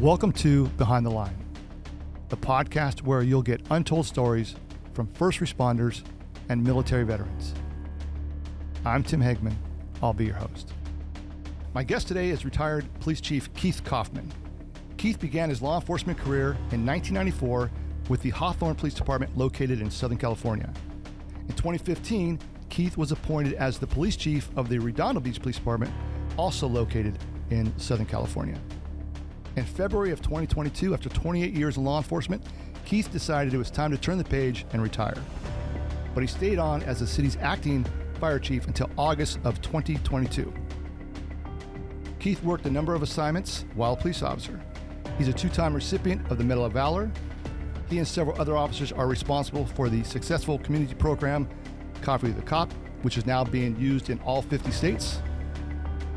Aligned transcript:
Welcome 0.00 0.32
to 0.32 0.66
Behind 0.70 1.06
the 1.06 1.10
Line, 1.10 1.36
the 2.28 2.36
podcast 2.36 3.02
where 3.02 3.22
you'll 3.22 3.42
get 3.42 3.62
untold 3.70 4.06
stories 4.06 4.56
from 4.92 5.06
first 5.06 5.38
responders 5.38 6.02
and 6.48 6.64
military 6.64 7.04
veterans. 7.04 7.54
I'm 8.84 9.04
Tim 9.04 9.20
Hegman. 9.20 9.54
I'll 10.02 10.12
be 10.12 10.24
your 10.24 10.34
host. 10.34 10.72
My 11.74 11.84
guest 11.84 12.08
today 12.08 12.30
is 12.30 12.44
retired 12.44 12.86
Police 12.98 13.20
Chief 13.20 13.54
Keith 13.54 13.84
Kauffman. 13.84 14.32
Keith 14.96 15.20
began 15.20 15.48
his 15.48 15.62
law 15.62 15.76
enforcement 15.76 16.18
career 16.18 16.56
in 16.72 16.84
1994 16.84 17.70
with 18.08 18.20
the 18.20 18.30
Hawthorne 18.30 18.74
Police 18.74 18.94
Department 18.94 19.38
located 19.38 19.80
in 19.80 19.92
Southern 19.92 20.18
California. 20.18 20.74
In 21.48 21.54
2015, 21.54 22.40
Keith 22.68 22.96
was 22.96 23.12
appointed 23.12 23.54
as 23.54 23.78
the 23.78 23.86
police 23.86 24.16
chief 24.16 24.50
of 24.56 24.68
the 24.68 24.80
Redondo 24.80 25.20
Beach 25.20 25.40
Police 25.40 25.56
Department, 25.56 25.92
also 26.36 26.66
located 26.66 27.16
in 27.50 27.72
Southern 27.78 28.06
California. 28.06 28.58
In 29.56 29.64
February 29.64 30.10
of 30.10 30.20
2022, 30.20 30.94
after 30.94 31.08
28 31.08 31.52
years 31.52 31.76
in 31.76 31.84
law 31.84 31.98
enforcement, 31.98 32.42
Keith 32.84 33.12
decided 33.12 33.54
it 33.54 33.58
was 33.58 33.70
time 33.70 33.92
to 33.92 33.96
turn 33.96 34.18
the 34.18 34.24
page 34.24 34.66
and 34.72 34.82
retire. 34.82 35.16
But 36.12 36.22
he 36.22 36.26
stayed 36.26 36.58
on 36.58 36.82
as 36.82 36.98
the 36.98 37.06
city's 37.06 37.36
acting 37.40 37.86
fire 38.18 38.40
chief 38.40 38.66
until 38.66 38.90
August 38.98 39.38
of 39.44 39.62
2022. 39.62 40.52
Keith 42.18 42.42
worked 42.42 42.66
a 42.66 42.70
number 42.70 42.94
of 42.94 43.02
assignments 43.02 43.64
while 43.74 43.92
a 43.92 43.96
police 43.96 44.22
officer. 44.22 44.60
He's 45.18 45.28
a 45.28 45.32
two 45.32 45.48
time 45.48 45.72
recipient 45.72 46.28
of 46.32 46.38
the 46.38 46.44
Medal 46.44 46.64
of 46.64 46.72
Valor. 46.72 47.10
He 47.88 47.98
and 47.98 48.08
several 48.08 48.40
other 48.40 48.56
officers 48.56 48.90
are 48.90 49.06
responsible 49.06 49.66
for 49.66 49.88
the 49.88 50.02
successful 50.02 50.58
community 50.58 50.94
program 50.94 51.48
Coffee 52.00 52.28
with 52.28 52.38
a 52.38 52.42
Cop, 52.42 52.72
which 53.02 53.16
is 53.16 53.24
now 53.24 53.44
being 53.44 53.78
used 53.78 54.10
in 54.10 54.18
all 54.20 54.42
50 54.42 54.72
states. 54.72 55.22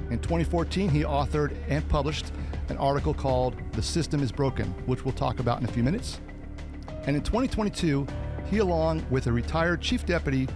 In 0.09 0.19
2014, 0.19 0.89
he 0.89 1.03
authored 1.03 1.55
and 1.67 1.87
published 1.87 2.31
an 2.69 2.77
article 2.77 3.13
called 3.13 3.55
The 3.73 3.81
System 3.81 4.21
is 4.21 4.31
Broken, 4.31 4.67
which 4.85 5.05
we'll 5.05 5.13
talk 5.13 5.39
about 5.39 5.59
in 5.59 5.65
a 5.65 5.71
few 5.71 5.83
minutes. 5.83 6.19
And 7.05 7.15
in 7.15 7.23
2022, 7.23 8.05
he, 8.49 8.57
along 8.59 9.05
with 9.09 9.27
a 9.27 9.31
retired 9.31 9.81
chief 9.81 10.05
deputy 10.05 10.47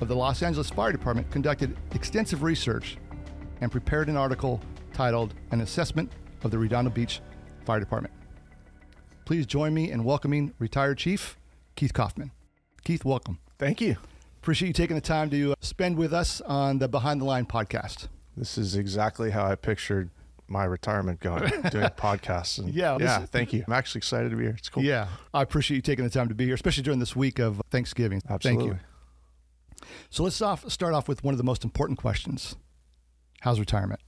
of 0.00 0.08
the 0.08 0.16
Los 0.16 0.42
Angeles 0.42 0.70
Fire 0.70 0.92
Department, 0.92 1.30
conducted 1.30 1.76
extensive 1.94 2.42
research 2.42 2.96
and 3.60 3.70
prepared 3.70 4.08
an 4.08 4.16
article 4.16 4.60
titled 4.92 5.34
An 5.50 5.60
Assessment 5.60 6.10
of 6.42 6.50
the 6.50 6.58
Redondo 6.58 6.90
Beach 6.90 7.20
Fire 7.64 7.80
Department. 7.80 8.14
Please 9.24 9.46
join 9.46 9.72
me 9.72 9.90
in 9.90 10.02
welcoming 10.02 10.52
retired 10.58 10.98
Chief 10.98 11.36
Keith 11.76 11.92
Kauffman. 11.92 12.32
Keith, 12.82 13.04
welcome. 13.04 13.38
Thank 13.58 13.80
you. 13.80 13.96
Appreciate 14.42 14.68
you 14.68 14.74
taking 14.74 14.96
the 14.96 15.02
time 15.02 15.30
to 15.30 15.52
uh, 15.52 15.54
spend 15.60 15.96
with 15.96 16.12
us 16.12 16.40
on 16.40 16.78
the 16.78 16.88
Behind 16.88 17.20
the 17.20 17.26
Line 17.26 17.46
podcast. 17.46 18.08
This 18.36 18.56
is 18.56 18.74
exactly 18.74 19.30
how 19.30 19.44
I 19.44 19.54
pictured 19.54 20.10
my 20.50 20.64
retirement 20.64 21.20
going, 21.20 21.48
doing 21.70 21.88
podcasts. 21.96 22.58
And 22.58 22.74
Yeah, 22.74 22.98
yeah. 23.00 23.22
is- 23.22 23.30
Thank 23.30 23.52
you. 23.52 23.64
I'm 23.66 23.72
actually 23.72 24.00
excited 24.00 24.30
to 24.30 24.36
be 24.36 24.42
here. 24.44 24.54
It's 24.58 24.68
cool. 24.68 24.82
Yeah, 24.82 25.08
I 25.32 25.42
appreciate 25.42 25.76
you 25.76 25.82
taking 25.82 26.04
the 26.04 26.10
time 26.10 26.28
to 26.28 26.34
be 26.34 26.44
here, 26.44 26.54
especially 26.54 26.82
during 26.82 26.98
this 26.98 27.14
week 27.16 27.38
of 27.38 27.62
Thanksgiving. 27.70 28.20
absolutely. 28.28 28.68
Thank 28.70 28.80
you. 28.80 29.86
So 30.10 30.24
let's 30.24 30.42
off, 30.42 30.70
start 30.70 30.92
off 30.94 31.08
with 31.08 31.24
one 31.24 31.32
of 31.32 31.38
the 31.38 31.44
most 31.44 31.64
important 31.64 31.98
questions. 31.98 32.56
How's 33.40 33.58
retirement? 33.58 34.00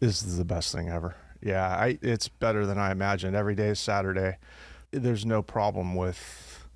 This 0.00 0.22
is 0.22 0.36
the 0.38 0.44
best 0.44 0.72
thing 0.72 0.88
ever. 0.88 1.16
Yeah, 1.42 1.66
I, 1.66 1.98
it's 2.02 2.28
better 2.28 2.66
than 2.66 2.78
I 2.78 2.92
imagined. 2.92 3.34
Every 3.34 3.54
day 3.54 3.68
is 3.68 3.80
Saturday. 3.80 4.36
There's 4.92 5.26
no 5.26 5.42
problem 5.42 5.94
with 5.96 6.68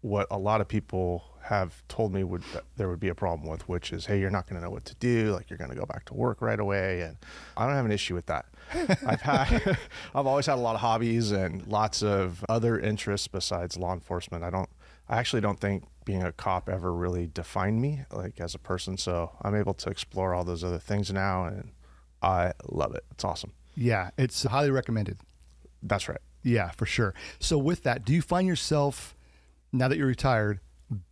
what 0.00 0.26
a 0.30 0.38
lot 0.38 0.60
of 0.60 0.68
people 0.68 1.24
have 1.50 1.82
told 1.88 2.14
me 2.14 2.22
would 2.22 2.44
there 2.76 2.88
would 2.88 3.00
be 3.00 3.08
a 3.08 3.14
problem 3.14 3.50
with, 3.50 3.68
which 3.68 3.92
is, 3.92 4.06
hey, 4.06 4.20
you're 4.20 4.30
not 4.30 4.48
going 4.48 4.54
to 4.54 4.64
know 4.64 4.70
what 4.70 4.84
to 4.84 4.94
do. 4.94 5.32
Like 5.32 5.50
you're 5.50 5.58
going 5.58 5.70
to 5.70 5.76
go 5.76 5.84
back 5.84 6.04
to 6.04 6.14
work 6.14 6.40
right 6.40 6.60
away, 6.60 7.00
and 7.00 7.16
I 7.56 7.66
don't 7.66 7.74
have 7.74 7.84
an 7.84 7.90
issue 7.90 8.14
with 8.14 8.26
that. 8.26 8.46
I've 9.04 9.20
had, 9.20 9.76
I've 10.14 10.28
always 10.28 10.46
had 10.46 10.54
a 10.54 10.60
lot 10.60 10.76
of 10.76 10.80
hobbies 10.80 11.32
and 11.32 11.66
lots 11.66 12.04
of 12.04 12.44
other 12.48 12.78
interests 12.78 13.26
besides 13.26 13.76
law 13.76 13.92
enforcement. 13.92 14.44
I 14.44 14.50
don't, 14.50 14.70
I 15.08 15.18
actually 15.18 15.40
don't 15.40 15.58
think 15.58 15.82
being 16.04 16.22
a 16.22 16.30
cop 16.30 16.68
ever 16.68 16.94
really 16.94 17.26
defined 17.26 17.82
me 17.82 18.04
like 18.12 18.40
as 18.40 18.54
a 18.54 18.58
person. 18.60 18.96
So 18.96 19.32
I'm 19.42 19.56
able 19.56 19.74
to 19.74 19.90
explore 19.90 20.34
all 20.34 20.44
those 20.44 20.62
other 20.62 20.78
things 20.78 21.12
now, 21.12 21.46
and 21.46 21.72
I 22.22 22.52
love 22.68 22.94
it. 22.94 23.04
It's 23.10 23.24
awesome. 23.24 23.54
Yeah, 23.74 24.10
it's 24.16 24.44
highly 24.44 24.70
recommended. 24.70 25.18
That's 25.82 26.08
right. 26.08 26.20
Yeah, 26.44 26.70
for 26.70 26.86
sure. 26.86 27.12
So 27.40 27.58
with 27.58 27.82
that, 27.82 28.04
do 28.04 28.12
you 28.12 28.22
find 28.22 28.46
yourself 28.46 29.16
now 29.72 29.88
that 29.88 29.98
you're 29.98 30.06
retired 30.06 30.60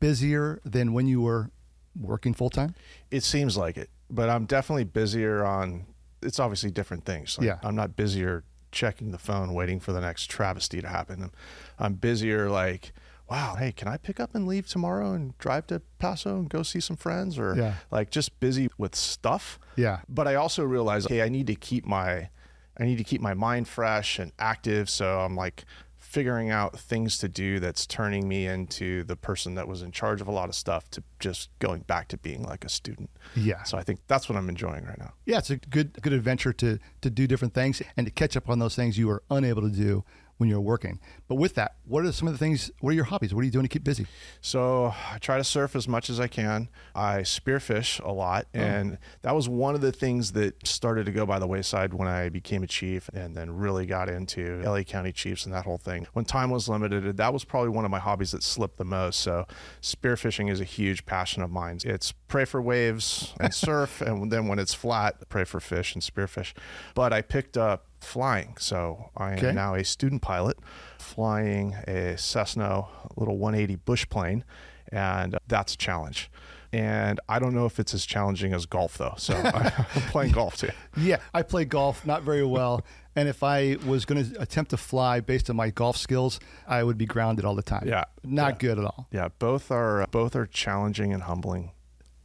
busier 0.01 0.61
than 0.65 0.93
when 0.93 1.07
you 1.07 1.21
were 1.21 1.51
working 1.99 2.35
full 2.35 2.51
time? 2.51 2.75
It 3.11 3.23
seems 3.23 3.57
like 3.57 3.77
it, 3.77 3.91
but 4.11 4.29
I'm 4.29 4.45
definitely 4.47 4.85
busier 4.85 5.45
on. 5.45 5.87
It's 6.23 6.41
obviously 6.41 6.71
different 6.71 7.05
things. 7.05 7.39
Like, 7.39 7.47
Yeah. 7.47 7.59
I'm 7.63 7.77
not 7.77 7.95
busier 7.97 8.45
checking 8.73 9.13
the 9.13 9.19
phone, 9.19 9.55
waiting 9.55 9.79
for 9.81 9.93
the 9.93 10.01
next 10.01 10.29
travesty 10.29 10.81
to 10.83 10.89
happen. 10.89 11.23
I'm, 11.23 11.33
I'm 11.79 11.95
busier 11.95 12.51
like, 12.51 12.93
wow, 13.31 13.55
hey, 13.57 13.71
can 13.73 13.87
I 13.89 13.97
pick 13.99 14.19
up 14.19 14.35
and 14.35 14.47
leave 14.47 14.67
tomorrow 14.67 15.13
and 15.13 15.37
drive 15.39 15.67
to 15.69 15.81
Paso 15.99 16.37
and 16.39 16.49
go 16.51 16.63
see 16.65 16.81
some 16.81 16.97
friends, 16.97 17.39
or 17.39 17.55
Yeah. 17.57 17.75
like 17.91 18.11
just 18.11 18.41
busy 18.41 18.69
with 18.77 18.95
stuff. 18.97 19.59
Yeah. 19.77 20.01
But 20.09 20.27
I 20.27 20.35
also 20.35 20.65
realize, 20.65 21.07
okay, 21.07 21.23
I 21.23 21.29
need 21.29 21.47
to 21.47 21.55
keep 21.55 21.87
my, 21.87 22.31
I 22.79 22.85
need 22.85 22.99
to 22.99 23.05
keep 23.05 23.21
my 23.21 23.35
mind 23.35 23.69
fresh 23.69 24.19
and 24.19 24.33
active. 24.41 24.91
So 24.91 25.21
I'm 25.21 25.37
like 25.37 25.65
figuring 26.09 26.49
out 26.51 26.79
things 26.79 27.19
to 27.19 27.29
do 27.29 27.61
that's 27.61 27.87
turning 27.87 28.27
me 28.27 28.47
into 28.47 29.05
the 29.05 29.15
person 29.15 29.55
that 29.57 29.69
was 29.69 29.83
in 29.83 29.93
charge 29.93 30.23
of 30.23 30.27
a 30.27 30.31
lot 30.31 30.49
of 30.49 30.55
stuff 30.55 30.89
to 30.91 31.03
just 31.21 31.51
going 31.59 31.81
back 31.83 32.09
to 32.09 32.17
being 32.17 32.43
like 32.43 32.65
a 32.65 32.69
student. 32.71 33.11
Yeah. 33.37 33.63
So 33.65 33.77
I 33.77 33.83
think 33.83 34.01
that's 34.07 34.27
what 34.27 34.39
I'm 34.39 34.49
enjoying 34.49 34.87
right 34.87 34.99
now. 34.99 35.13
Yeah, 35.27 35.37
it's 35.37 35.51
a 35.51 35.57
good 35.57 36.01
good 36.01 36.15
adventure 36.15 36.55
to 36.55 36.79
to 37.03 37.11
do 37.11 37.27
different 37.27 37.53
things 37.53 37.83
and 37.95 38.07
to 38.07 38.11
catch 38.11 38.39
up 38.39 38.49
on 38.49 38.59
those 38.59 38.75
things 38.75 38.97
you 38.97 39.07
were 39.07 39.23
unable 39.31 39.61
to 39.61 39.69
do 39.69 40.03
when 40.39 40.49
you're 40.49 40.61
working. 40.61 40.99
But 41.27 41.35
with 41.35 41.55
that, 41.57 41.75
what 41.85 42.05
are 42.05 42.13
some 42.13 42.27
of 42.27 42.35
the 42.35 42.39
things? 42.39 42.71
What 42.81 42.91
are 42.91 42.95
your 42.95 43.05
hobbies? 43.05 43.35
What 43.35 43.43
are 43.43 43.45
you 43.45 43.51
doing 43.51 43.65
to 43.65 43.69
keep 43.69 43.85
busy? 43.85 44.07
So 44.41 44.95
I 45.13 45.19
try 45.19 45.37
to 45.37 45.45
surf 45.45 45.77
as 45.77 45.87
much 45.87 46.09
as 46.09 46.19
I 46.19 46.29
can. 46.29 46.69
I 46.95 47.21
spearfish 47.21 48.03
a 48.03 48.13
lot, 48.13 48.47
oh, 48.55 48.59
and 48.59 48.99
that 49.23 49.35
was 49.35 49.49
one 49.49 49.75
of 49.75 49.81
the 49.81 49.93
things 49.93 50.33
that 50.33 50.67
started 50.67 51.07
to 51.07 51.13
go 51.13 51.27
by 51.27 51.39
the 51.39 51.47
wayside 51.47 51.93
when 51.93 52.09
I 52.09 52.29
became 52.29 52.63
a 52.63 52.67
chief, 52.67 53.11
and 53.13 53.37
then 53.37 53.51
really 53.51 53.85
got 53.85 54.09
into 54.09 54.63
LA 54.65 54.83
County 54.83 55.13
Chiefs 55.13 55.45
and 55.45 55.55
that 55.55 55.65
whole 55.65 55.79
thing. 55.79 56.07
When 56.13 56.25
time 56.25 56.51
was 56.51 56.69
limited, 56.69 57.17
that 57.17 57.33
was 57.33 57.45
probably 57.45 57.71
one 57.71 57.85
of 57.85 57.91
my 57.91 57.99
hobbies 57.99 58.31
that 58.31 58.43
slipped 58.43 58.79
the 58.79 58.85
most. 58.85 59.21
So 59.21 59.47
spearfishing 59.83 60.51
is 60.51 60.61
a 60.61 60.65
huge 60.65 61.05
passion 61.05 61.43
of 61.43 61.51
mine. 61.51 61.81
It's 61.85 62.13
pray 62.29 62.45
for 62.45 62.63
waves 62.63 63.35
and 63.41 63.53
surf, 63.53 64.01
and 64.01 64.31
then 64.31 64.47
when 64.47 64.61
it's 64.61 64.75
flat, 64.75 65.29
pray 65.29 65.45
for 65.45 65.59
fish 65.59 65.95
and 65.95 66.03
spearfish. 66.03 66.53
But 66.95 67.13
I 67.13 67.23
picked 67.23 67.57
up 67.57 67.88
flying, 68.01 68.57
so 68.59 69.11
I 69.17 69.33
am 69.33 69.39
Okay. 69.39 69.53
now 69.53 69.75
a 69.75 69.85
student 69.85 70.23
pilot 70.23 70.57
flying 70.99 71.75
a 71.87 72.17
Cessna 72.17 72.85
little 73.17 73.39
180 73.39 73.77
bush 73.77 74.09
plane, 74.09 74.45
and 74.93 75.37
that's 75.47 75.75
a 75.75 75.77
challenge. 75.77 76.31
And 76.73 77.19
I 77.31 77.39
don't 77.39 77.55
know 77.55 77.65
if 77.65 77.81
it's 77.81 77.95
as 77.95 78.05
challenging 78.05 78.53
as 78.53 78.67
golf 78.67 78.99
though. 78.99 79.15
So 79.17 79.35
I'm 79.55 79.73
playing 80.13 80.33
golf 80.33 80.57
too. 80.57 80.69
Yeah, 80.99 81.17
I 81.33 81.43
play 81.43 81.65
golf 81.65 82.05
not 82.07 82.23
very 82.25 82.45
well, 82.45 82.85
and 83.17 83.27
if 83.29 83.43
I 83.43 83.77
was 83.87 84.05
going 84.05 84.23
to 84.33 84.41
attempt 84.41 84.71
to 84.73 84.77
fly 84.77 85.21
based 85.21 85.49
on 85.49 85.57
my 85.57 85.71
golf 85.71 85.97
skills, 85.97 86.39
I 86.67 86.83
would 86.83 86.99
be 86.99 87.07
grounded 87.07 87.45
all 87.47 87.55
the 87.55 87.63
time. 87.63 87.85
Yeah. 87.87 88.05
not 88.23 88.55
Yeah. 88.55 88.59
good 88.59 88.79
at 88.79 88.85
all. 88.85 89.09
Yeah, 89.11 89.29
both 89.39 89.71
are 89.71 90.07
both 90.11 90.37
are 90.37 90.47
challenging 90.47 91.13
and 91.15 91.23
humbling 91.23 91.73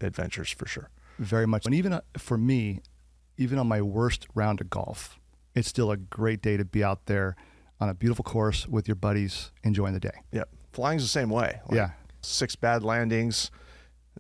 adventures 0.02 0.50
for 0.52 0.68
sure. 0.68 0.90
Very 1.20 1.48
much. 1.48 1.66
And 1.66 1.74
even 1.74 1.94
uh, 1.94 2.02
for 2.18 2.38
me, 2.38 2.82
even 3.38 3.58
on 3.58 3.68
my 3.68 3.82
worst 3.82 4.28
round 4.36 4.60
of 4.60 4.70
golf, 4.70 5.18
it's 5.56 5.68
still 5.68 5.92
a 5.92 5.98
great 5.98 6.42
day 6.42 6.58
to 6.58 6.66
be 6.66 6.84
out 6.84 7.06
there 7.06 7.36
on 7.80 7.90
a 7.90 7.94
beautiful 7.94 8.24
course 8.24 8.68
with 8.68 8.88
your 8.88 8.96
buddies 8.96 9.52
enjoying 9.64 9.94
the 9.94 10.00
day. 10.00 10.22
Yep. 10.32 10.50
flying's 10.72 11.04
the 11.04 11.08
same 11.10 11.30
way. 11.30 11.60
Like, 11.68 11.76
Yeah. 11.76 11.90
six 12.22 12.56
bad 12.56 12.84
landings, 12.84 13.52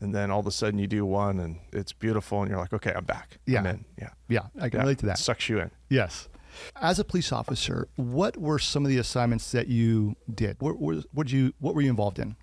and 0.01 0.13
then 0.13 0.29
all 0.29 0.39
of 0.39 0.45
a 0.47 0.51
sudden 0.51 0.77
you 0.79 0.85
do 0.87 1.03
one, 1.05 1.39
and 1.39 1.59
it's 1.71 1.93
beautiful, 1.93 2.41
and 2.41 2.49
you're 2.51 2.59
like, 2.59 2.73
okay, 2.73 2.93
I'm 2.95 3.05
back. 3.05 3.39
Yeah. 3.47 3.59
I'm 3.61 3.65
in. 3.65 3.85
Yeah, 3.99 4.09
Yeah, 4.27 4.41
I 4.59 4.69
can 4.69 4.77
yeah. 4.79 4.83
relate 4.83 4.99
to 4.99 5.05
that. 5.07 5.17
Sucks 5.17 5.49
you 5.49 5.59
in. 5.59 5.71
Yes. 5.89 6.29
As 6.75 6.99
a 6.99 7.03
police 7.03 7.31
officer, 7.31 7.87
what 7.95 8.37
were 8.37 8.59
some 8.59 8.85
of 8.85 8.89
the 8.89 8.99
assignments 8.99 9.51
that 9.53 9.67
you 9.67 10.15
did? 10.31 10.57
What, 10.59 10.77
what, 10.79 11.05
what, 11.11 11.31
you, 11.31 11.53
what 11.59 11.73
were 11.73 11.81
you 11.81 11.89
involved 11.89 12.19
in? 12.19 12.35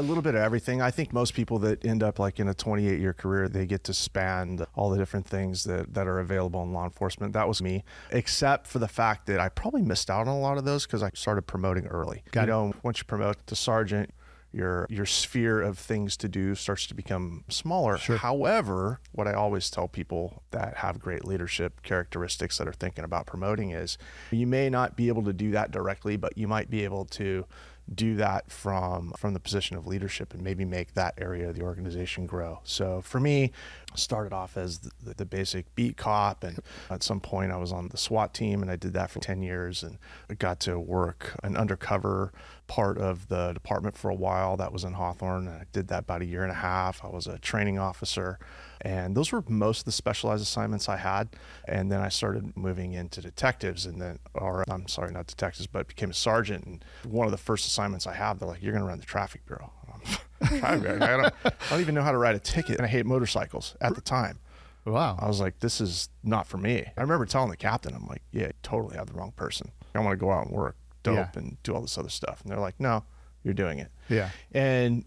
A 0.00 0.02
little 0.02 0.22
bit 0.22 0.34
of 0.34 0.40
everything. 0.40 0.80
I 0.80 0.90
think 0.90 1.12
most 1.12 1.34
people 1.34 1.58
that 1.58 1.84
end 1.84 2.02
up 2.02 2.18
like 2.18 2.40
in 2.40 2.48
a 2.48 2.54
28 2.54 2.98
year 2.98 3.12
career, 3.12 3.50
they 3.50 3.66
get 3.66 3.84
to 3.84 3.92
span 3.92 4.64
all 4.74 4.88
the 4.88 4.96
different 4.96 5.26
things 5.26 5.64
that, 5.64 5.92
that 5.92 6.06
are 6.06 6.20
available 6.20 6.62
in 6.62 6.72
law 6.72 6.84
enforcement. 6.84 7.34
That 7.34 7.46
was 7.46 7.60
me, 7.60 7.84
except 8.10 8.66
for 8.66 8.78
the 8.78 8.88
fact 8.88 9.26
that 9.26 9.40
I 9.40 9.50
probably 9.50 9.82
missed 9.82 10.08
out 10.08 10.22
on 10.22 10.28
a 10.28 10.40
lot 10.40 10.56
of 10.56 10.64
those 10.64 10.86
because 10.86 11.02
I 11.02 11.10
started 11.12 11.42
promoting 11.42 11.86
early. 11.86 12.22
Got 12.30 12.42
you 12.42 12.44
it. 12.44 12.46
know, 12.48 12.74
once 12.82 12.98
you 12.98 13.04
promote 13.04 13.46
to 13.46 13.54
sergeant, 13.54 14.14
your 14.52 14.86
your 14.90 15.06
sphere 15.06 15.60
of 15.60 15.78
things 15.78 16.16
to 16.16 16.28
do 16.28 16.54
starts 16.54 16.86
to 16.86 16.94
become 16.94 17.44
smaller. 17.48 17.98
Sure. 17.98 18.16
However, 18.16 19.00
what 19.12 19.28
I 19.28 19.34
always 19.34 19.70
tell 19.70 19.86
people 19.86 20.42
that 20.50 20.78
have 20.78 20.98
great 20.98 21.24
leadership 21.24 21.82
characteristics 21.82 22.58
that 22.58 22.66
are 22.66 22.72
thinking 22.72 23.04
about 23.04 23.26
promoting 23.26 23.70
is 23.70 23.96
you 24.30 24.46
may 24.46 24.68
not 24.68 24.96
be 24.96 25.08
able 25.08 25.22
to 25.24 25.32
do 25.32 25.50
that 25.52 25.70
directly, 25.70 26.16
but 26.16 26.36
you 26.36 26.48
might 26.48 26.70
be 26.70 26.84
able 26.84 27.04
to 27.06 27.46
do 27.94 28.16
that 28.16 28.50
from 28.50 29.12
from 29.18 29.34
the 29.34 29.40
position 29.40 29.76
of 29.76 29.86
leadership 29.86 30.32
and 30.32 30.42
maybe 30.42 30.64
make 30.64 30.94
that 30.94 31.14
area 31.18 31.48
of 31.48 31.56
the 31.56 31.62
organization 31.62 32.26
grow. 32.26 32.60
So 32.62 33.00
for 33.02 33.18
me, 33.18 33.52
started 33.94 34.32
off 34.32 34.56
as 34.56 34.78
the, 34.78 35.14
the, 35.14 35.24
basic 35.24 35.74
beat 35.74 35.96
cop 35.96 36.44
and 36.44 36.58
at 36.90 37.02
some 37.02 37.20
point 37.20 37.52
i 37.52 37.56
was 37.56 37.72
on 37.72 37.88
the 37.88 37.96
swat 37.96 38.32
team 38.34 38.62
and 38.62 38.70
i 38.70 38.76
did 38.76 38.92
that 38.92 39.10
for 39.10 39.20
10 39.20 39.42
years 39.42 39.82
and 39.82 39.98
got 40.38 40.60
to 40.60 40.78
work 40.78 41.36
an 41.42 41.56
undercover 41.56 42.32
part 42.70 42.98
of 42.98 43.26
the 43.26 43.52
department 43.52 43.98
for 43.98 44.10
a 44.10 44.14
while 44.14 44.56
that 44.56 44.72
was 44.72 44.84
in 44.84 44.92
hawthorne 44.92 45.48
and 45.48 45.56
i 45.56 45.64
did 45.72 45.88
that 45.88 46.04
about 46.04 46.22
a 46.22 46.24
year 46.24 46.44
and 46.44 46.52
a 46.52 46.54
half 46.54 47.04
i 47.04 47.08
was 47.08 47.26
a 47.26 47.36
training 47.40 47.80
officer 47.80 48.38
and 48.82 49.16
those 49.16 49.32
were 49.32 49.42
most 49.48 49.80
of 49.80 49.84
the 49.86 49.92
specialized 49.92 50.40
assignments 50.40 50.88
i 50.88 50.96
had 50.96 51.28
and 51.66 51.90
then 51.90 52.00
i 52.00 52.08
started 52.08 52.56
moving 52.56 52.92
into 52.92 53.20
detectives 53.20 53.86
and 53.86 54.00
then 54.00 54.20
or 54.34 54.62
i'm 54.70 54.86
sorry 54.86 55.10
not 55.10 55.26
detectives 55.26 55.66
but 55.66 55.88
became 55.88 56.10
a 56.10 56.14
sergeant 56.14 56.64
and 56.64 56.84
one 57.04 57.26
of 57.26 57.32
the 57.32 57.36
first 57.36 57.66
assignments 57.66 58.06
i 58.06 58.14
have 58.14 58.38
they're 58.38 58.46
like 58.46 58.62
you're 58.62 58.72
going 58.72 58.84
to 58.84 58.88
run 58.88 59.00
the 59.00 59.04
traffic 59.04 59.44
bureau 59.46 59.72
I 60.62 60.76
don't, 60.78 61.02
I 61.02 61.30
don't 61.68 61.80
even 61.80 61.94
know 61.94 62.02
how 62.02 62.12
to 62.12 62.16
write 62.16 62.34
a 62.34 62.38
ticket, 62.38 62.76
and 62.76 62.86
I 62.86 62.88
hate 62.88 63.04
motorcycles 63.04 63.76
at 63.82 63.94
the 63.94 64.00
time. 64.00 64.38
Wow. 64.86 65.18
I 65.20 65.28
was 65.28 65.38
like, 65.38 65.58
this 65.60 65.82
is 65.82 66.08
not 66.24 66.46
for 66.46 66.56
me. 66.56 66.86
I 66.96 67.02
remember 67.02 67.26
telling 67.26 67.50
the 67.50 67.58
captain, 67.58 67.94
I'm 67.94 68.06
like, 68.06 68.22
yeah, 68.32 68.50
totally 68.62 68.96
have 68.96 69.08
the 69.08 69.12
wrong 69.12 69.32
person. 69.32 69.70
I 69.94 69.98
want 70.00 70.12
to 70.12 70.16
go 70.16 70.30
out 70.30 70.46
and 70.46 70.56
work 70.56 70.76
dope 71.02 71.16
yeah. 71.16 71.28
and 71.34 71.62
do 71.62 71.74
all 71.74 71.80
this 71.80 71.98
other 71.98 72.08
stuff. 72.08 72.40
And 72.42 72.50
they're 72.50 72.60
like, 72.60 72.78
no, 72.78 73.04
you're 73.42 73.54
doing 73.54 73.78
it. 73.78 73.90
Yeah. 74.08 74.30
And 74.52 75.04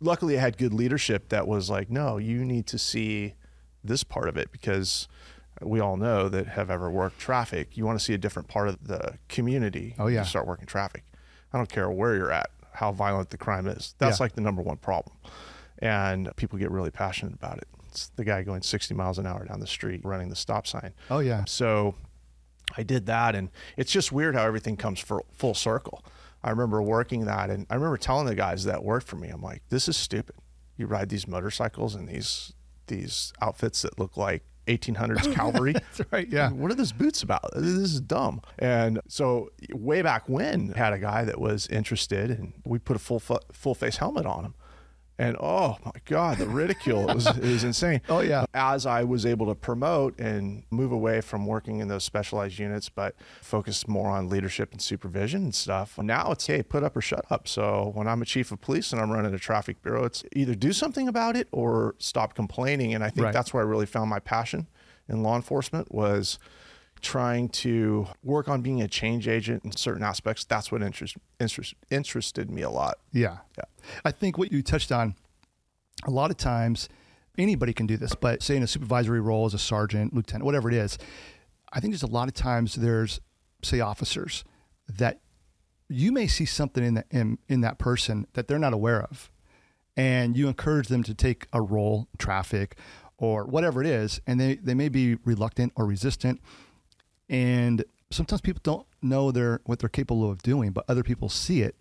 luckily, 0.00 0.36
I 0.36 0.40
had 0.40 0.56
good 0.56 0.74
leadership 0.74 1.28
that 1.30 1.46
was 1.46 1.70
like, 1.70 1.90
no, 1.90 2.18
you 2.18 2.44
need 2.44 2.66
to 2.68 2.78
see 2.78 3.34
this 3.82 4.04
part 4.04 4.28
of 4.28 4.36
it 4.36 4.52
because 4.52 5.08
we 5.62 5.80
all 5.80 5.96
know 5.96 6.28
that 6.28 6.46
have 6.48 6.70
ever 6.70 6.90
worked 6.90 7.18
traffic, 7.18 7.76
you 7.76 7.84
want 7.84 7.98
to 7.98 8.04
see 8.04 8.14
a 8.14 8.18
different 8.18 8.48
part 8.48 8.68
of 8.68 8.86
the 8.86 9.18
community. 9.28 9.94
Oh, 9.98 10.06
yeah. 10.06 10.22
start 10.22 10.46
working 10.46 10.66
traffic. 10.66 11.04
I 11.52 11.58
don't 11.58 11.68
care 11.68 11.90
where 11.90 12.14
you're 12.14 12.32
at 12.32 12.50
how 12.72 12.92
violent 12.92 13.30
the 13.30 13.36
crime 13.36 13.66
is. 13.66 13.94
That's 13.98 14.18
yeah. 14.18 14.24
like 14.24 14.34
the 14.34 14.40
number 14.40 14.62
one 14.62 14.76
problem. 14.76 15.16
And 15.78 16.34
people 16.36 16.58
get 16.58 16.70
really 16.70 16.90
passionate 16.90 17.34
about 17.34 17.58
it. 17.58 17.68
It's 17.88 18.08
the 18.16 18.24
guy 18.24 18.42
going 18.42 18.62
60 18.62 18.94
miles 18.94 19.18
an 19.18 19.26
hour 19.26 19.44
down 19.44 19.60
the 19.60 19.66
street 19.66 20.00
running 20.04 20.28
the 20.28 20.36
stop 20.36 20.66
sign. 20.66 20.94
Oh, 21.10 21.18
yeah. 21.18 21.44
So 21.46 21.94
I 22.76 22.82
did 22.82 23.06
that. 23.06 23.34
And 23.34 23.50
it's 23.76 23.92
just 23.92 24.12
weird 24.12 24.34
how 24.34 24.44
everything 24.44 24.76
comes 24.76 25.00
for 25.00 25.22
full 25.32 25.54
circle. 25.54 26.04
I 26.42 26.50
remember 26.50 26.82
working 26.82 27.26
that. 27.26 27.50
And 27.50 27.66
I 27.70 27.74
remember 27.74 27.96
telling 27.96 28.26
the 28.26 28.34
guys 28.34 28.64
that 28.64 28.82
worked 28.82 29.06
for 29.06 29.16
me, 29.16 29.28
I'm 29.28 29.42
like, 29.42 29.62
this 29.68 29.88
is 29.88 29.96
stupid. 29.96 30.36
You 30.76 30.86
ride 30.86 31.08
these 31.08 31.28
motorcycles 31.28 31.94
and 31.94 32.08
these 32.08 32.54
these 32.86 33.32
outfits 33.40 33.82
that 33.82 34.00
look 34.00 34.16
like 34.16 34.42
1800s 34.66 35.32
cavalry. 35.34 35.72
That's 35.74 36.00
right. 36.10 36.28
Yeah. 36.28 36.50
What 36.50 36.72
are 36.72 36.74
those 36.74 36.92
boots 36.92 37.22
about? 37.22 37.50
This 37.54 37.64
is 37.66 38.00
dumb. 38.00 38.40
And 38.58 39.00
so 39.06 39.50
way 39.72 40.02
back 40.02 40.28
when, 40.28 40.70
had 40.70 40.92
a 40.92 40.98
guy 40.98 41.24
that 41.24 41.40
was 41.40 41.68
interested, 41.68 42.30
and 42.30 42.52
we 42.64 42.78
put 42.78 42.96
a 42.96 42.98
full 42.98 43.20
full 43.20 43.74
face 43.74 43.98
helmet 43.98 44.26
on 44.26 44.44
him 44.44 44.54
and 45.20 45.36
oh 45.38 45.76
my 45.84 45.92
god 46.06 46.38
the 46.38 46.46
ridicule. 46.46 47.08
It 47.10 47.14
was, 47.14 47.26
it 47.26 47.42
was 47.42 47.62
insane. 47.62 48.00
Oh 48.08 48.20
yeah. 48.20 48.46
As 48.54 48.86
i 48.86 49.04
was 49.04 49.26
able 49.26 49.46
to 49.46 49.54
promote 49.54 50.18
and 50.18 50.64
move 50.70 50.90
away 50.90 51.20
from 51.20 51.46
working 51.46 51.80
in 51.80 51.88
those 51.88 52.02
specialized 52.02 52.58
units 52.58 52.88
but 52.88 53.14
focus 53.42 53.86
more 53.86 54.08
on 54.08 54.28
leadership 54.28 54.72
and 54.72 54.80
supervision 54.80 55.42
and 55.44 55.54
stuff 55.54 55.98
now 55.98 56.32
it's 56.32 56.46
hey 56.46 56.62
put 56.62 56.82
up 56.82 56.96
or 56.96 57.00
shut 57.00 57.24
up. 57.30 57.46
So 57.46 57.92
when 57.94 58.08
i'm 58.08 58.22
a 58.22 58.24
chief 58.24 58.50
of 58.50 58.60
police 58.60 58.92
and 58.92 59.00
i'm 59.00 59.10
running 59.10 59.34
a 59.34 59.38
traffic 59.38 59.82
bureau 59.82 60.04
it's 60.04 60.24
either 60.34 60.54
do 60.54 60.72
something 60.72 61.06
about 61.06 61.36
it 61.36 61.48
or 61.52 61.94
stop 61.98 62.34
complaining. 62.34 62.94
And 62.94 63.04
i 63.04 63.10
think 63.10 63.26
right. 63.26 63.34
that's 63.34 63.52
where 63.52 63.62
i 63.62 63.66
really 63.66 63.86
found 63.86 64.08
my 64.08 64.20
passion 64.20 64.66
in 65.08 65.22
law 65.22 65.36
enforcement 65.36 65.92
was 65.92 66.38
trying 67.00 67.48
to 67.48 68.06
work 68.22 68.48
on 68.48 68.62
being 68.62 68.82
a 68.82 68.88
change 68.88 69.28
agent 69.28 69.64
in 69.64 69.72
certain 69.72 70.02
aspects. 70.02 70.44
That's 70.44 70.70
what 70.70 70.82
interest, 70.82 71.16
interest, 71.38 71.74
interested 71.90 72.50
me 72.50 72.62
a 72.62 72.70
lot. 72.70 72.98
Yeah. 73.12 73.38
Yeah. 73.56 73.64
I 74.04 74.10
think 74.10 74.38
what 74.38 74.52
you 74.52 74.62
touched 74.62 74.92
on, 74.92 75.14
a 76.06 76.10
lot 76.10 76.30
of 76.30 76.36
times 76.36 76.88
anybody 77.38 77.72
can 77.72 77.86
do 77.86 77.96
this, 77.96 78.14
but 78.14 78.42
say 78.42 78.56
in 78.56 78.62
a 78.62 78.66
supervisory 78.66 79.20
role 79.20 79.46
as 79.46 79.54
a 79.54 79.58
sergeant, 79.58 80.14
lieutenant, 80.14 80.44
whatever 80.44 80.68
it 80.68 80.74
is, 80.74 80.98
I 81.72 81.80
think 81.80 81.92
there's 81.92 82.02
a 82.02 82.06
lot 82.06 82.28
of 82.28 82.34
times 82.34 82.74
there's, 82.74 83.20
say, 83.62 83.80
officers 83.80 84.44
that 84.88 85.20
you 85.88 86.12
may 86.12 86.26
see 86.26 86.44
something 86.44 86.84
in, 86.84 86.94
the, 86.94 87.04
in, 87.10 87.38
in 87.48 87.60
that 87.62 87.78
person 87.78 88.26
that 88.34 88.48
they're 88.48 88.58
not 88.58 88.72
aware 88.72 89.02
of. 89.02 89.30
And 89.96 90.36
you 90.36 90.48
encourage 90.48 90.88
them 90.88 91.02
to 91.04 91.14
take 91.14 91.46
a 91.52 91.60
role, 91.60 92.08
traffic, 92.18 92.76
or 93.18 93.44
whatever 93.44 93.82
it 93.82 93.86
is, 93.86 94.20
and 94.26 94.40
they, 94.40 94.54
they 94.54 94.74
may 94.74 94.88
be 94.88 95.16
reluctant 95.24 95.72
or 95.76 95.84
resistant 95.84 96.40
and 97.30 97.84
sometimes 98.10 98.42
people 98.42 98.60
don't 98.62 98.86
know 99.00 99.30
they're 99.30 99.60
what 99.64 99.78
they're 99.78 99.88
capable 99.88 100.28
of 100.28 100.42
doing, 100.42 100.72
but 100.72 100.84
other 100.88 101.04
people 101.04 101.30
see 101.30 101.62
it. 101.62 101.76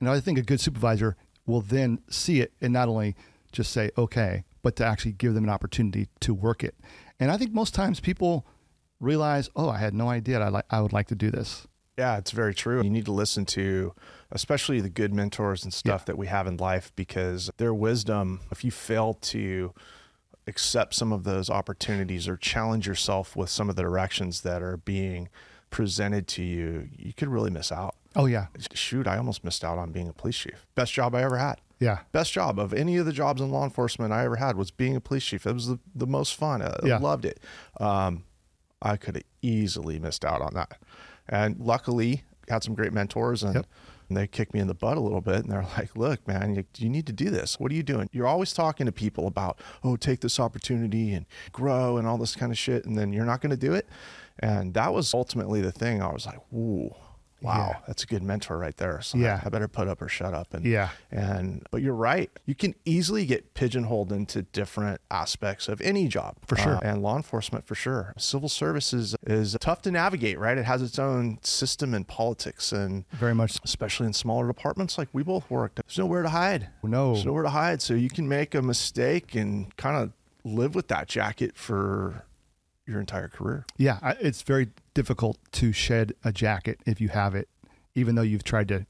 And 0.00 0.08
I 0.08 0.18
think 0.18 0.38
a 0.38 0.42
good 0.42 0.60
supervisor 0.60 1.16
will 1.46 1.60
then 1.60 2.00
see 2.10 2.40
it 2.40 2.52
and 2.60 2.72
not 2.72 2.88
only 2.88 3.14
just 3.52 3.70
say 3.70 3.90
okay, 3.96 4.44
but 4.62 4.74
to 4.76 4.84
actually 4.84 5.12
give 5.12 5.34
them 5.34 5.44
an 5.44 5.50
opportunity 5.50 6.08
to 6.20 6.34
work 6.34 6.64
it. 6.64 6.74
And 7.20 7.30
I 7.30 7.36
think 7.36 7.52
most 7.52 7.74
times 7.74 8.00
people 8.00 8.46
realize, 8.98 9.48
oh, 9.54 9.68
I 9.68 9.78
had 9.78 9.94
no 9.94 10.08
idea 10.08 10.40
I 10.40 10.48
like 10.48 10.64
I 10.70 10.80
would 10.80 10.92
like 10.92 11.08
to 11.08 11.14
do 11.14 11.30
this. 11.30 11.66
Yeah, 11.98 12.18
it's 12.18 12.30
very 12.30 12.54
true. 12.54 12.82
You 12.82 12.90
need 12.90 13.06
to 13.06 13.12
listen 13.12 13.46
to 13.46 13.94
especially 14.30 14.80
the 14.80 14.90
good 14.90 15.14
mentors 15.14 15.62
and 15.62 15.72
stuff 15.72 16.02
yeah. 16.02 16.06
that 16.06 16.18
we 16.18 16.26
have 16.26 16.46
in 16.46 16.56
life 16.56 16.90
because 16.96 17.50
their 17.58 17.72
wisdom, 17.72 18.40
if 18.50 18.64
you 18.64 18.70
fail 18.70 19.14
to 19.14 19.72
accept 20.46 20.94
some 20.94 21.12
of 21.12 21.24
those 21.24 21.50
opportunities 21.50 22.28
or 22.28 22.36
challenge 22.36 22.86
yourself 22.86 23.34
with 23.34 23.50
some 23.50 23.68
of 23.68 23.76
the 23.76 23.82
directions 23.82 24.42
that 24.42 24.62
are 24.62 24.76
being 24.76 25.28
presented 25.70 26.28
to 26.28 26.42
you, 26.42 26.88
you 26.96 27.12
could 27.12 27.28
really 27.28 27.50
miss 27.50 27.72
out. 27.72 27.96
Oh 28.14 28.26
yeah. 28.26 28.46
Shoot, 28.72 29.06
I 29.06 29.18
almost 29.18 29.44
missed 29.44 29.64
out 29.64 29.78
on 29.78 29.92
being 29.92 30.08
a 30.08 30.12
police 30.12 30.38
chief. 30.38 30.66
Best 30.74 30.92
job 30.92 31.14
I 31.14 31.22
ever 31.22 31.36
had. 31.36 31.60
Yeah. 31.78 31.98
Best 32.12 32.32
job 32.32 32.58
of 32.58 32.72
any 32.72 32.96
of 32.96 33.04
the 33.04 33.12
jobs 33.12 33.40
in 33.40 33.50
law 33.50 33.64
enforcement 33.64 34.12
I 34.12 34.24
ever 34.24 34.36
had 34.36 34.56
was 34.56 34.70
being 34.70 34.96
a 34.96 35.00
police 35.00 35.24
chief. 35.24 35.46
It 35.46 35.52
was 35.52 35.66
the, 35.66 35.78
the 35.94 36.06
most 36.06 36.34
fun. 36.34 36.62
I 36.62 36.74
yeah. 36.82 36.98
loved 36.98 37.24
it. 37.24 37.40
Um, 37.78 38.24
I 38.80 38.96
could 38.96 39.16
have 39.16 39.24
easily 39.42 39.98
missed 39.98 40.24
out 40.24 40.40
on 40.40 40.54
that. 40.54 40.78
And 41.28 41.58
luckily 41.58 42.22
had 42.48 42.62
some 42.62 42.74
great 42.74 42.92
mentors 42.92 43.42
and 43.42 43.56
yep. 43.56 43.66
And 44.08 44.16
they 44.16 44.26
kicked 44.26 44.54
me 44.54 44.60
in 44.60 44.66
the 44.66 44.74
butt 44.74 44.96
a 44.96 45.00
little 45.00 45.20
bit 45.20 45.36
and 45.36 45.50
they're 45.50 45.62
like, 45.76 45.96
look, 45.96 46.26
man, 46.26 46.54
you, 46.54 46.64
you 46.78 46.88
need 46.88 47.06
to 47.06 47.12
do 47.12 47.30
this. 47.30 47.58
What 47.58 47.72
are 47.72 47.74
you 47.74 47.82
doing? 47.82 48.08
You're 48.12 48.26
always 48.26 48.52
talking 48.52 48.86
to 48.86 48.92
people 48.92 49.26
about, 49.26 49.58
oh, 49.82 49.96
take 49.96 50.20
this 50.20 50.38
opportunity 50.38 51.12
and 51.12 51.26
grow 51.52 51.96
and 51.96 52.06
all 52.06 52.18
this 52.18 52.36
kind 52.36 52.52
of 52.52 52.58
shit. 52.58 52.84
And 52.84 52.98
then 52.98 53.12
you're 53.12 53.24
not 53.24 53.40
going 53.40 53.50
to 53.50 53.56
do 53.56 53.72
it. 53.72 53.88
And 54.38 54.74
that 54.74 54.92
was 54.92 55.14
ultimately 55.14 55.60
the 55.60 55.72
thing. 55.72 56.02
I 56.02 56.12
was 56.12 56.26
like, 56.26 56.40
ooh, 56.52 56.94
wow, 57.42 57.70
yeah. 57.72 57.80
that's 57.86 58.02
a 58.02 58.06
good 58.06 58.22
mentor 58.22 58.58
right 58.58 58.76
there. 58.76 59.00
So 59.02 59.18
yeah. 59.18 59.40
I, 59.42 59.46
I, 59.46 59.48
better 59.50 59.68
put 59.68 59.88
up 59.88 60.00
or 60.00 60.08
shut 60.08 60.34
up. 60.34 60.54
And 60.54 60.64
yeah. 60.64 60.90
And 61.10 61.66
but 61.70 61.82
you're 61.82 61.94
right. 61.94 62.30
You 62.46 62.54
can 62.54 62.74
easily 62.84 63.26
get 63.26 63.54
pigeonholed 63.54 64.12
into 64.12 64.42
different 64.42 65.00
aspects 65.10 65.68
of 65.68 65.80
any 65.80 66.08
job. 66.08 66.36
For 66.46 66.56
sure. 66.56 66.76
Uh, 66.76 66.80
and 66.82 67.02
law 67.02 67.16
enforcement 67.16 67.66
for 67.66 67.74
sure. 67.74 68.14
Civil 68.16 68.48
services 68.48 69.14
is 69.26 69.56
tough 69.60 69.82
to 69.82 69.90
navigate, 69.90 70.38
right? 70.38 70.56
It 70.56 70.64
has 70.64 70.82
its 70.82 70.98
own 70.98 71.38
system 71.42 71.94
and 71.94 72.06
politics 72.06 72.72
and 72.72 73.04
very 73.10 73.34
much 73.34 73.58
especially 73.64 74.06
in 74.06 74.12
smaller 74.12 74.46
departments 74.46 74.98
like 74.98 75.08
we 75.12 75.22
both 75.22 75.50
worked. 75.50 75.76
There's 75.76 75.98
nowhere 75.98 76.22
to 76.22 76.30
hide. 76.30 76.68
No. 76.82 77.12
There's 77.12 77.26
nowhere 77.26 77.42
to 77.42 77.50
hide. 77.50 77.82
So 77.82 77.94
you 77.94 78.10
can 78.10 78.28
make 78.28 78.54
a 78.54 78.62
mistake 78.62 79.34
and 79.34 79.74
kind 79.76 79.96
of 79.96 80.12
live 80.44 80.74
with 80.74 80.88
that 80.88 81.08
jacket 81.08 81.56
for 81.56 82.25
your 82.86 83.00
entire 83.00 83.28
career. 83.28 83.66
Yeah, 83.76 84.14
it's 84.20 84.42
very 84.42 84.68
difficult 84.94 85.38
to 85.52 85.72
shed 85.72 86.14
a 86.24 86.32
jacket 86.32 86.80
if 86.86 87.00
you 87.00 87.08
have 87.08 87.34
it, 87.34 87.48
even 87.94 88.14
though 88.14 88.22
you've 88.22 88.44
tried 88.44 88.68
to, 88.68 88.86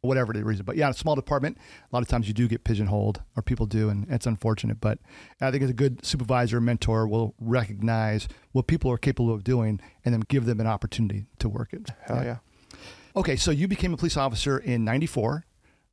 whatever 0.00 0.32
the 0.32 0.44
reason. 0.44 0.64
But 0.64 0.76
yeah, 0.76 0.90
a 0.90 0.94
small 0.94 1.14
department, 1.14 1.58
a 1.58 1.94
lot 1.94 2.02
of 2.02 2.08
times 2.08 2.26
you 2.28 2.34
do 2.34 2.48
get 2.48 2.64
pigeonholed, 2.64 3.22
or 3.36 3.42
people 3.42 3.66
do, 3.66 3.88
and 3.88 4.06
it's 4.10 4.26
unfortunate. 4.26 4.80
But 4.80 4.98
I 5.40 5.50
think 5.50 5.62
as 5.62 5.70
a 5.70 5.74
good 5.74 6.04
supervisor, 6.04 6.60
mentor 6.60 7.06
will 7.06 7.34
recognize 7.38 8.28
what 8.52 8.66
people 8.66 8.90
are 8.90 8.98
capable 8.98 9.32
of 9.32 9.44
doing, 9.44 9.80
and 10.04 10.14
then 10.14 10.22
give 10.28 10.46
them 10.46 10.60
an 10.60 10.66
opportunity 10.66 11.26
to 11.38 11.48
work 11.48 11.72
it. 11.72 11.90
Hell 12.02 12.16
yeah. 12.18 12.24
yeah. 12.24 12.78
Okay, 13.16 13.36
so 13.36 13.50
you 13.50 13.68
became 13.68 13.94
a 13.94 13.96
police 13.96 14.16
officer 14.16 14.58
in 14.58 14.84
'94 14.84 15.44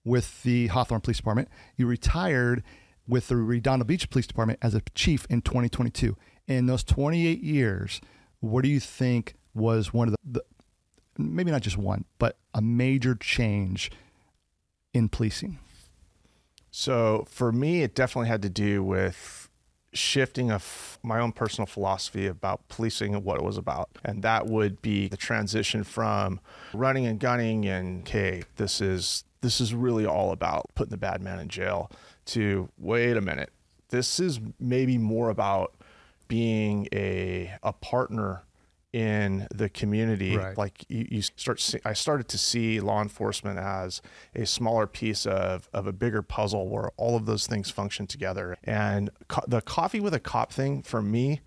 with 0.04 0.42
the 0.44 0.68
Hawthorne 0.68 1.02
Police 1.02 1.18
Department. 1.18 1.50
You 1.78 1.86
retired 1.86 2.64
with 3.08 3.28
the 3.28 3.36
Redondo 3.36 3.86
Beach 3.86 4.10
Police 4.10 4.28
Department 4.28 4.60
as 4.62 4.74
a 4.74 4.82
chief 4.96 5.26
in 5.30 5.42
2022 5.42 6.16
in 6.48 6.66
those 6.66 6.84
28 6.84 7.42
years, 7.42 8.02
what 8.40 8.64
do 8.64 8.70
you 8.70 8.80
think 8.80 9.36
was 9.54 9.94
one 9.94 10.08
of 10.08 10.16
the, 10.24 10.42
the 11.18 11.22
maybe 11.22 11.52
not 11.52 11.62
just 11.62 11.78
one, 11.78 12.06
but 12.20 12.38
a 12.54 12.62
major 12.62 13.16
change 13.16 13.92
in 14.94 15.10
policing? 15.10 15.60
So 16.72 17.26
for 17.30 17.52
me, 17.52 17.84
it 17.84 17.96
definitely 17.96 18.30
had 18.30 18.42
to 18.44 18.50
do 18.50 18.84
with 18.84 19.50
shifting 19.94 20.52
of 20.52 20.98
my 21.04 21.20
own 21.20 21.34
personal 21.34 21.66
philosophy 21.66 22.28
about 22.28 22.68
policing 22.70 23.14
and 23.14 23.24
what 23.26 23.38
it 23.38 23.44
was 23.44 23.58
about. 23.58 23.90
And 24.06 24.24
that 24.24 24.48
would 24.48 24.82
be 24.82 25.08
the 25.08 25.18
transition 25.18 25.84
from 25.84 26.40
running 26.74 27.06
and 27.06 27.20
gunning 27.20 27.66
and 27.66 28.02
okay, 28.04 28.44
this 28.56 28.80
is 28.80 29.26
this 29.42 29.60
is 29.60 29.74
really 29.74 30.06
all 30.06 30.32
about 30.32 30.68
putting 30.76 30.92
the 30.92 30.98
bad 30.98 31.22
man 31.22 31.40
in 31.40 31.50
jail 31.50 31.92
to 32.26 32.70
wait 32.78 33.18
a 33.18 33.22
minute. 33.22 33.52
This 33.90 34.20
is 34.20 34.40
maybe 34.60 34.98
more 34.98 35.30
about 35.30 35.74
being 36.32 36.88
a, 36.94 37.52
a 37.62 37.74
partner 37.74 38.46
in 38.94 39.46
the 39.54 39.68
community. 39.68 40.38
Right. 40.38 40.58
Like 40.58 40.86
you, 40.88 41.06
you 41.12 41.22
start, 41.22 41.60
see, 41.60 41.80
I 41.84 41.92
started 41.92 42.30
to 42.30 42.38
see 42.38 42.80
law 42.80 43.02
enforcement 43.02 43.60
as 43.60 44.02
a 44.34 44.46
smaller 44.46 44.88
piece 44.88 45.26
of, 45.26 45.68
of 45.74 45.88
a 45.88 45.92
bigger 45.92 46.22
puzzle 46.22 46.70
where 46.70 46.92
all 46.96 47.18
of 47.18 47.26
those 47.26 47.48
things 47.48 47.70
function 47.70 48.08
together. 48.08 48.56
And 48.64 49.10
co- 49.28 49.44
the 49.46 49.60
coffee 49.60 50.00
with 50.00 50.14
a 50.14 50.22
cop 50.22 50.54
thing 50.54 50.84
for 50.84 51.02
me, 51.02 51.42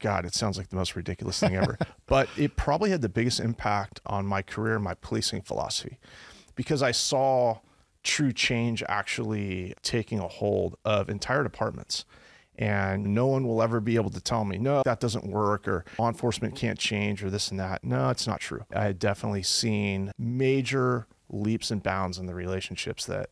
God, 0.00 0.24
it 0.24 0.34
sounds 0.34 0.56
like 0.56 0.70
the 0.70 0.76
most 0.76 0.96
ridiculous 0.96 1.38
thing 1.38 1.54
ever, 1.54 1.76
but 2.06 2.30
it 2.38 2.56
probably 2.56 2.88
had 2.88 3.02
the 3.02 3.10
biggest 3.10 3.40
impact 3.40 4.00
on 4.06 4.24
my 4.24 4.40
career 4.40 4.76
and 4.76 4.84
my 4.84 4.94
policing 4.94 5.42
philosophy 5.42 5.98
because 6.54 6.82
I 6.82 6.92
saw 6.92 7.58
true 8.02 8.32
change 8.32 8.82
actually 8.88 9.74
taking 9.82 10.18
a 10.18 10.28
hold 10.28 10.78
of 10.82 11.10
entire 11.10 11.42
departments. 11.42 12.06
And 12.60 13.14
no 13.14 13.26
one 13.26 13.46
will 13.48 13.62
ever 13.62 13.80
be 13.80 13.96
able 13.96 14.10
to 14.10 14.20
tell 14.20 14.44
me, 14.44 14.58
no, 14.58 14.82
that 14.84 15.00
doesn't 15.00 15.26
work, 15.26 15.66
or 15.66 15.84
law 15.98 16.08
enforcement 16.08 16.54
can't 16.54 16.78
change, 16.78 17.24
or 17.24 17.30
this 17.30 17.50
and 17.50 17.58
that. 17.58 17.82
No, 17.82 18.10
it's 18.10 18.26
not 18.26 18.38
true. 18.40 18.64
I 18.74 18.84
had 18.84 18.98
definitely 18.98 19.42
seen 19.42 20.12
major 20.18 21.06
leaps 21.30 21.70
and 21.70 21.82
bounds 21.82 22.18
in 22.18 22.26
the 22.26 22.34
relationships 22.34 23.06
that 23.06 23.30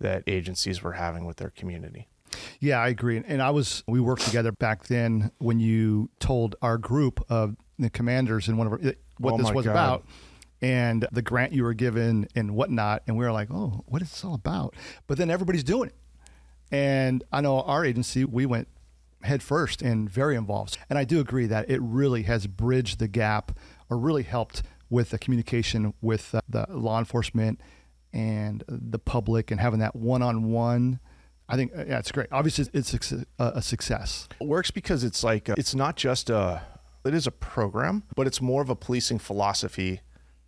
that 0.00 0.22
agencies 0.26 0.82
were 0.82 0.92
having 0.94 1.26
with 1.26 1.36
their 1.36 1.50
community. 1.50 2.08
Yeah, 2.58 2.78
I 2.78 2.88
agree. 2.88 3.22
And 3.26 3.42
I 3.42 3.50
was, 3.50 3.82
we 3.86 4.00
worked 4.00 4.22
together 4.22 4.50
back 4.52 4.84
then 4.86 5.30
when 5.38 5.60
you 5.60 6.08
told 6.20 6.56
our 6.62 6.78
group 6.78 7.22
of 7.28 7.56
the 7.78 7.90
commanders 7.90 8.48
and 8.48 8.56
one 8.56 8.66
of 8.66 8.72
our, 8.72 8.80
eh, 8.82 8.92
what 9.18 9.34
Oh 9.34 9.36
this 9.36 9.50
was 9.52 9.66
God. 9.66 9.72
about 9.72 10.04
and 10.62 11.06
the 11.12 11.20
grant 11.22 11.52
you 11.52 11.64
were 11.64 11.74
given 11.74 12.28
and 12.34 12.54
whatnot. 12.54 13.02
And 13.06 13.18
we 13.18 13.24
were 13.26 13.32
like, 13.32 13.50
oh, 13.50 13.84
what 13.86 14.00
is 14.00 14.10
this 14.10 14.24
all 14.24 14.34
about? 14.34 14.74
But 15.06 15.18
then 15.18 15.28
everybody's 15.30 15.64
doing 15.64 15.88
it. 15.90 15.94
And 16.70 17.24
I 17.32 17.40
know 17.40 17.60
our 17.62 17.84
agency, 17.84 18.24
we 18.24 18.46
went 18.46 18.68
head 19.22 19.42
first 19.42 19.82
and 19.82 20.08
very 20.08 20.36
involved. 20.36 20.78
And 20.88 20.98
I 20.98 21.04
do 21.04 21.20
agree 21.20 21.46
that 21.46 21.68
it 21.70 21.80
really 21.80 22.22
has 22.22 22.46
bridged 22.46 22.98
the 22.98 23.08
gap 23.08 23.52
or 23.88 23.98
really 23.98 24.22
helped 24.22 24.62
with 24.88 25.10
the 25.10 25.18
communication 25.18 25.94
with 26.00 26.34
uh, 26.34 26.40
the 26.48 26.66
law 26.70 26.98
enforcement 26.98 27.60
and 28.12 28.64
the 28.68 28.98
public 28.98 29.50
and 29.50 29.60
having 29.60 29.80
that 29.80 29.94
one 29.94 30.22
on 30.22 30.50
one. 30.50 31.00
I 31.48 31.56
think, 31.56 31.72
uh, 31.76 31.84
yeah, 31.86 31.98
it's 31.98 32.12
great. 32.12 32.28
Obviously, 32.30 32.66
it's 32.72 32.92
a, 32.94 33.02
suc- 33.02 33.26
a 33.38 33.44
a 33.56 33.62
success. 33.62 34.28
It 34.40 34.46
works 34.46 34.70
because 34.70 35.02
it's 35.04 35.24
like 35.24 35.48
uh, 35.48 35.54
it's 35.58 35.74
not 35.74 35.96
just 35.96 36.30
a 36.30 36.62
it 37.04 37.14
is 37.14 37.26
a 37.26 37.32
program, 37.32 38.04
but 38.14 38.26
it's 38.26 38.40
more 38.40 38.62
of 38.62 38.70
a 38.70 38.76
policing 38.76 39.18
philosophy 39.18 40.00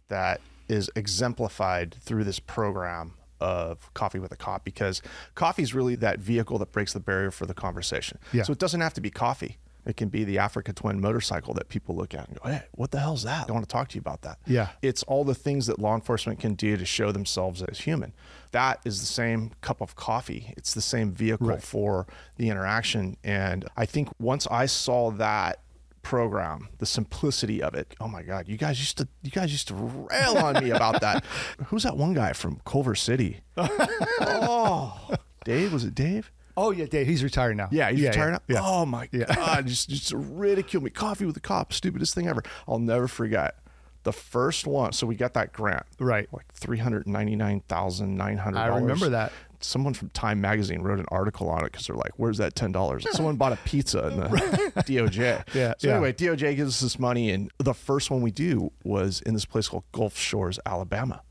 that 0.09 0.41
is 0.69 0.91
exemplified 0.95 1.95
through 2.01 2.25
this 2.25 2.39
program 2.39 3.15
of 3.43 3.93
coffee 3.95 4.19
with 4.19 4.33
a 4.33 4.37
cop 4.37 4.65
because 4.65 5.03
coffee 5.35 5.63
is 5.63 5.75
really 5.75 5.97
that 5.97 6.21
vehicle 6.21 6.59
that 6.59 6.73
breaks 6.73 6.93
the 6.93 7.01
barrier 7.01 7.31
for 7.31 7.47
the 7.47 7.55
conversation. 7.55 8.19
Yeah. 8.33 8.45
So 8.45 8.53
it 8.53 8.59
doesn't 8.59 8.81
have 8.81 8.95
to 8.95 9.01
be 9.01 9.11
coffee. 9.11 9.59
It 9.85 9.97
can 9.97 10.09
be 10.11 10.23
the 10.23 10.39
Africa 10.39 10.73
Twin 10.73 11.01
motorcycle 11.01 11.55
that 11.55 11.69
people 11.69 11.97
look 11.97 12.15
at 12.15 12.29
and 12.29 12.39
go, 12.41 12.49
"Hey, 12.49 12.63
what 12.71 12.93
the 12.93 13.01
hell's 13.01 13.25
that? 13.25 13.49
I 13.51 13.53
want 13.53 13.65
to 13.69 13.73
talk 13.73 13.89
to 13.89 13.95
you 13.97 14.01
about 14.01 14.23
that." 14.23 14.39
Yeah. 14.47 14.69
It's 14.81 15.03
all 15.03 15.25
the 15.25 15.35
things 15.35 15.67
that 15.67 15.81
law 15.81 15.97
enforcement 15.97 16.39
can 16.39 16.55
do 16.55 16.77
to 16.77 16.87
show 16.87 17.11
themselves 17.11 17.63
as 17.63 17.81
human. 17.81 18.13
That 18.53 18.79
is 18.85 19.01
the 19.01 19.07
same 19.07 19.51
cup 19.61 19.81
of 19.81 19.97
coffee. 19.97 20.55
It's 20.57 20.73
the 20.73 20.81
same 20.81 21.11
vehicle 21.13 21.49
Right. 21.49 21.63
for 21.63 22.07
the 22.37 22.49
interaction. 22.49 23.17
And 23.25 23.69
I 23.77 23.87
think 23.87 24.09
once 24.21 24.47
I 24.47 24.67
saw 24.67 25.11
that 25.13 25.59
program, 26.03 26.69
the 26.79 26.87
simplicity 26.87 27.63
of 27.63 27.75
it, 27.75 27.95
oh 28.01 28.09
my 28.09 28.23
God, 28.23 28.49
you 28.49 28.57
guys 28.57 28.79
used 28.79 28.99
to 28.99 29.09
you 29.23 29.31
guys 29.31 29.51
used 29.53 29.69
to 29.69 29.75
rail 29.75 30.37
on 30.37 30.63
me 30.63 30.71
about 30.71 31.01
that. 31.01 31.25
Who's 31.67 31.83
that 31.85 31.97
one 31.97 32.13
guy 32.15 32.33
from 32.33 32.61
Culver 32.65 32.95
City? 32.95 33.41
oh, 33.57 35.11
Dave, 35.45 35.73
was 35.73 35.85
it 35.85 35.95
Dave? 35.95 36.31
Oh, 36.57 36.71
yeah, 36.71 36.85
Dave. 36.85 37.07
He's 37.07 37.25
retired 37.25 37.57
now. 37.57 37.69
Yeah, 37.71 37.91
he's 37.91 38.05
retired 38.05 38.39
yeah, 38.47 38.57
now. 38.57 38.63
Oh 38.65 38.87
my 38.87 39.09
Yeah. 39.11 39.35
god, 39.35 39.67
just 39.69 39.89
just 39.89 40.13
ridicule 40.15 40.83
me. 40.83 40.91
Coffee 40.91 41.25
with 41.25 41.35
the 41.35 41.41
cop, 41.41 41.73
stupidest 41.73 42.15
thing 42.15 42.29
ever. 42.29 42.43
I'll 42.69 42.79
never 42.79 43.09
forget 43.09 43.57
the 44.03 44.13
first 44.13 44.67
one. 44.67 44.93
So 44.93 45.07
we 45.07 45.15
got 45.15 45.33
that 45.35 45.53
grant, 45.53 45.85
Right. 45.99 46.29
Like 46.33 46.53
three 46.53 46.79
hundred 46.79 47.07
ninety 47.07 47.37
nine 47.37 47.63
thousand 47.69 48.17
nine 48.17 48.37
hundred. 48.37 48.59
I 48.59 48.67
remember 48.67 49.09
that. 49.11 49.33
Someone 49.65 49.95
from 49.95 50.11
Time 50.11 50.41
Magazine 50.41 50.83
wrote 50.83 50.99
an 50.99 51.07
article 51.11 51.49
on 51.49 51.61
it 51.61 51.73
because 51.73 51.87
they're 51.87 51.97
like, 51.97 52.13
"Where's 52.17 52.39
that 52.39 52.55
ten 52.55 52.73
dollars?" 52.73 53.07
Someone 53.13 53.37
bought 53.37 53.53
a 53.53 53.59
pizza 53.65 54.09
in 54.09 54.17
the 54.21 54.27
DOJ. 54.87 55.45
Yeah, 55.55 55.75
So 55.79 55.89
yeah. 55.89 55.95
anyway, 55.95 56.13
DOJ 56.13 56.57
gives 56.57 56.75
us 56.77 56.81
this 56.81 56.99
money, 56.99 57.31
and 57.31 57.51
the 57.59 57.75
first 57.75 58.11
one 58.11 58.23
we 58.23 58.31
do 58.31 58.73
was 58.85 59.21
in 59.23 59.35
this 59.35 59.45
place 59.45 59.69
called 59.69 59.85
Gulf 59.93 60.17
Shores, 60.17 60.59
Alabama. 60.67 61.23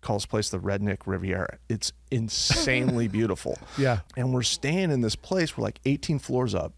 Call 0.00 0.16
this 0.16 0.26
place 0.26 0.50
the 0.50 0.58
Redneck 0.58 0.98
Riviera. 1.06 1.58
It's 1.68 1.92
insanely 2.10 3.08
beautiful. 3.18 3.58
Yeah. 3.78 4.00
And 4.16 4.34
we're 4.34 4.42
staying 4.42 4.90
in 4.90 5.00
this 5.00 5.16
place. 5.16 5.56
We're 5.56 5.64
like 5.64 5.80
18 5.86 6.18
floors 6.18 6.54
up, 6.54 6.74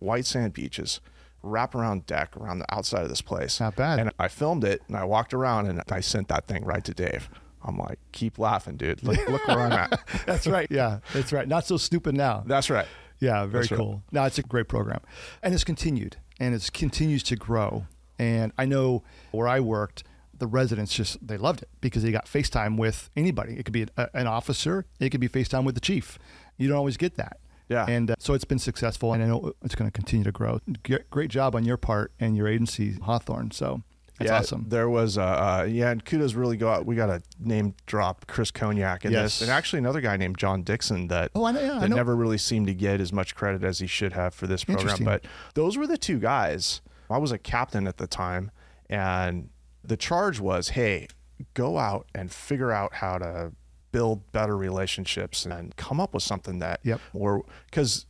white 0.00 0.26
sand 0.26 0.52
beaches, 0.52 1.00
wrap 1.42 1.74
around 1.74 2.04
deck 2.04 2.36
around 2.36 2.58
the 2.58 2.74
outside 2.74 3.02
of 3.04 3.08
this 3.08 3.22
place. 3.22 3.58
Not 3.60 3.74
bad. 3.76 3.98
And 4.00 4.10
I 4.18 4.28
filmed 4.28 4.64
it 4.64 4.82
and 4.88 4.96
I 4.96 5.04
walked 5.04 5.32
around 5.32 5.66
and 5.68 5.82
I 5.90 6.00
sent 6.00 6.28
that 6.28 6.46
thing 6.46 6.64
right 6.64 6.84
to 6.84 6.92
Dave. 6.92 7.30
I'm 7.64 7.76
like, 7.76 7.98
keep 8.12 8.38
laughing, 8.38 8.76
dude. 8.76 9.02
Look, 9.02 9.16
look 9.28 9.46
where 9.48 9.60
I'm 9.60 9.72
at. 9.72 10.00
That's 10.26 10.46
right. 10.46 10.68
Yeah, 10.70 11.00
that's 11.12 11.32
right. 11.32 11.46
Not 11.48 11.64
so 11.66 11.76
stupid 11.76 12.14
now. 12.16 12.44
That's 12.46 12.70
right. 12.70 12.86
Yeah, 13.20 13.46
very 13.46 13.62
That's 13.62 13.72
right. 13.72 13.78
cool. 13.78 14.02
No, 14.12 14.24
it's 14.24 14.38
a 14.38 14.42
great 14.42 14.68
program, 14.68 15.00
and 15.42 15.52
it's 15.54 15.64
continued 15.64 16.16
and 16.38 16.54
it 16.54 16.70
continues 16.72 17.22
to 17.24 17.36
grow. 17.36 17.86
And 18.18 18.52
I 18.58 18.64
know 18.64 19.02
where 19.32 19.48
I 19.48 19.58
worked, 19.60 20.04
the 20.36 20.46
residents 20.46 20.94
just 20.94 21.26
they 21.26 21.36
loved 21.36 21.62
it 21.62 21.68
because 21.80 22.02
they 22.04 22.12
got 22.12 22.26
FaceTime 22.26 22.76
with 22.76 23.10
anybody. 23.16 23.54
It 23.58 23.64
could 23.64 23.72
be 23.72 23.86
a, 23.96 24.08
an 24.14 24.26
officer, 24.28 24.84
it 25.00 25.10
could 25.10 25.20
be 25.20 25.28
FaceTime 25.28 25.64
with 25.64 25.74
the 25.74 25.80
chief. 25.80 26.18
You 26.58 26.68
don't 26.68 26.76
always 26.76 26.96
get 26.96 27.16
that. 27.16 27.38
Yeah. 27.68 27.84
And 27.88 28.10
uh, 28.12 28.14
so 28.18 28.34
it's 28.34 28.44
been 28.44 28.58
successful, 28.58 29.12
and 29.12 29.22
I 29.22 29.26
know 29.26 29.52
it's 29.64 29.74
going 29.74 29.90
to 29.90 29.92
continue 29.94 30.24
to 30.24 30.32
grow. 30.32 30.60
G- 30.84 30.98
Great 31.10 31.30
job 31.30 31.54
on 31.54 31.64
your 31.64 31.76
part 31.76 32.12
and 32.20 32.36
your 32.36 32.46
agency, 32.48 32.92
Hawthorne. 33.02 33.50
So 33.50 33.82
that's 34.18 34.30
yeah, 34.30 34.38
awesome. 34.38 34.64
There 34.68 34.88
was, 34.90 35.16
uh, 35.16 35.22
uh, 35.22 35.66
yeah, 35.68 35.90
and 35.90 36.04
kudos 36.04 36.34
really 36.34 36.56
go 36.56 36.68
out. 36.68 36.86
We 36.86 36.96
got 36.96 37.08
a 37.08 37.22
name 37.38 37.74
drop 37.86 38.26
Chris 38.26 38.50
Cognac 38.50 39.04
in 39.04 39.12
Yes. 39.12 39.38
this, 39.38 39.42
and 39.42 39.50
actually 39.50 39.78
another 39.78 40.00
guy 40.00 40.16
named 40.16 40.38
John 40.38 40.62
Dixon 40.62 41.08
that 41.08 41.30
Oh, 41.34 41.44
I 41.44 41.52
know- 41.52 41.60
yeah, 41.60 41.76
I 41.76 41.80
that 41.80 41.90
know. 41.90 41.96
never 41.96 42.16
really 42.16 42.38
seemed 42.38 42.66
to 42.66 42.74
get 42.74 43.00
as 43.00 43.12
much 43.12 43.34
credit 43.34 43.62
as 43.64 43.78
he 43.78 43.86
should 43.86 44.12
have 44.14 44.34
for 44.34 44.46
this 44.46 44.64
program. 44.64 45.04
But 45.04 45.24
those 45.54 45.76
were 45.78 45.86
the 45.86 45.98
two 45.98 46.18
guys. 46.18 46.80
I 47.10 47.18
was 47.18 47.32
a 47.32 47.38
captain 47.38 47.86
at 47.86 47.96
the 47.98 48.06
time, 48.06 48.50
and 48.90 49.50
the 49.84 49.96
charge 49.96 50.40
was, 50.40 50.70
hey, 50.70 51.06
go 51.54 51.78
out 51.78 52.06
and 52.14 52.30
figure 52.32 52.72
out 52.72 52.94
how 52.94 53.18
to 53.18 53.52
build 53.92 54.30
better 54.32 54.56
relationships 54.56 55.46
and 55.46 55.74
come 55.76 56.00
up 56.00 56.12
with 56.12 56.22
something 56.22 56.58
that, 56.58 56.80
Yep. 56.82 57.00
or 57.14 57.44
because 57.70 58.04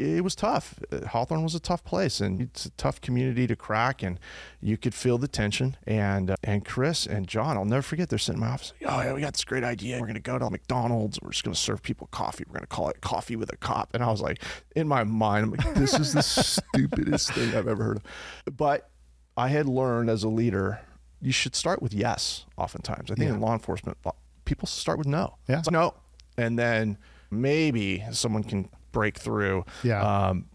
it 0.00 0.24
was 0.24 0.34
tough. 0.34 0.78
Hawthorne 1.08 1.42
was 1.42 1.54
a 1.54 1.60
tough 1.60 1.84
place 1.84 2.20
and 2.20 2.40
it's 2.40 2.64
a 2.66 2.70
tough 2.70 3.00
community 3.00 3.46
to 3.46 3.54
crack 3.54 4.02
and 4.02 4.18
you 4.60 4.76
could 4.76 4.94
feel 4.94 5.18
the 5.18 5.28
tension. 5.28 5.76
And 5.86 6.30
uh, 6.30 6.36
and 6.42 6.64
Chris 6.64 7.06
and 7.06 7.28
John, 7.28 7.56
I'll 7.56 7.64
never 7.64 7.82
forget, 7.82 8.08
they're 8.08 8.18
sitting 8.18 8.40
in 8.40 8.46
my 8.46 8.52
office. 8.54 8.72
Oh, 8.86 9.00
yeah, 9.02 9.12
we 9.12 9.20
got 9.20 9.34
this 9.34 9.44
great 9.44 9.64
idea. 9.64 9.96
We're 10.00 10.06
going 10.06 10.14
to 10.14 10.20
go 10.20 10.38
to 10.38 10.48
McDonald's. 10.50 11.18
We're 11.20 11.30
just 11.30 11.44
going 11.44 11.54
to 11.54 11.60
serve 11.60 11.82
people 11.82 12.08
coffee. 12.10 12.44
We're 12.46 12.54
going 12.54 12.62
to 12.62 12.66
call 12.66 12.88
it 12.88 13.00
coffee 13.00 13.36
with 13.36 13.52
a 13.52 13.56
cop. 13.56 13.90
And 13.94 14.02
I 14.02 14.10
was 14.10 14.20
like, 14.22 14.42
in 14.74 14.88
my 14.88 15.04
mind, 15.04 15.44
I'm 15.44 15.50
like, 15.52 15.74
this 15.74 15.94
is 15.98 16.12
the 16.14 16.22
stupidest 16.22 17.32
thing 17.34 17.54
I've 17.54 17.68
ever 17.68 17.84
heard 17.84 17.96
of. 17.98 18.56
But 18.56 18.90
I 19.36 19.48
had 19.48 19.66
learned 19.66 20.08
as 20.10 20.22
a 20.24 20.28
leader, 20.28 20.80
you 21.20 21.32
should 21.32 21.54
start 21.54 21.82
with 21.82 21.92
yes 21.92 22.46
oftentimes. 22.56 23.10
I 23.10 23.14
think 23.14 23.28
Yeah. 23.28 23.34
in 23.34 23.40
law 23.40 23.52
enforcement, 23.52 23.98
people 24.44 24.66
start 24.66 24.98
with 24.98 25.06
no. 25.06 25.36
Yeah. 25.48 25.58
It's 25.58 25.70
no. 25.70 25.94
And 26.38 26.58
then 26.58 26.96
maybe 27.30 28.02
someone 28.12 28.42
can 28.42 28.68
break 28.92 29.18
through. 29.18 29.64
Yeah. 29.82 30.00
Um, 30.02 30.46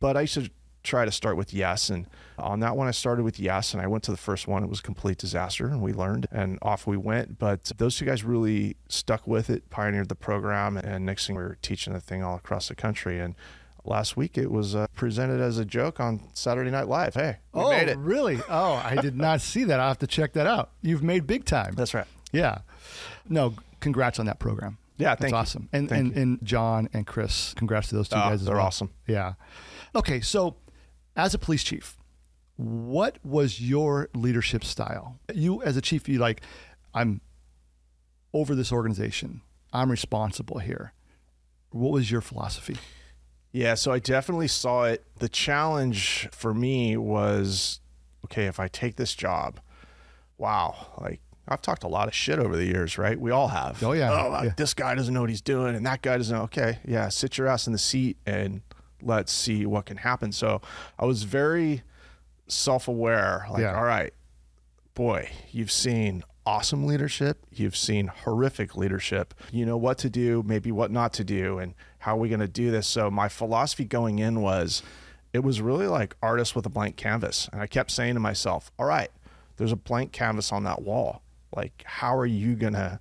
but 0.00 0.16
I 0.16 0.22
used 0.22 0.34
to 0.34 0.50
try 0.82 1.04
to 1.04 1.10
start 1.10 1.36
with 1.36 1.52
yes. 1.54 1.88
And 1.90 2.06
on 2.38 2.60
that 2.60 2.76
one, 2.76 2.86
I 2.88 2.90
started 2.90 3.24
with 3.24 3.40
yes. 3.40 3.72
And 3.72 3.82
I 3.82 3.86
went 3.86 4.04
to 4.04 4.10
the 4.10 4.16
first 4.18 4.46
one. 4.46 4.62
It 4.62 4.68
was 4.68 4.80
a 4.80 4.82
complete 4.82 5.18
disaster. 5.18 5.66
And 5.66 5.80
we 5.80 5.92
learned 5.92 6.26
and 6.30 6.58
off 6.62 6.86
we 6.86 6.96
went. 6.96 7.38
But 7.38 7.72
those 7.78 7.96
two 7.96 8.04
guys 8.04 8.22
really 8.22 8.76
stuck 8.88 9.26
with 9.26 9.48
it, 9.50 9.70
pioneered 9.70 10.08
the 10.08 10.14
program. 10.14 10.76
And 10.76 11.06
next 11.06 11.26
thing 11.26 11.36
we 11.36 11.42
were 11.42 11.56
teaching 11.62 11.92
the 11.94 12.00
thing 12.00 12.22
all 12.22 12.36
across 12.36 12.68
the 12.68 12.74
country. 12.74 13.18
And 13.18 13.34
last 13.84 14.16
week 14.16 14.36
it 14.36 14.50
was 14.50 14.74
uh, 14.74 14.86
presented 14.94 15.40
as 15.40 15.58
a 15.58 15.64
joke 15.64 16.00
on 16.00 16.20
Saturday 16.34 16.70
Night 16.70 16.88
Live. 16.88 17.14
Hey, 17.14 17.38
oh, 17.54 17.70
made 17.70 17.88
it. 17.88 17.98
really? 17.98 18.40
Oh, 18.48 18.74
I 18.74 18.96
did 19.00 19.16
not 19.16 19.40
see 19.40 19.64
that. 19.64 19.80
I'll 19.80 19.88
have 19.88 19.98
to 20.00 20.06
check 20.06 20.34
that 20.34 20.46
out. 20.46 20.70
You've 20.82 21.02
made 21.02 21.26
big 21.26 21.44
time. 21.46 21.74
That's 21.74 21.94
right. 21.94 22.06
Yeah. 22.30 22.58
No, 23.28 23.54
congrats 23.80 24.18
on 24.18 24.26
that 24.26 24.38
program. 24.38 24.76
Yeah, 24.96 25.14
That's 25.16 25.30
you. 25.32 25.36
awesome. 25.36 25.68
And, 25.72 25.88
Thank 25.88 26.14
and 26.14 26.16
and 26.16 26.38
John 26.44 26.88
and 26.92 27.06
Chris, 27.06 27.52
congrats 27.54 27.88
to 27.88 27.96
those 27.96 28.08
two 28.08 28.16
Oh, 28.16 28.20
guys 28.20 28.40
as 28.40 28.46
they're 28.46 28.56
well. 28.56 28.66
awesome. 28.66 28.90
Yeah. 29.08 29.34
Okay, 29.94 30.20
so 30.20 30.56
as 31.16 31.34
a 31.34 31.38
police 31.38 31.64
chief, 31.64 31.96
what 32.56 33.18
was 33.24 33.60
your 33.60 34.08
leadership 34.14 34.62
style? 34.64 35.18
You 35.34 35.62
as 35.62 35.76
a 35.76 35.80
chief, 35.80 36.08
you 36.08 36.18
like, 36.18 36.42
I'm 36.94 37.20
over 38.32 38.54
this 38.54 38.70
organization. 38.72 39.40
I'm 39.72 39.90
responsible 39.90 40.58
here. 40.60 40.92
What 41.70 41.90
was 41.92 42.10
your 42.10 42.20
philosophy? 42.20 42.76
Yeah, 43.50 43.74
so 43.74 43.90
I 43.92 43.98
definitely 43.98 44.48
saw 44.48 44.84
it. 44.84 45.04
The 45.18 45.28
challenge 45.28 46.28
for 46.32 46.54
me 46.54 46.96
was 46.96 47.80
okay, 48.26 48.46
if 48.46 48.58
I 48.60 48.68
take 48.68 48.96
this 48.96 49.14
job, 49.14 49.58
wow, 50.38 50.92
like 51.00 51.20
I've 51.46 51.60
talked 51.62 51.84
a 51.84 51.88
lot 51.88 52.08
of 52.08 52.14
shit 52.14 52.38
over 52.38 52.56
the 52.56 52.64
years, 52.64 52.96
right? 52.96 53.18
We 53.20 53.30
all 53.30 53.48
have. 53.48 53.82
Oh, 53.82 53.92
yeah. 53.92 54.10
Oh, 54.10 54.32
uh, 54.32 54.42
Yeah. 54.44 54.52
this 54.56 54.72
guy 54.74 54.94
doesn't 54.94 55.12
know 55.12 55.20
what 55.20 55.30
he's 55.30 55.42
doing, 55.42 55.74
and 55.76 55.84
that 55.86 56.00
guy 56.02 56.16
doesn't. 56.16 56.34
know. 56.36 56.44
Okay, 56.44 56.78
yeah, 56.86 57.08
sit 57.08 57.36
your 57.38 57.46
ass 57.48 57.66
in 57.66 57.72
the 57.72 57.78
seat 57.78 58.16
and 58.24 58.62
let's 59.02 59.30
see 59.32 59.66
what 59.66 59.84
can 59.86 59.98
happen. 59.98 60.32
So 60.32 60.62
I 60.98 61.04
was 61.04 61.24
very 61.24 61.82
self 62.48 62.88
aware. 62.88 63.46
Like, 63.50 63.60
Yeah. 63.62 63.76
all 63.76 63.84
right, 63.84 64.12
boy, 64.94 65.30
you've 65.50 65.72
seen 65.72 66.22
awesome 66.46 66.86
leadership, 66.86 67.38
you've 67.50 67.76
seen 67.76 68.06
horrific 68.08 68.76
leadership. 68.76 69.34
You 69.50 69.64
know 69.66 69.76
what 69.76 69.98
to 69.98 70.10
do, 70.10 70.42
maybe 70.46 70.70
what 70.72 70.90
not 70.90 71.12
to 71.14 71.24
do, 71.24 71.58
and 71.58 71.74
how 72.00 72.14
are 72.16 72.18
we 72.20 72.28
going 72.28 72.40
to 72.40 72.48
do 72.48 72.70
this. 72.70 72.86
So, 72.86 73.10
my 73.10 73.28
philosophy 73.28 73.84
going 73.84 74.18
in 74.18 74.40
was 74.42 74.82
it 75.32 75.42
was 75.42 75.60
really 75.60 75.86
like 75.88 76.16
artist 76.22 76.54
with 76.54 76.64
a 76.64 76.68
blank 76.70 76.96
canvas. 76.96 77.48
And 77.52 77.60
I 77.60 77.66
kept 77.66 77.90
saying 77.90 78.14
to 78.14 78.20
myself, 78.20 78.70
all 78.78 78.86
right, 78.86 79.10
there's 79.56 79.72
a 79.72 79.76
blank 79.76 80.12
canvas 80.12 80.52
on 80.52 80.64
that 80.64 80.82
wall. 80.82 81.22
Like, 81.54 81.82
how 81.86 82.16
are 82.16 82.26
you 82.26 82.54
going 82.54 82.72
to 82.72 83.00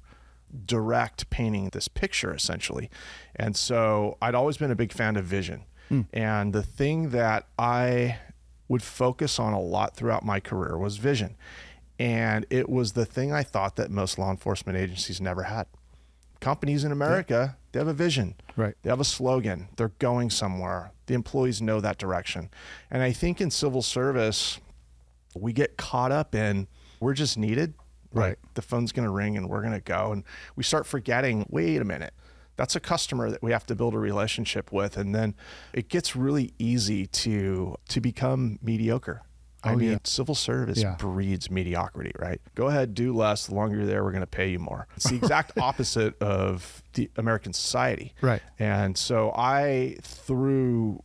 direct 0.65 1.29
painting 1.29 1.69
this 1.69 1.87
picture 1.87 2.33
essentially? 2.33 2.89
And 3.35 3.55
so, 3.55 4.17
I'd 4.21 4.35
always 4.35 4.57
been 4.57 4.71
a 4.71 4.75
big 4.75 4.91
fan 4.91 5.15
of 5.15 5.25
vision. 5.25 5.63
Hmm. 5.89 6.01
And 6.13 6.53
the 6.53 6.63
thing 6.63 7.09
that 7.09 7.47
I 7.57 8.17
would 8.67 8.83
focus 8.83 9.39
on 9.39 9.53
a 9.53 9.61
lot 9.61 9.95
throughout 9.95 10.25
my 10.25 10.39
career 10.39 10.77
was 10.77 10.97
vision. 10.97 11.35
And 11.99 12.45
it 12.49 12.69
was 12.69 12.93
the 12.93 13.05
thing 13.05 13.31
I 13.31 13.43
thought 13.43 13.75
that 13.75 13.91
most 13.91 14.17
law 14.17 14.31
enforcement 14.31 14.77
agencies 14.77 15.21
never 15.21 15.43
had. 15.43 15.67
Companies 16.39 16.83
in 16.83 16.91
America, 16.91 17.57
they 17.71 17.79
have 17.79 17.87
a 17.87 17.93
vision. 17.93 18.35
Right. 18.57 18.75
They 18.81 18.89
have 18.89 18.99
a 18.99 19.05
slogan. 19.05 19.69
They're 19.77 19.93
going 19.99 20.29
somewhere. 20.29 20.91
The 21.05 21.13
employees 21.13 21.61
know 21.61 21.79
that 21.81 21.97
direction. 21.97 22.49
And 22.89 23.03
I 23.03 23.11
think 23.11 23.39
in 23.39 23.51
civil 23.51 23.81
service, 23.81 24.59
we 25.35 25.53
get 25.53 25.77
caught 25.77 26.11
up 26.11 26.35
in 26.35 26.67
we're 26.99 27.13
just 27.13 27.37
needed. 27.37 27.73
Right. 28.13 28.29
Like, 28.29 28.53
the 28.53 28.61
phone's 28.61 28.91
going 28.91 29.05
to 29.07 29.11
ring 29.11 29.37
and 29.37 29.49
we're 29.49 29.61
going 29.61 29.73
to 29.73 29.81
go. 29.81 30.11
And 30.11 30.23
we 30.55 30.63
start 30.63 30.85
forgetting 30.85 31.45
wait 31.49 31.81
a 31.81 31.85
minute. 31.85 32.13
That's 32.55 32.75
a 32.75 32.79
customer 32.79 33.31
that 33.31 33.41
we 33.41 33.51
have 33.51 33.65
to 33.65 33.75
build 33.75 33.95
a 33.95 33.99
relationship 33.99 34.71
with. 34.71 34.95
And 34.97 35.13
then 35.15 35.33
it 35.73 35.89
gets 35.89 36.15
really 36.15 36.53
easy 36.59 37.07
to 37.07 37.75
to 37.89 37.99
become 38.01 38.59
mediocre. 38.61 39.21
I 39.65 39.71
Oh, 39.71 39.75
mean, 39.77 39.91
yeah. 39.91 39.97
civil 40.03 40.35
service 40.35 40.81
Yeah. 40.81 40.95
breeds 40.99 41.49
mediocrity, 41.49 42.11
right? 42.19 42.41
Go 42.53 42.67
ahead, 42.67 42.93
do 42.93 43.15
less. 43.15 43.47
The 43.47 43.55
longer 43.55 43.77
you're 43.77 43.85
there, 43.85 44.03
we're 44.03 44.11
going 44.11 44.19
to 44.21 44.27
pay 44.27 44.49
you 44.49 44.59
more. 44.59 44.87
It's 44.97 45.09
the 45.09 45.15
exact 45.15 45.57
opposite 45.57 46.21
of 46.21 46.83
the 46.93 47.09
American 47.15 47.53
society. 47.53 48.13
Right. 48.21 48.41
And 48.59 48.97
so 48.97 49.31
I, 49.35 49.95
through 50.01 51.01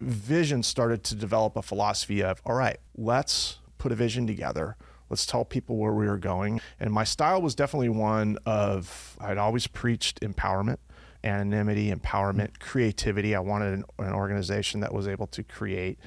vision, 0.00 0.62
started 0.62 1.02
to 1.04 1.14
develop 1.16 1.56
a 1.56 1.62
philosophy 1.62 2.22
of, 2.22 2.40
all 2.46 2.54
right, 2.54 2.78
let's 2.96 3.58
put 3.78 3.90
a 3.92 3.96
vision 3.96 4.26
together. 4.26 4.76
Let's 5.08 5.26
tell 5.26 5.44
people 5.44 5.76
where 5.76 5.92
we 5.92 6.06
are 6.06 6.16
going. 6.16 6.60
And 6.80 6.92
my 6.92 7.04
style 7.04 7.40
was 7.40 7.54
definitely 7.54 7.90
one 7.90 8.38
of, 8.44 9.16
I'd 9.20 9.38
always 9.38 9.66
preached 9.66 10.20
empowerment, 10.20 10.78
anonymity, 11.22 11.92
empowerment, 11.92 12.52
mm-hmm. 12.52 12.68
creativity. 12.68 13.34
I 13.34 13.40
wanted 13.40 13.74
an, 13.74 13.84
an 13.98 14.12
organization 14.12 14.80
that 14.80 14.92
was 14.92 15.06
able 15.06 15.26
to 15.28 15.42
create 15.42 15.98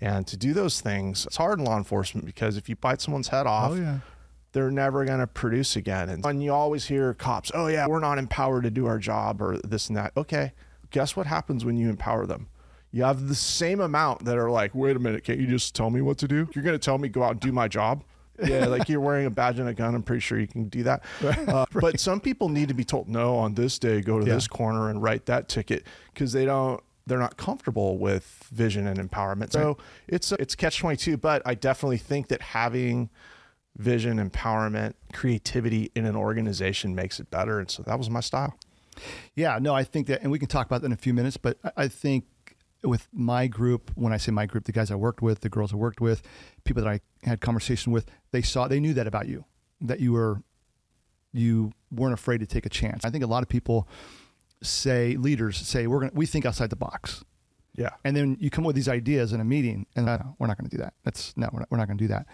and 0.00 0.26
to 0.26 0.36
do 0.36 0.52
those 0.52 0.80
things. 0.80 1.26
It's 1.26 1.36
hard 1.36 1.58
in 1.58 1.64
law 1.64 1.76
enforcement 1.76 2.26
because 2.26 2.56
if 2.56 2.68
you 2.68 2.76
bite 2.76 3.00
someone's 3.00 3.28
head 3.28 3.46
oh, 3.46 3.50
off, 3.50 3.72
Oh 3.72 3.76
yeah. 3.76 3.98
they're 4.52 4.70
never 4.70 5.04
going 5.04 5.20
to 5.20 5.26
produce 5.26 5.76
again. 5.76 6.08
And, 6.08 6.24
and 6.24 6.42
you 6.42 6.52
always 6.52 6.86
hear 6.86 7.14
cops, 7.14 7.50
oh, 7.54 7.66
yeah, 7.68 7.86
we're 7.86 8.00
not 8.00 8.18
empowered 8.18 8.64
to 8.64 8.70
do 8.70 8.86
our 8.86 8.98
job 8.98 9.40
or 9.40 9.58
this 9.58 9.88
and 9.88 9.96
that. 9.96 10.12
Okay, 10.16 10.52
guess 10.90 11.16
what 11.16 11.26
happens 11.26 11.64
when 11.64 11.76
you 11.76 11.88
empower 11.88 12.26
them? 12.26 12.48
You 12.92 13.04
have 13.04 13.28
the 13.28 13.34
same 13.34 13.80
amount 13.80 14.24
that 14.24 14.38
are 14.38 14.50
like, 14.50 14.74
wait 14.74 14.96
a 14.96 14.98
minute, 14.98 15.24
can't 15.24 15.38
you 15.38 15.46
just 15.46 15.74
tell 15.74 15.90
me 15.90 16.00
what 16.00 16.18
to 16.18 16.28
do? 16.28 16.48
You're 16.54 16.64
going 16.64 16.78
to 16.78 16.84
tell 16.84 16.96
me 16.96 17.08
go 17.08 17.22
out 17.22 17.32
and 17.32 17.40
do 17.40 17.52
my 17.52 17.68
job? 17.68 18.04
Yeah, 18.44 18.66
like 18.66 18.88
you're 18.88 19.00
wearing 19.00 19.26
a 19.26 19.30
badge 19.30 19.58
and 19.58 19.68
a 19.68 19.74
gun. 19.74 19.94
I'm 19.94 20.02
pretty 20.02 20.20
sure 20.20 20.38
you 20.38 20.46
can 20.46 20.68
do 20.68 20.82
that. 20.84 21.02
Uh, 21.48 21.66
But 21.72 22.00
some 22.00 22.20
people 22.20 22.48
need 22.48 22.68
to 22.68 22.74
be 22.74 22.84
told, 22.84 23.08
no, 23.08 23.36
on 23.36 23.54
this 23.54 23.78
day, 23.78 24.00
go 24.00 24.18
to 24.18 24.26
Yeah. 24.26 24.34
this 24.34 24.46
corner 24.48 24.90
and 24.90 25.02
write 25.02 25.26
that 25.26 25.48
ticket 25.48 25.86
because 26.12 26.32
they 26.32 26.44
don't. 26.44 26.82
They're 27.08 27.20
not 27.20 27.36
comfortable 27.36 27.98
with 27.98 28.24
vision 28.52 28.86
and 28.88 28.98
empowerment. 28.98 29.52
So 29.52 29.78
it's 30.08 30.32
it's 30.32 30.54
catch 30.56 30.78
twenty 30.80 30.96
two. 30.96 31.16
But 31.16 31.40
I 31.46 31.54
definitely 31.54 31.98
think 31.98 32.28
that 32.28 32.42
having 32.42 33.10
vision, 33.76 34.18
empowerment, 34.18 34.94
creativity 35.12 35.92
in 35.94 36.04
an 36.06 36.16
organization 36.16 36.94
makes 36.94 37.20
it 37.20 37.30
better. 37.30 37.60
And 37.60 37.70
so 37.70 37.82
that 37.84 37.96
was 37.98 38.10
my 38.10 38.20
style. 38.20 38.54
Yeah, 39.34 39.58
no, 39.60 39.74
I 39.74 39.84
think 39.84 40.06
that, 40.06 40.22
and 40.22 40.32
we 40.32 40.38
can 40.38 40.48
talk 40.48 40.64
about 40.66 40.80
that 40.80 40.86
in 40.86 40.92
a 40.92 40.96
few 40.96 41.12
minutes, 41.12 41.36
but 41.36 41.58
I 41.76 41.86
think 41.86 42.24
with 42.82 43.08
my 43.12 43.46
group, 43.46 43.90
when 43.94 44.12
I 44.12 44.16
say 44.16 44.32
my 44.32 44.46
group, 44.46 44.64
the 44.64 44.72
guys 44.72 44.90
I 44.90 44.94
worked 44.94 45.22
with, 45.22 45.40
the 45.40 45.48
girls 45.48 45.72
I 45.72 45.76
worked 45.76 46.00
with, 46.00 46.22
people 46.64 46.82
that 46.82 46.88
I 46.90 47.00
had 47.28 47.40
conversation 47.40 47.92
with, 47.92 48.06
they 48.32 48.42
saw, 48.42 48.68
they 48.68 48.80
knew 48.80 48.94
that 48.94 49.06
about 49.06 49.28
you, 49.28 49.44
that 49.80 50.00
you 50.00 50.12
were, 50.12 50.42
you 51.32 51.72
weren't 51.90 52.14
afraid 52.14 52.38
to 52.38 52.46
take 52.46 52.66
a 52.66 52.70
chance. 52.70 53.04
I 53.04 53.10
think 53.10 53.24
a 53.24 53.26
lot 53.26 53.42
of 53.42 53.48
people 53.48 53.88
say, 54.62 55.16
leaders 55.16 55.56
say, 55.56 55.86
we're 55.86 56.00
going 56.00 56.10
to, 56.10 56.16
we 56.16 56.26
think 56.26 56.46
outside 56.46 56.70
the 56.70 56.76
box. 56.76 57.24
Yeah. 57.74 57.90
And 58.04 58.16
then 58.16 58.36
you 58.40 58.50
come 58.50 58.64
up 58.64 58.68
with 58.68 58.76
these 58.76 58.88
ideas 58.88 59.32
in 59.32 59.40
a 59.40 59.44
meeting, 59.44 59.86
and 59.94 60.06
we're 60.38 60.46
not 60.46 60.56
going 60.56 60.68
to 60.68 60.76
do 60.76 60.82
that. 60.82 60.94
That's 61.04 61.36
no, 61.36 61.48
we're 61.52 61.60
not, 61.60 61.70
we're 61.70 61.78
not 61.78 61.86
going 61.86 61.98
to 61.98 62.04
do 62.04 62.08
that. 62.08 62.26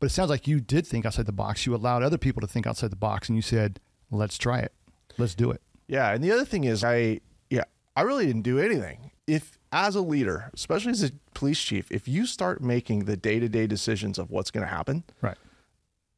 But 0.00 0.06
it 0.06 0.10
sounds 0.10 0.30
like 0.30 0.46
you 0.46 0.60
did 0.60 0.86
think 0.86 1.04
outside 1.04 1.26
the 1.26 1.32
box. 1.32 1.66
You 1.66 1.74
allowed 1.74 2.02
other 2.02 2.18
people 2.18 2.40
to 2.40 2.46
think 2.46 2.66
outside 2.66 2.90
the 2.90 2.96
box, 2.96 3.28
and 3.28 3.36
you 3.36 3.42
said, 3.42 3.80
"Let's 4.10 4.38
try 4.38 4.60
it. 4.60 4.72
Let's 5.18 5.34
do 5.34 5.50
it." 5.50 5.62
Yeah, 5.88 6.12
and 6.12 6.22
the 6.22 6.32
other 6.32 6.44
thing 6.44 6.64
is, 6.64 6.84
I 6.84 7.20
yeah, 7.50 7.64
I 7.94 8.02
really 8.02 8.26
didn't 8.26 8.42
do 8.42 8.58
anything. 8.58 9.10
If 9.26 9.55
as 9.72 9.94
a 9.96 10.00
leader, 10.00 10.50
especially 10.54 10.92
as 10.92 11.02
a 11.02 11.10
police 11.34 11.60
chief, 11.60 11.90
if 11.90 12.06
you 12.08 12.26
start 12.26 12.60
making 12.62 13.04
the 13.04 13.16
day 13.16 13.38
to 13.40 13.48
day 13.48 13.66
decisions 13.66 14.18
of 14.18 14.30
what's 14.30 14.50
going 14.50 14.64
to 14.66 14.72
happen, 14.72 15.04
Right. 15.20 15.36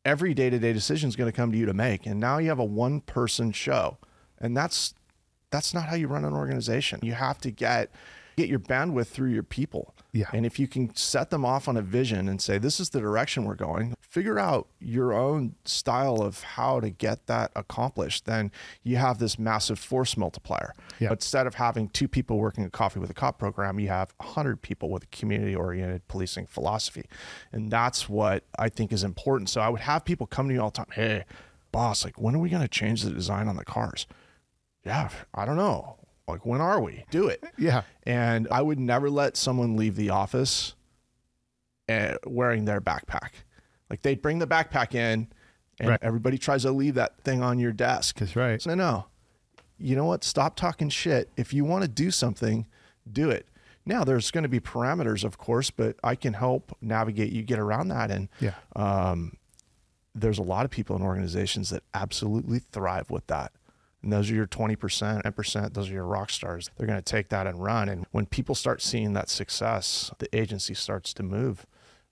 every 0.04 0.34
day 0.34 0.50
to 0.50 0.58
day 0.58 0.72
decision 0.72 1.08
is 1.08 1.16
going 1.16 1.30
to 1.30 1.36
come 1.36 1.52
to 1.52 1.58
you 1.58 1.66
to 1.66 1.74
make, 1.74 2.06
and 2.06 2.20
now 2.20 2.38
you 2.38 2.48
have 2.48 2.58
a 2.58 2.64
one 2.64 3.00
person 3.00 3.52
show, 3.52 3.98
and 4.38 4.56
that's 4.56 4.94
that's 5.50 5.72
not 5.72 5.84
how 5.84 5.96
you 5.96 6.08
run 6.08 6.24
an 6.26 6.34
organization. 6.34 7.00
You 7.02 7.14
have 7.14 7.38
to 7.38 7.50
get 7.50 7.90
get 8.36 8.48
your 8.48 8.58
bandwidth 8.60 9.06
through 9.08 9.30
your 9.30 9.42
people. 9.42 9.94
Yeah. 10.18 10.30
And 10.32 10.44
if 10.44 10.58
you 10.58 10.66
can 10.66 10.92
set 10.96 11.30
them 11.30 11.44
off 11.44 11.68
on 11.68 11.76
a 11.76 11.82
vision 11.82 12.28
and 12.28 12.42
say, 12.42 12.58
this 12.58 12.80
is 12.80 12.90
the 12.90 12.98
direction 12.98 13.44
we're 13.44 13.54
going, 13.54 13.94
figure 14.00 14.36
out 14.36 14.66
your 14.80 15.12
own 15.12 15.54
style 15.64 16.20
of 16.20 16.42
how 16.42 16.80
to 16.80 16.90
get 16.90 17.28
that 17.28 17.52
accomplished, 17.54 18.24
then 18.24 18.50
you 18.82 18.96
have 18.96 19.18
this 19.18 19.38
massive 19.38 19.78
force 19.78 20.16
multiplier. 20.16 20.74
Yeah. 20.98 21.12
Instead 21.12 21.46
of 21.46 21.54
having 21.54 21.88
two 21.90 22.08
people 22.08 22.38
working 22.38 22.64
a 22.64 22.70
coffee 22.70 22.98
with 22.98 23.10
a 23.10 23.14
cop 23.14 23.38
program, 23.38 23.78
you 23.78 23.88
have 23.88 24.12
100 24.16 24.60
people 24.60 24.90
with 24.90 25.04
a 25.04 25.08
community 25.08 25.54
oriented 25.54 26.08
policing 26.08 26.46
philosophy. 26.46 27.04
And 27.52 27.70
that's 27.70 28.08
what 28.08 28.42
I 28.58 28.70
think 28.70 28.92
is 28.92 29.04
important. 29.04 29.50
So 29.50 29.60
I 29.60 29.68
would 29.68 29.82
have 29.82 30.04
people 30.04 30.26
come 30.26 30.48
to 30.48 30.54
me 30.54 30.58
all 30.58 30.70
the 30.70 30.78
time, 30.78 30.86
hey, 30.92 31.26
boss, 31.70 32.04
like, 32.04 32.20
when 32.20 32.34
are 32.34 32.40
we 32.40 32.48
going 32.48 32.62
to 32.62 32.68
change 32.68 33.02
the 33.02 33.10
design 33.12 33.46
on 33.46 33.54
the 33.54 33.64
cars? 33.64 34.08
Yeah, 34.84 35.10
I 35.32 35.44
don't 35.44 35.56
know. 35.56 35.96
Like, 36.28 36.44
when 36.46 36.60
are 36.60 36.80
we? 36.80 37.04
Do 37.10 37.28
it. 37.28 37.42
Yeah. 37.56 37.82
And 38.04 38.46
I 38.50 38.60
would 38.62 38.78
never 38.78 39.08
let 39.10 39.36
someone 39.36 39.76
leave 39.76 39.96
the 39.96 40.10
office 40.10 40.74
uh, 41.88 42.14
wearing 42.26 42.64
their 42.66 42.80
backpack. 42.80 43.30
Like 43.88 44.02
they'd 44.02 44.20
bring 44.20 44.38
the 44.38 44.46
backpack 44.46 44.94
in, 44.94 45.28
and 45.80 45.88
Right. 45.90 45.98
everybody 46.02 46.36
tries 46.36 46.62
to 46.62 46.70
leave 46.70 46.94
that 46.94 47.20
thing 47.22 47.42
on 47.42 47.58
your 47.58 47.72
desk. 47.72 48.18
That's 48.18 48.36
right. 48.36 48.60
So 48.60 48.74
no, 48.74 49.06
you 49.78 49.96
know 49.96 50.04
what? 50.04 50.22
Stop 50.24 50.56
talking 50.56 50.90
shit. 50.90 51.30
If 51.36 51.54
you 51.54 51.64
want 51.64 51.82
to 51.82 51.88
do 51.88 52.10
something, 52.10 52.66
do 53.10 53.30
it. 53.30 53.46
Now 53.86 54.04
there's 54.04 54.30
going 54.30 54.42
to 54.42 54.48
be 54.50 54.60
parameters, 54.60 55.24
of 55.24 55.38
course, 55.38 55.70
but 55.70 55.96
I 56.04 56.14
can 56.14 56.34
help 56.34 56.76
navigate 56.82 57.32
you 57.32 57.42
get 57.42 57.58
around 57.58 57.88
that. 57.88 58.10
And 58.10 58.28
Yeah. 58.38 58.54
um, 58.76 59.32
there's 60.14 60.38
a 60.38 60.42
lot 60.42 60.66
of 60.66 60.70
people 60.70 60.94
in 60.96 61.00
organizations 61.02 61.70
that 61.70 61.84
absolutely 61.94 62.58
thrive 62.58 63.08
with 63.10 63.26
that. 63.28 63.52
And 64.02 64.12
those 64.12 64.30
are 64.30 64.34
your 64.34 64.46
20%, 64.46 64.76
10%, 65.22 65.74
those 65.74 65.90
are 65.90 65.92
your 65.92 66.04
rock 66.04 66.30
stars. 66.30 66.70
They're 66.76 66.86
going 66.86 66.98
to 66.98 67.02
take 67.02 67.28
that 67.30 67.46
and 67.46 67.62
run. 67.62 67.88
And 67.88 68.06
when 68.12 68.26
people 68.26 68.54
start 68.54 68.80
seeing 68.80 69.12
that 69.14 69.28
success, 69.28 70.12
the 70.18 70.34
agency 70.36 70.74
starts 70.74 71.12
to 71.14 71.22
move. 71.22 71.66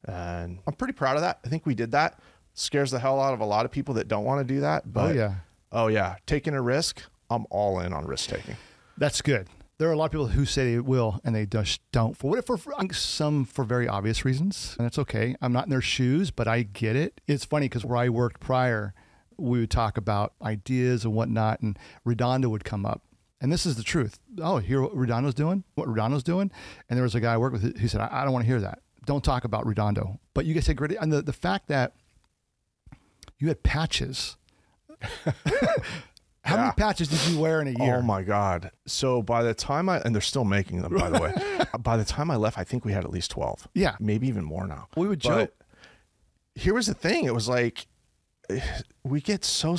And 0.04 0.58
I'm 0.66 0.74
pretty 0.74 0.94
proud 0.94 1.16
of 1.16 1.22
that. 1.22 1.38
I 1.44 1.48
think 1.48 1.64
we 1.64 1.74
did 1.74 1.92
that. 1.92 2.18
Scares 2.54 2.90
the 2.90 2.98
hell 2.98 3.20
out 3.20 3.34
of 3.34 3.40
a 3.40 3.44
lot 3.44 3.64
of 3.64 3.70
people 3.70 3.94
that 3.94 4.08
don't 4.08 4.24
want 4.24 4.46
to 4.46 4.54
do 4.54 4.60
that. 4.60 4.82
Oh, 4.86 4.90
but 4.92 5.10
oh 5.10 5.14
yeah. 5.14 5.34
oh, 5.72 5.86
yeah, 5.88 6.16
taking 6.26 6.54
a 6.54 6.62
risk, 6.62 7.02
I'm 7.30 7.46
all 7.50 7.80
in 7.80 7.92
on 7.92 8.06
risk 8.06 8.30
taking. 8.30 8.56
That's 8.98 9.20
good. 9.22 9.48
There 9.78 9.88
are 9.90 9.92
a 9.92 9.96
lot 9.96 10.06
of 10.06 10.10
people 10.12 10.28
who 10.28 10.46
say 10.46 10.72
they 10.72 10.80
will 10.80 11.20
and 11.22 11.34
they 11.34 11.44
just 11.44 11.80
don't. 11.92 12.16
For 12.16 12.30
what 12.30 12.46
for, 12.46 12.56
for 12.56 12.72
some 12.92 13.44
for 13.44 13.62
very 13.62 13.86
obvious 13.86 14.24
reasons, 14.24 14.74
and 14.78 14.86
it's 14.86 14.98
okay. 14.98 15.36
I'm 15.42 15.52
not 15.52 15.64
in 15.64 15.70
their 15.70 15.82
shoes, 15.82 16.30
but 16.30 16.48
I 16.48 16.62
get 16.62 16.96
it. 16.96 17.20
It's 17.26 17.44
funny 17.44 17.68
because 17.68 17.84
where 17.84 17.98
I 17.98 18.08
worked 18.08 18.40
prior, 18.40 18.94
we 19.38 19.60
would 19.60 19.70
talk 19.70 19.96
about 19.96 20.34
ideas 20.42 21.04
and 21.04 21.14
whatnot, 21.14 21.60
and 21.60 21.78
Redondo 22.04 22.48
would 22.48 22.64
come 22.64 22.86
up. 22.86 23.02
And 23.40 23.52
this 23.52 23.66
is 23.66 23.76
the 23.76 23.82
truth. 23.82 24.18
Oh, 24.40 24.58
hear 24.58 24.80
what 24.80 24.94
Redondo's 24.96 25.34
doing? 25.34 25.64
What 25.74 25.88
Redondo's 25.88 26.22
doing? 26.22 26.50
And 26.88 26.96
there 26.96 27.02
was 27.02 27.14
a 27.14 27.20
guy 27.20 27.34
I 27.34 27.36
worked 27.36 27.52
with 27.52 27.78
who 27.78 27.88
said, 27.88 28.00
I, 28.00 28.08
I 28.10 28.24
don't 28.24 28.32
want 28.32 28.44
to 28.44 28.46
hear 28.46 28.60
that. 28.60 28.80
Don't 29.04 29.22
talk 29.22 29.44
about 29.44 29.66
Redondo. 29.66 30.18
But 30.34 30.46
you 30.46 30.54
guys 30.54 30.64
said 30.64 30.76
great. 30.76 30.92
And 30.92 31.12
the, 31.12 31.22
the 31.22 31.32
fact 31.32 31.68
that 31.68 31.92
you 33.38 33.48
had 33.48 33.62
patches. 33.62 34.36
How 36.44 36.56
many 36.56 36.72
patches 36.76 37.08
did 37.08 37.20
you 37.32 37.40
wear 37.40 37.60
in 37.60 37.66
a 37.68 37.84
year? 37.84 37.96
Oh 37.96 38.02
my 38.02 38.22
God. 38.22 38.70
So 38.86 39.20
by 39.20 39.42
the 39.42 39.52
time 39.52 39.88
I, 39.88 39.98
and 40.00 40.14
they're 40.14 40.22
still 40.22 40.44
making 40.44 40.80
them, 40.80 40.96
by 40.96 41.10
the 41.10 41.20
way, 41.20 41.34
by 41.80 41.96
the 41.96 42.04
time 42.04 42.30
I 42.30 42.36
left, 42.36 42.56
I 42.56 42.64
think 42.64 42.84
we 42.84 42.92
had 42.92 43.04
at 43.04 43.10
least 43.10 43.32
12. 43.32 43.68
Yeah. 43.74 43.96
Maybe 43.98 44.28
even 44.28 44.44
more 44.44 44.66
now. 44.66 44.86
We 44.96 45.08
would 45.08 45.20
But 45.22 45.28
joke. 45.28 45.54
Here 46.54 46.72
was 46.72 46.86
the 46.86 46.94
thing. 46.94 47.24
It 47.24 47.34
was 47.34 47.48
like, 47.48 47.86
we 49.04 49.20
get 49.20 49.44
so 49.44 49.76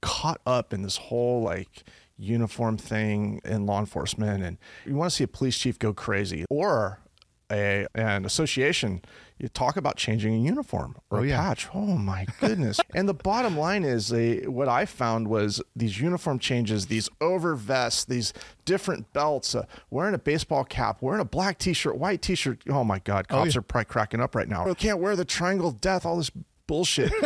caught 0.00 0.40
up 0.46 0.72
in 0.72 0.82
this 0.82 0.96
whole 0.96 1.42
like 1.42 1.84
uniform 2.18 2.76
thing 2.76 3.40
in 3.44 3.66
law 3.66 3.80
enforcement. 3.80 4.42
And 4.42 4.58
you 4.84 4.94
want 4.94 5.10
to 5.10 5.16
see 5.16 5.24
a 5.24 5.28
police 5.28 5.58
chief 5.58 5.78
go 5.78 5.92
crazy 5.92 6.44
or 6.50 7.00
a 7.50 7.86
an 7.94 8.24
association, 8.24 9.02
you 9.38 9.48
talk 9.48 9.76
about 9.76 9.96
changing 9.96 10.34
a 10.34 10.38
uniform 10.38 10.96
or 11.10 11.18
Oh, 11.18 11.22
a 11.22 11.26
yeah. 11.26 11.40
patch. 11.40 11.68
Oh 11.74 11.96
my 11.96 12.26
goodness! 12.40 12.80
and 12.94 13.08
the 13.08 13.14
bottom 13.14 13.56
line 13.56 13.84
is, 13.84 14.12
a, 14.12 14.46
what 14.46 14.68
I 14.68 14.84
found 14.84 15.28
was 15.28 15.62
these 15.76 16.00
uniform 16.00 16.38
changes, 16.38 16.86
these 16.86 17.08
over 17.20 17.54
vests, 17.54 18.04
these 18.04 18.32
different 18.64 19.12
belts, 19.12 19.54
uh, 19.54 19.64
wearing 19.90 20.14
a 20.14 20.18
baseball 20.18 20.64
cap, 20.64 20.98
wearing 21.00 21.20
a 21.20 21.24
black 21.24 21.58
T-shirt, 21.58 21.96
white 21.96 22.22
T-shirt. 22.22 22.62
Oh 22.68 22.82
my 22.82 22.98
God! 23.00 23.28
Cops 23.28 23.54
yeah. 23.54 23.58
are 23.58 23.62
probably 23.62 23.84
cracking 23.86 24.20
up 24.20 24.34
right 24.34 24.48
now. 24.48 24.68
I 24.68 24.74
can't 24.74 24.98
wear 24.98 25.14
the 25.14 25.24
triangle 25.24 25.68
of 25.68 25.80
death. 25.80 26.04
All 26.04 26.16
this 26.16 26.30
bullshit. 26.66 27.12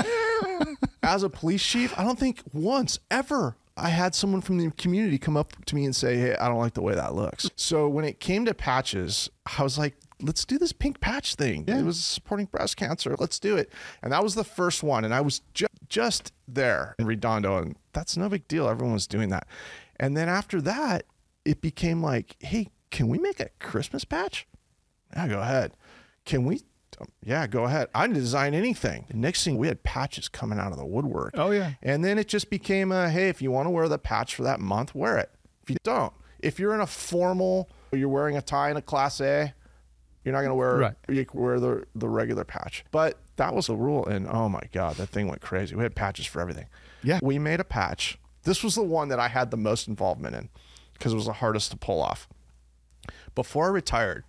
As 1.02 1.22
a 1.22 1.30
police 1.30 1.64
chief, 1.64 1.98
I 1.98 2.04
don't 2.04 2.18
think 2.18 2.42
once 2.52 2.98
ever 3.10 3.56
I 3.76 3.88
had 3.88 4.14
someone 4.14 4.42
from 4.42 4.58
the 4.58 4.70
community 4.72 5.18
come 5.18 5.36
up 5.36 5.64
to 5.64 5.74
me 5.74 5.84
and 5.84 5.96
say, 5.96 6.16
Hey, 6.16 6.36
I 6.36 6.48
don't 6.48 6.58
like 6.58 6.74
the 6.74 6.82
way 6.82 6.94
that 6.94 7.14
looks. 7.14 7.50
So 7.56 7.88
when 7.88 8.04
it 8.04 8.20
came 8.20 8.44
to 8.44 8.54
patches, 8.54 9.30
I 9.58 9.62
was 9.62 9.78
like, 9.78 9.96
let's 10.20 10.44
do 10.44 10.58
this 10.58 10.72
pink 10.72 11.00
patch 11.00 11.34
thing. 11.34 11.64
Yeah. 11.66 11.78
It 11.78 11.84
was 11.84 12.04
supporting 12.04 12.46
breast 12.46 12.76
cancer. 12.76 13.16
Let's 13.18 13.38
do 13.38 13.56
it. 13.56 13.72
And 14.02 14.12
that 14.12 14.22
was 14.22 14.34
the 14.34 14.44
first 14.44 14.82
one. 14.82 15.04
And 15.04 15.14
I 15.14 15.20
was 15.20 15.40
ju- 15.54 15.66
just 15.88 16.32
there 16.46 16.94
in 16.98 17.06
Redondo, 17.06 17.58
and 17.58 17.76
that's 17.92 18.16
no 18.16 18.28
big 18.28 18.46
deal. 18.48 18.68
Everyone 18.68 18.92
was 18.92 19.06
doing 19.06 19.30
that. 19.30 19.46
And 19.98 20.16
then 20.16 20.28
after 20.28 20.60
that, 20.62 21.04
it 21.44 21.60
became 21.60 22.02
like, 22.02 22.36
Hey, 22.40 22.68
can 22.90 23.08
we 23.08 23.18
make 23.18 23.40
a 23.40 23.48
Christmas 23.60 24.04
patch? 24.04 24.46
Yeah, 25.14 25.28
go 25.28 25.40
ahead. 25.40 25.72
Can 26.24 26.44
we? 26.44 26.60
Yeah, 27.24 27.46
go 27.46 27.64
ahead. 27.64 27.88
I 27.94 28.06
didn't 28.06 28.18
design 28.20 28.54
anything. 28.54 29.06
The 29.08 29.16
next 29.16 29.44
thing 29.44 29.56
we 29.58 29.68
had 29.68 29.82
patches 29.82 30.28
coming 30.28 30.58
out 30.58 30.72
of 30.72 30.78
the 30.78 30.84
woodwork. 30.86 31.32
Oh, 31.34 31.50
yeah. 31.50 31.72
And 31.82 32.04
then 32.04 32.18
it 32.18 32.28
just 32.28 32.50
became 32.50 32.92
a 32.92 33.08
hey, 33.10 33.28
if 33.28 33.40
you 33.42 33.50
want 33.50 33.66
to 33.66 33.70
wear 33.70 33.88
the 33.88 33.98
patch 33.98 34.34
for 34.34 34.42
that 34.44 34.60
month, 34.60 34.94
wear 34.94 35.18
it. 35.18 35.30
If 35.62 35.70
you 35.70 35.76
don't, 35.82 36.12
if 36.40 36.58
you're 36.58 36.74
in 36.74 36.80
a 36.80 36.86
formal, 36.86 37.68
you're 37.92 38.08
wearing 38.08 38.36
a 38.36 38.42
tie 38.42 38.70
in 38.70 38.76
a 38.76 38.82
class 38.82 39.20
A, 39.20 39.52
you're 40.24 40.32
not 40.32 40.40
going 40.40 40.50
to 40.50 40.54
wear 40.54 40.76
Right. 40.76 40.94
you 41.08 41.26
wear 41.32 41.58
the 41.60 41.84
the 41.94 42.08
regular 42.08 42.44
patch. 42.44 42.84
But 42.90 43.18
that 43.36 43.54
was 43.54 43.68
the 43.68 43.76
rule, 43.76 44.04
and 44.06 44.26
oh 44.28 44.48
my 44.48 44.62
god, 44.72 44.96
that 44.96 45.08
thing 45.08 45.28
went 45.28 45.40
crazy. 45.40 45.74
We 45.74 45.82
had 45.82 45.94
patches 45.94 46.26
for 46.26 46.40
everything. 46.40 46.66
Yeah. 47.02 47.18
we 47.22 47.38
made 47.38 47.60
a 47.60 47.64
patch. 47.64 48.18
This 48.42 48.62
was 48.62 48.74
the 48.74 48.82
one 48.82 49.08
that 49.08 49.18
I 49.18 49.28
had 49.28 49.50
the 49.50 49.56
most 49.56 49.88
involvement 49.88 50.34
in 50.36 50.48
because 50.94 51.12
it 51.12 51.16
was 51.16 51.26
the 51.26 51.32
hardest 51.34 51.70
to 51.70 51.76
pull 51.78 52.02
off. 52.02 52.28
Before 53.34 53.66
I 53.66 53.70
retired, 53.70 54.24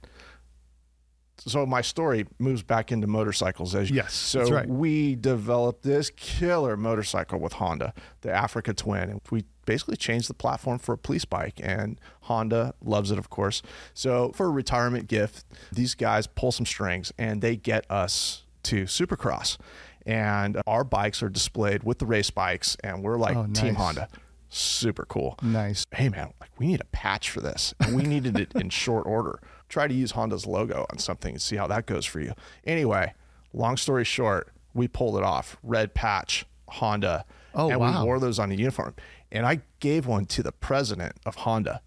so 1.47 1.65
my 1.65 1.82
story 1.82 2.25
moves 2.39 2.63
back 2.63 2.91
into 2.91 3.08
motorcycles 3.08 3.73
as 3.75 3.89
Yes, 3.89 4.13
So 4.13 4.43
right. 4.49 4.67
we 4.67 5.15
developed 5.15 5.84
this 5.84 6.10
killer 6.15 6.77
motorcycle 6.77 7.39
with 7.39 7.54
Honda, 7.54 7.93
the 8.21 8.32
Africa 8.32 8.73
Twin, 8.73 9.10
and 9.10 9.21
we 9.32 9.45
basically 9.65 9.95
changed 9.95 10.30
the 10.30 10.34
platform 10.34 10.77
for 10.80 10.93
a 10.93 10.97
police 10.97 11.25
bike. 11.25 11.60
And 11.63 11.99
Honda 12.21 12.73
loves 12.84 13.12
it, 13.12 13.17
of 13.17 13.30
course. 13.30 13.62
So 13.93 14.32
for 14.36 14.47
a 14.47 14.49
retirement 14.49 15.08
gift, 15.08 15.45
these 15.71 15.95
guys 15.95 16.27
pull 16.27 16.51
some 16.51 16.65
strings 16.65 17.12
and 17.17 17.41
they 17.41 17.56
get 17.56 17.89
us 17.89 18.43
to 18.63 18.84
Supercross, 18.84 19.58
and 20.06 20.62
our 20.67 20.84
bikes 20.84 21.23
are 21.23 21.30
displayed 21.30 21.84
with 21.84 21.97
the 21.99 22.06
race 22.06 22.30
bikes, 22.30 22.77
and 22.84 23.01
we're 23.04 23.17
like 23.17 23.36
Oh, 23.36 23.47
Team. 23.54 23.75
Honda. 23.75 24.08
Super 24.54 25.06
cool 25.06 25.38
Nice. 25.41 25.86
hey 25.93 26.10
man, 26.10 26.34
like 26.41 26.49
we 26.60 26.67
need 26.67 26.82
a 26.82 26.86
patch 26.86 27.30
for 27.30 27.39
this. 27.39 27.73
And 27.80 27.95
we 27.95 28.04
needed 28.04 28.38
it 28.38 28.51
in 28.54 28.69
short 28.69 29.06
order. 29.06 29.39
Try 29.71 29.88
to 29.88 29.93
use 29.93 30.12
Honda's 30.12 30.45
logo 30.45 30.86
on 30.91 30.97
something 30.97 31.31
and 31.36 31.41
see 31.41 31.55
how 31.55 31.65
that 31.67 31.86
goes 31.86 32.05
for 32.05 32.19
you. 32.19 32.34
Anyway, 32.65 33.13
long 33.53 33.77
story 33.77 34.03
short, 34.03 34.49
we 34.73 34.89
pulled 34.89 35.15
it 35.15 35.23
off. 35.23 35.55
Red 35.63 35.93
patch, 35.93 36.45
Honda. 36.67 37.23
Oh, 37.55 37.69
and 37.69 37.79
wow. 37.79 38.01
we 38.01 38.05
wore 38.05 38.19
those 38.19 38.38
on 38.38 38.49
the 38.49 38.57
uniform. 38.57 38.95
And 39.31 39.45
I 39.45 39.62
gave 39.79 40.05
one 40.05 40.25
to 40.25 40.43
the 40.43 40.51
president 40.51 41.13
of 41.25 41.36
Honda 41.36 41.81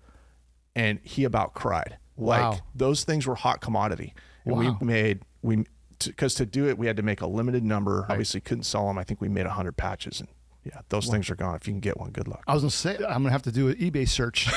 and 0.74 0.98
he 1.02 1.24
about 1.24 1.52
cried. 1.52 1.98
Like 2.16 2.40
Wow. 2.40 2.58
those 2.74 3.04
things 3.04 3.26
were 3.26 3.34
hot 3.34 3.60
commodity. 3.60 4.14
And 4.46 4.56
Wow. 4.56 4.78
we 4.80 4.86
made 4.86 5.20
we 5.42 5.66
because 6.02 6.34
to 6.36 6.46
do 6.46 6.66
it 6.68 6.78
we 6.78 6.86
had 6.86 6.96
to 6.96 7.02
make 7.02 7.20
a 7.20 7.26
limited 7.26 7.62
number. 7.64 8.06
Obviously 8.08 8.40
couldn't 8.40 8.64
sell 8.64 8.86
them. 8.86 8.96
I 8.96 9.04
think 9.04 9.20
we 9.20 9.28
made 9.28 9.44
100 9.44 9.76
patches 9.76 10.20
and 10.20 10.28
yeah, 10.64 10.80
those 10.88 11.08
things 11.08 11.28
are 11.30 11.34
gone. 11.36 11.56
If 11.56 11.66
you 11.66 11.72
can 11.74 11.80
get 11.80 11.98
one, 11.98 12.10
good 12.10 12.26
luck. 12.26 12.42
I 12.46 12.54
was 12.54 12.62
gonna 12.62 12.70
say 12.70 12.96
I'm 12.96 13.22
gonna 13.22 13.30
have 13.30 13.42
to 13.42 13.52
do 13.52 13.68
an 13.68 13.74
eBay 13.74 14.08
search. 14.08 14.48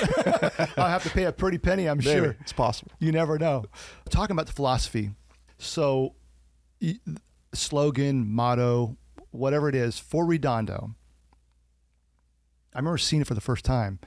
I'll 0.78 0.88
have 0.88 1.04
to 1.04 1.10
pay 1.10 1.26
a 1.26 1.32
pretty 1.32 1.58
penny, 1.58 1.88
I'm 1.88 1.98
Maybe. 1.98 2.12
sure. 2.12 2.38
It's 2.41 2.54
possible. 2.54 2.91
You 3.00 3.12
never 3.12 3.38
know. 3.38 3.65
Talking 4.10 4.34
about 4.34 4.48
the 4.48 4.54
philosophy, 4.54 5.12
so 5.58 6.15
slogan, 7.54 8.26
motto, 8.28 8.98
whatever 9.32 9.67
it 9.67 9.76
is 9.76 10.00
for 10.00 10.26
Redondo. 10.26 10.96
I 12.74 12.80
remember 12.80 12.98
seeing 12.98 13.22
it 13.22 13.28
for 13.28 13.34
the 13.34 13.41
first 13.41 13.65
time 13.65 14.00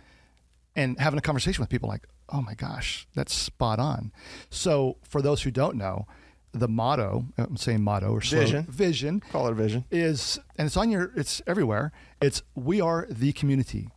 and 0.76 0.98
having 0.98 1.18
a 1.18 1.22
conversation 1.22 1.60
with 1.60 1.68
people 1.68 1.88
like, 1.88 2.06
"Oh 2.28 2.40
my 2.40 2.54
gosh, 2.54 3.06
that's 3.14 3.34
spot 3.34 3.78
on." 3.78 4.12
So, 4.48 4.96
for 5.02 5.20
those 5.20 5.42
who 5.42 5.50
don't 5.50 5.76
know, 5.76 6.06
the 6.52 6.68
motto, 6.68 7.26
I'm 7.38 7.56
saying 7.56 7.82
motto 7.82 8.10
or 8.12 8.20
slogan, 8.20 8.46
Vision. 8.46 8.66
vision 8.68 9.20
Call 9.32 9.46
it 9.46 9.52
a 9.52 9.54
vision. 9.54 9.84
is 9.90 10.38
and 10.56 10.66
it's 10.66 10.76
on 10.76 10.90
your 10.90 11.12
it's 11.16 11.40
everywhere 11.46 11.92
it's 12.20 12.42
we 12.54 12.80
are 12.80 13.06
the 13.08 13.32
community 13.32 13.88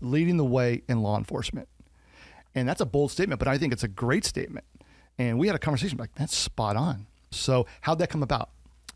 leading 0.00 0.36
the 0.36 0.44
way 0.44 0.82
in 0.88 1.02
law 1.02 1.18
enforcement 1.18 1.68
and 2.54 2.68
that's 2.68 2.80
a 2.80 2.86
bold 2.86 3.10
statement 3.10 3.38
but 3.38 3.48
i 3.48 3.58
think 3.58 3.72
it's 3.72 3.84
a 3.84 3.88
great 3.88 4.24
statement 4.24 4.64
and 5.18 5.38
we 5.38 5.46
had 5.46 5.54
a 5.54 5.58
conversation 5.58 5.98
like 5.98 6.14
that's 6.14 6.34
spot 6.36 6.76
on 6.76 7.06
so 7.30 7.66
how'd 7.82 7.98
that 7.98 8.08
come 8.08 8.22
about 8.22 8.48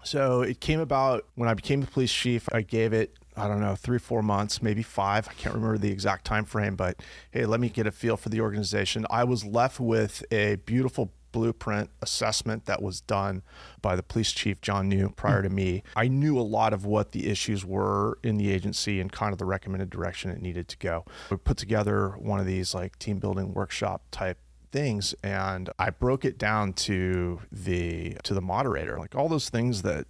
So 0.02 0.42
it 0.42 0.60
came 0.60 0.80
about 0.80 1.26
when 1.34 1.48
I 1.48 1.54
became 1.54 1.80
the 1.80 1.86
police 1.86 2.12
chief. 2.12 2.46
I 2.52 2.60
gave 2.60 2.92
it, 2.92 3.14
I 3.38 3.48
don't 3.48 3.60
know, 3.60 3.74
three, 3.74 3.98
four 3.98 4.20
months, 4.22 4.60
maybe 4.60 4.82
five. 4.82 5.26
I 5.30 5.32
can't 5.32 5.54
remember 5.54 5.78
the 5.78 5.90
exact 5.90 6.26
time 6.26 6.44
frame, 6.44 6.76
but 6.76 7.00
hey, 7.30 7.46
let 7.46 7.58
me 7.58 7.70
get 7.70 7.86
a 7.86 7.90
feel 7.90 8.18
for 8.18 8.28
the 8.28 8.42
organization. 8.42 9.06
I 9.08 9.24
was 9.24 9.46
left 9.46 9.80
with 9.80 10.22
a 10.30 10.56
beautiful 10.66 11.10
blueprint 11.34 11.90
assessment 12.00 12.64
that 12.66 12.80
was 12.80 13.00
done 13.00 13.42
by 13.82 13.96
the 13.96 14.04
police 14.04 14.30
chief, 14.30 14.60
John 14.60 14.88
New, 14.88 15.10
prior 15.10 15.42
to 15.42 15.50
me. 15.50 15.82
I 15.96 16.06
knew 16.06 16.38
a 16.38 16.42
lot 16.42 16.72
of 16.72 16.86
what 16.86 17.10
the 17.10 17.28
issues 17.28 17.64
were 17.64 18.18
in 18.22 18.36
the 18.36 18.52
agency 18.52 19.00
and 19.00 19.10
kind 19.10 19.32
of 19.32 19.38
the 19.38 19.44
recommended 19.44 19.90
direction 19.90 20.30
it 20.30 20.40
needed 20.40 20.68
to 20.68 20.78
go. 20.78 21.04
We 21.30 21.36
put 21.36 21.56
together 21.56 22.10
one 22.10 22.38
of 22.38 22.46
these 22.46 22.72
like 22.72 23.00
team 23.00 23.18
building 23.18 23.52
workshop 23.52 24.02
type 24.12 24.38
things 24.70 25.12
and 25.24 25.70
I 25.76 25.90
broke 25.90 26.24
it 26.24 26.38
down 26.38 26.72
to 26.74 27.40
the 27.50 28.16
to 28.22 28.32
the 28.32 28.40
moderator. 28.40 28.96
Like 28.96 29.16
all 29.16 29.28
those 29.28 29.48
things 29.48 29.82
that 29.82 30.06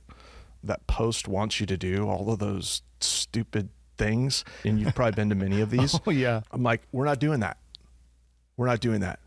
that 0.63 0.87
post 0.87 1.27
wants 1.27 1.59
you 1.59 1.65
to 1.67 1.79
do 1.79 2.07
all 2.07 2.31
of 2.31 2.39
those 2.39 2.83
stupid 3.01 3.71
things 3.97 4.45
and 4.63 4.79
you've 4.79 4.95
probably 4.95 5.17
been 5.17 5.31
to 5.31 5.35
many 5.35 5.63
of 5.63 5.71
these. 5.77 5.99
Oh 6.07 6.11
yeah. 6.11 6.43
I'm 6.53 6.63
like 6.63 6.83
we're 6.93 7.07
not 7.07 7.19
doing 7.19 7.41
that. 7.41 7.57
We're 8.59 8.67
not 8.67 8.81
doing 8.81 9.01
that. 9.01 9.21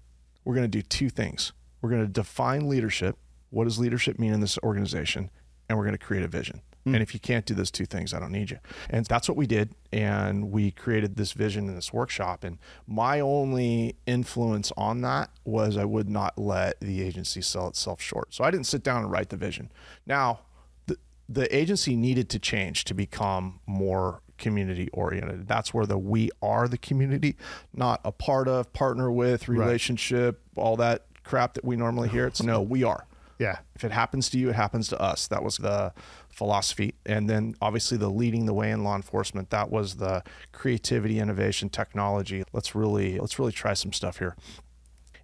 We're 0.45 0.55
going 0.55 0.63
to 0.63 0.69
do 0.69 0.81
two 0.81 1.09
things 1.09 1.51
we're 1.81 1.89
going 1.89 2.05
to 2.05 2.11
define 2.11 2.67
leadership. 2.67 3.17
What 3.49 3.65
does 3.65 3.79
leadership 3.79 4.19
mean 4.19 4.33
in 4.33 4.39
this 4.39 4.57
organization? 4.59 5.29
And 5.69 5.77
we're 5.77 5.85
going 5.85 5.97
to 5.97 6.03
create 6.03 6.23
a 6.23 6.27
vision. 6.27 6.61
Hmm. 6.87 6.95
And 6.95 7.03
if 7.03 7.13
you 7.13 7.19
can't 7.19 7.45
do 7.45 7.53
those 7.53 7.69
two 7.69 7.85
things 7.85 8.13
i 8.13 8.19
don't 8.19 8.31
need 8.31 8.49
you. 8.49 8.59
And 8.89 9.05
that's 9.05 9.27
what 9.27 9.37
we 9.37 9.45
did 9.45 9.75
and 9.91 10.51
we 10.51 10.71
created 10.71 11.17
this 11.17 11.33
vision 11.33 11.67
in 11.67 11.75
this 11.75 11.91
workshop. 11.91 12.43
And 12.43 12.59
my 12.87 13.19
only 13.19 13.95
influence 14.05 14.71
on 14.77 15.01
that 15.01 15.29
was 15.43 15.75
i 15.75 15.83
would 15.83 16.09
not 16.09 16.37
let 16.37 16.79
the 16.79 17.01
agency 17.01 17.41
sell 17.41 17.67
itself 17.67 18.01
short. 18.01 18.33
So 18.33 18.43
i 18.43 18.51
didn't 18.51 18.67
sit 18.67 18.83
down 18.83 19.03
and 19.03 19.11
write 19.11 19.29
the 19.29 19.37
vision. 19.37 19.69
Now 20.05 20.41
the, 20.85 20.97
the 21.27 21.53
agency 21.55 21.97
needed 21.97 22.29
to 22.29 22.39
change 22.39 22.85
to 22.85 22.93
become 22.93 23.59
more 23.65 24.21
community 24.37 24.87
oriented. 24.93 25.47
That's 25.47 25.73
where 25.73 25.85
the 25.85 25.97
we 25.97 26.29
are 26.41 26.67
the 26.67 26.77
community 26.77 27.35
not 27.73 27.99
a 28.05 28.11
part 28.13 28.47
of 28.47 28.71
partner 28.71 29.11
with 29.11 29.49
relationship 29.49 30.41
all 30.55 30.77
that 30.77 31.06
crap 31.27 31.53
that 31.53 31.65
we 31.65 31.75
normally 31.75 32.09
hear 32.09 32.25
it's 32.27 32.41
no 32.41 32.61
we 32.61 32.83
are 32.83 33.05
yeah 33.39 33.59
if 33.77 33.83
it 33.83 33.91
happens 33.91 34.27
to 34.31 34.39
you, 34.39 34.49
it 34.49 34.55
happens 34.55 34.87
to 34.87 34.99
us. 34.99 35.27
That 35.27 35.43
was 35.43 35.57
the 35.57 35.93
philosophy. 36.31 36.95
And 37.05 37.29
then 37.29 37.53
obviously 37.61 37.95
the 37.95 38.09
leading 38.09 38.47
the 38.47 38.53
way 38.53 38.71
in 38.71 38.83
law 38.83 38.95
enforcement, 38.95 39.51
that 39.51 39.69
was 39.69 39.97
the 39.97 40.23
creativity, 40.51 41.19
innovation, 41.19 41.69
technology. 41.69 42.43
Let's 42.53 42.73
really 42.73 43.19
let's 43.19 43.37
really 43.37 43.51
try 43.51 43.75
some 43.75 43.93
stuff 43.93 44.17
here. 44.17 44.35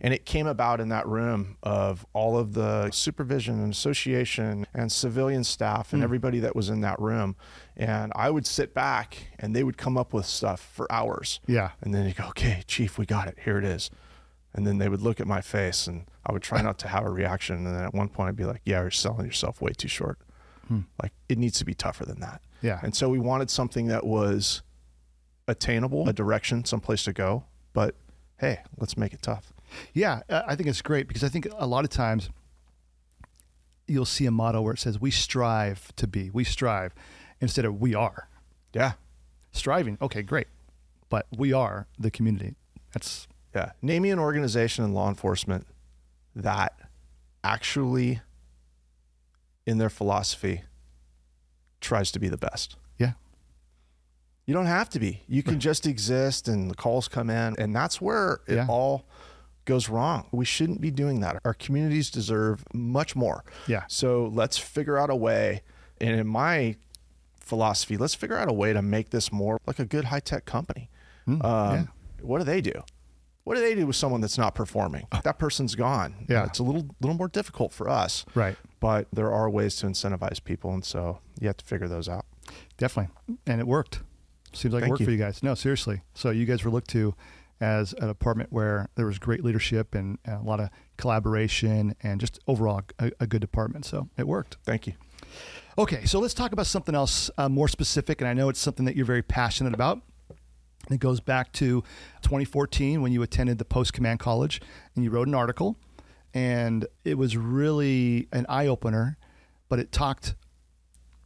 And 0.02 0.14
it 0.14 0.26
came 0.26 0.46
about 0.46 0.82
in 0.82 0.90
that 0.90 1.08
room 1.08 1.58
of 1.64 2.06
all 2.14 2.38
of 2.38 2.54
the 2.54 2.92
supervision 2.92 3.60
and 3.64 3.74
association 3.74 4.68
and 4.74 4.92
civilian 4.92 5.44
staff 5.44 5.94
and 5.94 6.02
hmm. 6.02 6.04
everybody 6.04 6.40
that 6.42 6.56
was 6.56 6.70
in 6.70 6.82
that 6.82 7.00
room. 7.00 7.36
And 7.76 8.12
I 8.16 8.30
would 8.30 8.46
sit 8.46 8.76
back 8.76 9.30
and 9.40 9.56
they 9.56 9.64
would 9.64 9.78
come 9.78 9.98
up 9.98 10.14
with 10.14 10.28
stuff 10.28 10.60
for 10.60 10.92
hours. 10.92 11.40
yeah 11.48 11.72
And 11.82 11.92
then 11.92 12.06
you 12.06 12.14
go, 12.14 12.26
okay, 12.28 12.64
chief, 12.68 13.00
we 13.00 13.08
got 13.08 13.28
it. 13.28 13.40
Here 13.44 13.58
it 13.58 13.66
is. 13.66 13.90
And 14.56 14.68
then 14.68 14.78
they 14.78 14.88
would 14.90 15.02
look 15.02 15.20
at 15.20 15.28
my 15.28 15.42
face 15.42 15.88
and 15.88 16.06
I 16.26 16.32
would 16.32 16.44
try 16.44 16.62
not 16.62 16.78
to 16.80 16.88
have 16.88 17.06
a 17.06 17.10
reaction. 17.10 17.56
And 17.58 17.68
then 17.68 17.84
at 17.84 17.94
one 17.94 18.08
point 18.08 18.30
I'd 18.30 18.36
be 18.36 18.46
like, 18.46 18.62
yeah, 18.66 18.82
you're 18.82 18.92
selling 18.92 19.26
yourself 19.26 19.62
way 19.62 19.72
too 19.72 19.88
short. 19.88 20.20
Hmm. 20.68 20.82
Like 21.02 21.12
it 21.28 21.38
needs 21.38 21.58
to 21.60 21.66
be 21.66 21.74
tougher 21.74 22.06
than 22.06 22.20
that. 22.20 22.42
yeah 22.62 22.80
And 22.84 22.96
so 22.96 23.10
we 23.10 23.20
wanted 23.20 23.50
something 23.50 23.88
that 23.88 24.06
was 24.06 24.62
attainable, 25.48 26.08
a 26.08 26.14
direction, 26.14 26.66
someplace 26.66 27.04
to 27.06 27.14
go. 27.14 27.46
But 27.74 27.96
hey, 28.38 28.60
let's 28.78 28.96
make 28.96 29.14
it 29.14 29.22
tough. 29.22 29.52
Yeah, 29.94 30.22
I 30.30 30.44
I 30.50 30.56
think 30.56 30.70
it's 30.70 30.82
great 30.82 31.08
because 31.08 31.24
I 31.24 31.30
think 31.30 31.48
a 31.58 31.66
lot 31.66 31.84
of 31.84 31.90
times 31.90 32.30
you'll 33.88 34.06
see 34.06 34.26
a 34.26 34.32
motto 34.32 34.62
where 34.62 34.74
it 34.74 34.80
says 34.80 35.02
"We 35.02 35.12
strive 35.12 35.94
to 35.96 36.08
be," 36.08 36.30
"We 36.30 36.44
strive," 36.44 36.94
instead 37.42 37.66
of 37.66 37.82
"We 37.82 37.96
are." 37.96 38.30
Yeah. 38.74 38.94
Striving, 39.52 39.98
okay, 40.02 40.22
great, 40.24 40.48
but 41.10 41.28
we 41.36 41.54
are 41.54 41.86
the 42.00 42.10
community. 42.10 42.56
That's 42.92 43.28
Yeah. 43.56 43.72
Name 43.82 44.04
me 44.04 44.10
an 44.12 44.20
organization 44.20 44.84
in 44.84 44.94
law 44.94 45.10
enforcement 45.10 45.68
that 46.36 46.74
actually, 47.44 48.22
in 49.66 49.78
their 49.78 49.90
philosophy, 49.90 50.64
tries 51.82 52.12
to 52.12 52.20
be 52.20 52.30
the 52.30 52.38
best. 52.38 52.76
Yeah. 52.98 53.14
You 54.46 54.54
don't 54.54 54.66
have 54.66 54.90
to 54.90 55.00
be. 55.00 55.22
You 55.28 55.44
can 55.44 55.60
just 55.60 55.86
exist 55.86 56.48
and 56.48 56.70
the 56.72 56.76
calls 56.76 57.08
come 57.08 57.30
in. 57.30 57.56
And 57.60 57.76
that's 57.76 58.02
where 58.02 58.40
it 58.48 58.56
Yeah. 58.56 58.66
all 58.68 59.06
goes 59.66 59.88
wrong. 59.88 60.28
We 60.32 60.46
shouldn't 60.46 60.82
be 60.82 60.92
doing 60.92 61.20
that. 61.22 61.40
Our 61.46 61.54
communities 61.54 62.10
deserve 62.10 62.64
much 62.74 63.16
more. 63.16 63.44
Yeah. 63.68 63.84
So 63.88 64.26
let's 64.34 64.58
figure 64.58 64.98
out 64.98 65.10
a 65.10 65.16
way. 65.16 65.62
And 66.02 66.20
in 66.20 66.28
my 66.28 66.76
philosophy, 67.40 67.96
let's 67.98 68.16
figure 68.16 68.38
out 68.38 68.50
a 68.50 68.54
way 68.54 68.74
to 68.74 68.82
make 68.82 69.12
this 69.12 69.32
more 69.32 69.60
like 69.68 69.80
a 69.80 69.86
good 69.86 70.06
high 70.06 70.20
tech 70.20 70.46
company. 70.46 70.90
Mm, 71.28 71.44
Um, 71.46 71.76
yeah. 71.76 71.86
What 72.22 72.40
do 72.40 72.44
they 72.46 72.62
do? 72.62 72.84
What 73.44 73.56
do 73.56 73.62
they 73.62 73.76
do 73.76 73.86
with 73.86 73.96
someone 73.96 74.22
that's 74.22 74.38
not 74.38 74.56
performing? 74.56 75.06
That 75.24 75.38
person's 75.38 75.76
gone. 75.76 76.26
Yeah. 76.30 76.46
It's 76.46 76.60
a 76.60 76.64
little 76.64 76.88
little 77.02 77.18
more 77.18 77.28
difficult 77.28 77.74
for 77.74 77.90
us, 77.90 78.26
Right. 78.36 78.56
but 78.80 79.08
there 79.12 79.32
are 79.32 79.50
ways 79.50 79.76
to 79.78 79.88
incentivize 79.88 80.42
people. 80.44 80.74
And 80.74 80.84
so 80.86 81.20
you 81.40 81.48
have 81.48 81.58
to 81.58 81.66
figure 81.66 81.88
those 81.88 82.08
out. 82.08 82.26
Definitely. 82.78 83.14
And 83.46 83.60
it 83.60 83.68
worked. 83.68 84.02
Seems 84.54 84.74
like 84.74 84.84
it 84.84 84.90
worked 84.90 85.02
you. 85.02 85.06
for 85.08 85.12
you 85.12 85.18
guys. 85.18 85.44
No, 85.44 85.56
seriously. 85.56 86.02
So 86.14 86.30
you 86.30 86.46
guys 86.46 86.64
were 86.64 86.72
looked 86.72 86.90
to 86.92 87.16
as 87.60 87.94
an 87.94 88.10
apartment 88.10 88.52
where 88.52 88.90
there 88.96 89.06
was 89.06 89.20
great 89.20 89.44
leadership 89.44 89.96
and, 89.96 90.20
and 90.26 90.36
a 90.38 90.42
lot 90.44 90.60
of 90.60 90.70
collaboration 90.98 91.96
and 92.04 92.20
just 92.20 92.40
overall 92.48 92.82
a, 93.00 93.12
a 93.20 93.28
good 93.28 93.42
department. 93.42 93.86
So 93.86 94.10
it 94.18 94.28
worked. 94.28 94.58
Thank 94.64 94.88
you. 94.88 94.94
Okay, 95.78 96.06
so 96.06 96.20
let's 96.20 96.34
talk 96.34 96.52
about 96.52 96.68
something 96.68 96.94
else 96.94 97.32
uh, 97.38 97.50
more 97.50 97.68
specific, 97.68 98.22
and 98.22 98.28
I 98.28 98.34
know 98.34 98.50
it's 98.50 98.60
something 98.60 98.86
that 98.86 98.96
you're 98.96 99.06
very 99.06 99.24
passionate 99.24 99.74
about. 99.74 100.02
It 100.90 101.00
goes 101.00 101.20
back 101.20 101.52
to 101.54 101.82
2014 102.24 103.02
when 103.02 103.12
you 103.12 103.22
attended 103.22 103.58
the 103.58 103.66
Post 103.66 103.94
Command 103.94 104.20
College 104.20 104.62
and 104.96 105.04
you 105.04 105.12
wrote 105.12 105.28
an 105.28 105.36
article, 105.36 105.78
and 106.34 106.86
it 107.06 107.18
was 107.18 107.38
really 107.38 108.28
an 108.32 108.46
eye 108.50 108.68
opener, 108.68 109.18
but 109.70 109.80
it 109.80 109.92
talked 109.92 110.36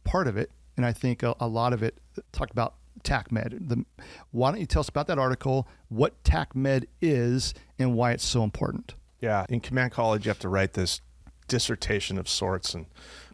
part 0.04 0.28
of 0.28 0.36
it, 0.36 0.50
and 0.76 0.86
I 0.86 0.92
think 0.92 1.22
a, 1.22 1.34
a 1.40 1.48
lot 1.48 1.72
of 1.72 1.82
it 1.82 1.98
talked 2.32 2.52
about 2.52 2.74
TACMed. 3.02 3.68
The, 3.68 3.84
why 4.30 4.50
don't 4.50 4.60
you 4.60 4.66
tell 4.66 4.80
us 4.80 4.88
about 4.88 5.06
that 5.08 5.18
article, 5.18 5.66
what 5.88 6.22
TACMed 6.22 6.86
is, 7.00 7.54
and 7.78 7.94
why 7.94 8.12
it's 8.12 8.24
so 8.24 8.44
important? 8.44 8.94
Yeah. 9.20 9.44
In 9.48 9.60
command 9.60 9.92
college, 9.92 10.24
you 10.24 10.30
have 10.30 10.38
to 10.40 10.48
write 10.48 10.74
this 10.74 11.00
dissertation 11.48 12.18
of 12.18 12.28
sorts 12.28 12.74
and 12.74 12.86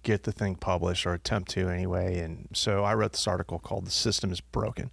get 0.04 0.22
the 0.22 0.32
thing 0.32 0.54
published 0.54 1.06
or 1.06 1.14
attempt 1.14 1.50
to 1.52 1.68
anyway. 1.68 2.18
And 2.20 2.48
so 2.52 2.84
I 2.84 2.94
wrote 2.94 3.12
this 3.12 3.26
article 3.26 3.58
called 3.58 3.86
The 3.86 3.90
System 3.90 4.30
is 4.30 4.40
Broken. 4.40 4.90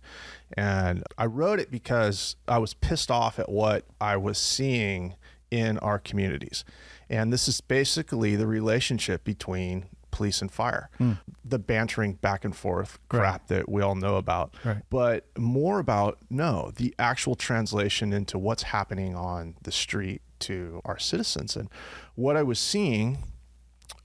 And 0.58 1.04
I 1.18 1.26
wrote 1.28 1.60
it 1.60 1.70
because 1.70 2.36
I 2.48 2.58
was 2.58 2.74
pissed 2.74 3.12
off 3.12 3.38
at 3.38 3.50
what 3.50 3.86
I 4.00 4.18
was 4.18 4.38
seeing 4.38 5.16
in 5.52 5.78
our 5.80 6.00
communities. 6.00 6.64
And 7.10 7.32
this 7.32 7.48
is 7.48 7.62
basically 7.62 8.36
the 8.36 8.48
relationship 8.48 9.24
between 9.24 9.86
police 10.12 10.42
and 10.42 10.52
fire, 10.52 10.90
hmm. 10.98 11.14
the 11.46 11.58
bantering 11.60 12.14
back 12.14 12.44
and 12.44 12.56
forth 12.56 13.00
crap 13.08 13.48
that 13.48 13.70
we 13.70 13.82
all 13.82 13.96
know 13.96 14.18
about 14.18 14.54
Right. 14.66 14.82
but 14.90 15.26
more 15.38 15.80
about 15.80 16.18
no 16.30 16.72
the 16.76 16.94
actual 17.00 17.36
translation 17.36 18.12
into 18.12 18.38
what's 18.38 18.64
happening 18.64 19.16
on 19.16 19.56
the 19.64 19.72
street 19.72 20.22
to 20.40 20.82
our 20.84 21.00
citizens 21.00 21.56
and 21.56 21.70
what 22.16 22.36
i 22.36 22.44
was 22.44 22.60
seeing 22.60 23.20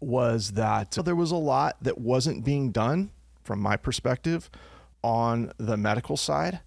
was 0.00 0.52
that 0.52 0.92
there 1.04 1.16
was 1.16 1.30
a 1.30 1.36
lot 1.36 1.76
that 1.82 1.98
wasn't 1.98 2.44
being 2.44 2.70
done 2.70 3.10
from 3.42 3.60
my 3.60 3.76
perspective 3.76 4.50
on 5.02 5.52
the 5.58 5.76
medical 5.76 6.16
side 6.16 6.60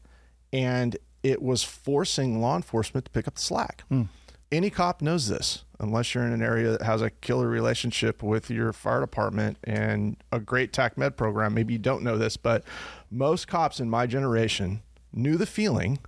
and 0.54 0.98
it 1.24 1.42
was 1.42 1.64
forcing 1.64 2.42
law 2.42 2.56
enforcement 2.56 3.06
to 3.06 3.12
pick 3.12 3.28
up 3.28 3.36
the 3.36 3.42
slack. 3.42 3.84
Hmm. 3.90 4.04
Any 4.52 4.70
cop 4.70 5.02
knows 5.02 5.28
this 5.28 5.64
unless 5.80 6.14
you're 6.14 6.26
in 6.26 6.34
an 6.34 6.42
area 6.42 6.72
that 6.72 6.82
has 6.82 7.02
a 7.02 7.10
killer 7.10 7.48
relationship 7.48 8.22
with 8.22 8.50
your 8.50 8.74
fire 8.74 9.00
department 9.00 9.58
and 9.64 10.18
a 10.32 10.40
great 10.40 10.74
tac 10.74 10.98
med 10.98 11.16
program 11.16 11.54
maybe 11.54 11.74
you 11.74 11.80
don't 11.80 12.04
know 12.04 12.18
this 12.18 12.36
but 12.36 12.64
most 13.10 13.48
cops 13.48 13.80
in 13.80 13.90
my 13.90 14.06
generation 14.06 14.82
knew 15.14 15.38
the 15.38 15.46
feeling 15.46 16.00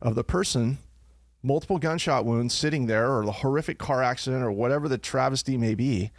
of 0.00 0.14
the 0.14 0.22
person 0.22 0.78
multiple 1.42 1.78
gunshot 1.78 2.24
wounds 2.24 2.54
sitting 2.54 2.86
there 2.86 3.16
or 3.16 3.24
the 3.24 3.32
horrific 3.32 3.78
car 3.78 4.02
accident 4.02 4.44
or 4.44 4.52
whatever 4.52 4.88
the 4.88 4.98
travesty 4.98 5.56
may 5.56 5.74
be 5.74 6.12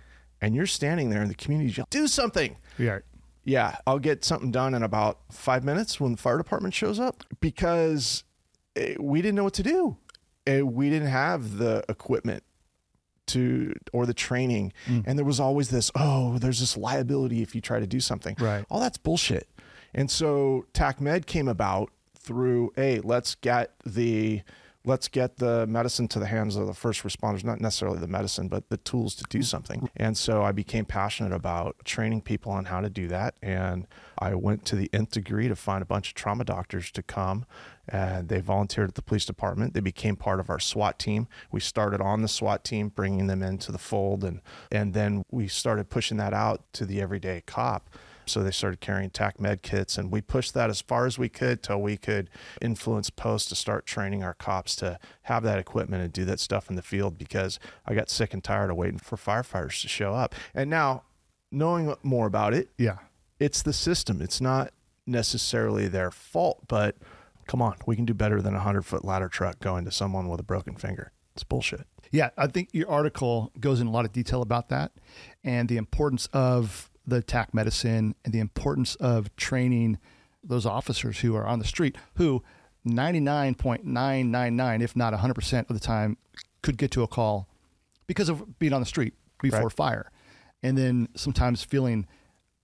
and 0.44 0.56
you're 0.56 0.66
standing 0.68 1.10
there 1.10 1.22
in 1.22 1.28
the 1.28 1.34
community 1.36 1.72
yell, 1.72 1.88
do 1.90 2.08
something 2.08 2.58
Yeah. 2.78 3.00
yeah, 3.44 3.78
I'll 3.88 4.00
get 4.00 4.24
something 4.24 4.52
done 4.52 4.74
in 4.74 4.84
about 4.84 5.20
five 5.32 5.64
minutes 5.64 6.00
when 6.00 6.12
the 6.14 6.18
fire 6.18 6.38
department 6.38 6.74
shows 6.74 7.00
up 7.00 7.24
because 7.40 8.24
eh, 8.76 8.96
we 9.00 9.22
didn't 9.22 9.36
know 9.36 9.44
what 9.44 9.54
to 9.56 9.64
do. 9.64 9.98
And 10.46 10.74
we 10.74 10.90
didn't 10.90 11.08
have 11.08 11.58
the 11.58 11.84
equipment 11.88 12.44
to 13.28 13.74
or 13.94 14.06
the 14.06 14.14
training. 14.14 14.74
And 15.06 15.18
there 15.18 15.26
was 15.26 15.40
always 15.40 15.70
this, 15.70 15.90
oh, 15.96 16.38
there's 16.38 16.60
this 16.60 16.76
liability 16.76 17.42
if 17.42 17.56
you 17.56 17.62
try 17.62 17.80
to 17.80 17.88
do 17.88 18.02
something. 18.02 18.36
Right. 18.40 18.66
All 18.70 18.82
that's 18.82 18.98
bullshit. 18.98 19.48
And 19.94 20.12
so 20.12 20.66
TACMed 20.74 21.26
came 21.28 21.48
about 21.48 21.92
through, 22.18 22.74
hey, 22.76 23.00
let's 23.02 23.36
get 23.36 23.72
the 23.86 24.42
let's 24.86 25.08
get 25.08 25.38
the 25.38 25.66
medicine 25.68 26.08
to 26.10 26.20
the 26.20 26.26
hands 26.26 26.56
of 26.56 26.68
the 26.68 26.74
first 26.74 27.04
responders, 27.04 27.44
not 27.44 27.62
necessarily 27.62 28.00
the 28.00 28.08
medicine, 28.08 28.48
but 28.48 28.70
the 28.70 28.78
tools 28.78 29.16
to 29.16 29.24
do 29.30 29.40
mm. 29.40 29.46
something. 29.46 29.90
And 29.96 30.18
so 30.18 30.44
I 30.44 30.52
became 30.52 30.86
passionate 30.86 31.34
about 31.34 31.78
training 31.86 32.22
people 32.22 32.52
on 32.52 32.66
how 32.66 32.82
to 32.82 32.90
do 32.90 33.08
that. 33.08 33.36
And 33.42 33.88
I 34.20 34.36
went 34.36 34.66
to 34.66 34.76
the 34.76 34.90
nth 34.94 35.12
degree 35.12 35.48
to 35.48 35.56
find 35.56 35.82
a 35.82 35.86
bunch 35.86 36.10
of 36.10 36.16
trauma 36.16 36.44
doctors 36.44 36.92
to 36.92 37.04
come 37.04 37.46
and 37.88 38.30
they 38.30 38.40
volunteered 38.40 38.90
at 38.90 38.96
the 38.96 39.02
police 39.02 39.26
department. 39.26 39.74
They 39.74 39.82
became 39.82 40.16
part 40.16 40.40
of 40.40 40.50
our 40.50 40.60
SWAT 40.60 41.00
team. 41.00 41.28
We 41.52 41.60
started 41.60 42.02
on 42.02 42.22
the 42.22 42.28
SWAT 42.28 42.64
team, 42.64 42.90
bringing 42.90 43.28
them 43.28 43.44
into 43.44 43.72
the 43.72 43.78
fold, 43.78 44.24
and 44.24 44.42
and 44.72 44.94
then 44.94 45.24
we 45.32 45.48
started 45.48 45.90
pushing 45.90 46.18
that 46.18 46.34
out 46.34 46.62
to 46.74 46.86
the 46.86 47.02
everyday 47.02 47.42
cop. 47.42 47.90
So 48.26 48.42
they 48.44 48.52
started 48.52 48.80
carrying 48.82 49.10
TAC 49.10 49.40
med 49.40 49.62
kits, 49.62 49.98
and 49.98 50.12
we 50.12 50.22
pushed 50.22 50.54
that 50.54 50.70
as 50.70 50.82
far 50.82 51.06
as 51.06 51.18
we 51.18 51.30
could 51.30 51.62
till 51.64 51.82
we 51.82 51.98
could 51.98 52.30
influence 52.62 53.10
post 53.10 53.50
to 53.50 53.56
start 53.56 53.86
training 53.86 54.24
our 54.24 54.34
cops 54.34 54.76
to 54.78 55.00
have 55.24 55.44
that 55.44 55.60
equipment 55.60 56.04
and 56.04 56.12
do 56.14 56.26
that 56.26 56.40
stuff 56.40 56.70
in 56.70 56.76
the 56.76 56.82
field. 56.82 57.18
Because 57.18 57.60
I 57.86 57.94
got 57.94 58.10
sick 58.10 58.34
and 58.34 58.44
tired 58.44 58.70
of 58.70 58.78
waiting 58.78 59.00
for 59.00 59.18
firefighters 59.18 59.82
to 59.82 59.88
show 59.88 60.14
up. 60.14 60.36
And 60.54 60.70
now, 60.70 61.04
knowing 61.52 61.94
more 62.04 62.28
about 62.28 62.54
it, 62.54 62.70
Yeah. 62.78 62.98
it's 63.40 63.62
the 63.62 63.74
system. 63.74 64.22
It's 64.22 64.42
not 64.42 64.72
necessarily 65.06 65.88
their 65.88 66.12
fault, 66.12 66.62
but 66.68 66.96
come 67.46 67.62
on, 67.62 67.76
we 67.86 67.96
can 67.96 68.06
do 68.06 68.14
better 68.14 68.42
than 68.42 68.56
a 68.56 68.60
hundred 68.62 68.84
foot 68.86 69.04
ladder 69.04 69.28
truck 69.28 69.60
going 69.60 69.84
to 69.86 69.92
someone 69.92 70.30
with 70.30 70.40
a 70.40 70.44
broken 70.44 70.76
finger. 70.76 71.12
It's 71.36 71.44
bullshit. 71.44 71.86
Yeah, 72.12 72.30
I 72.38 72.48
think 72.48 72.70
your 72.74 72.90
article 72.90 73.52
goes 73.60 73.82
in 73.82 73.88
a 73.88 73.92
lot 73.92 74.06
of 74.06 74.12
detail 74.14 74.42
about 74.42 74.70
that 74.70 74.92
and 75.44 75.68
the 75.68 75.78
importance 75.78 76.28
of 76.32 76.90
the 77.06 77.22
TAC 77.22 77.54
medicine 77.54 78.16
and 78.24 78.34
the 78.34 78.40
importance 78.40 78.96
of 78.96 79.36
training 79.36 79.98
those 80.44 80.66
officers 80.66 81.20
who 81.20 81.36
are 81.36 81.46
on 81.46 81.60
the 81.60 81.66
street 81.66 81.98
who 82.16 82.44
99.999 82.88 84.82
if 84.82 84.96
not 84.96 85.14
100% 85.14 85.70
of 85.70 85.74
the 85.76 85.80
time 85.80 86.18
could 86.62 86.78
get 86.78 86.92
to 86.92 87.04
a 87.04 87.08
call 87.08 87.48
because 88.08 88.30
of 88.30 88.58
being 88.60 88.74
on 88.74 88.82
the 88.82 88.86
street 88.86 89.14
before 89.42 89.64
Right. 89.64 89.72
fire 89.72 90.12
and 90.62 90.78
then 90.78 91.08
sometimes 91.16 91.64
feeling 91.64 92.08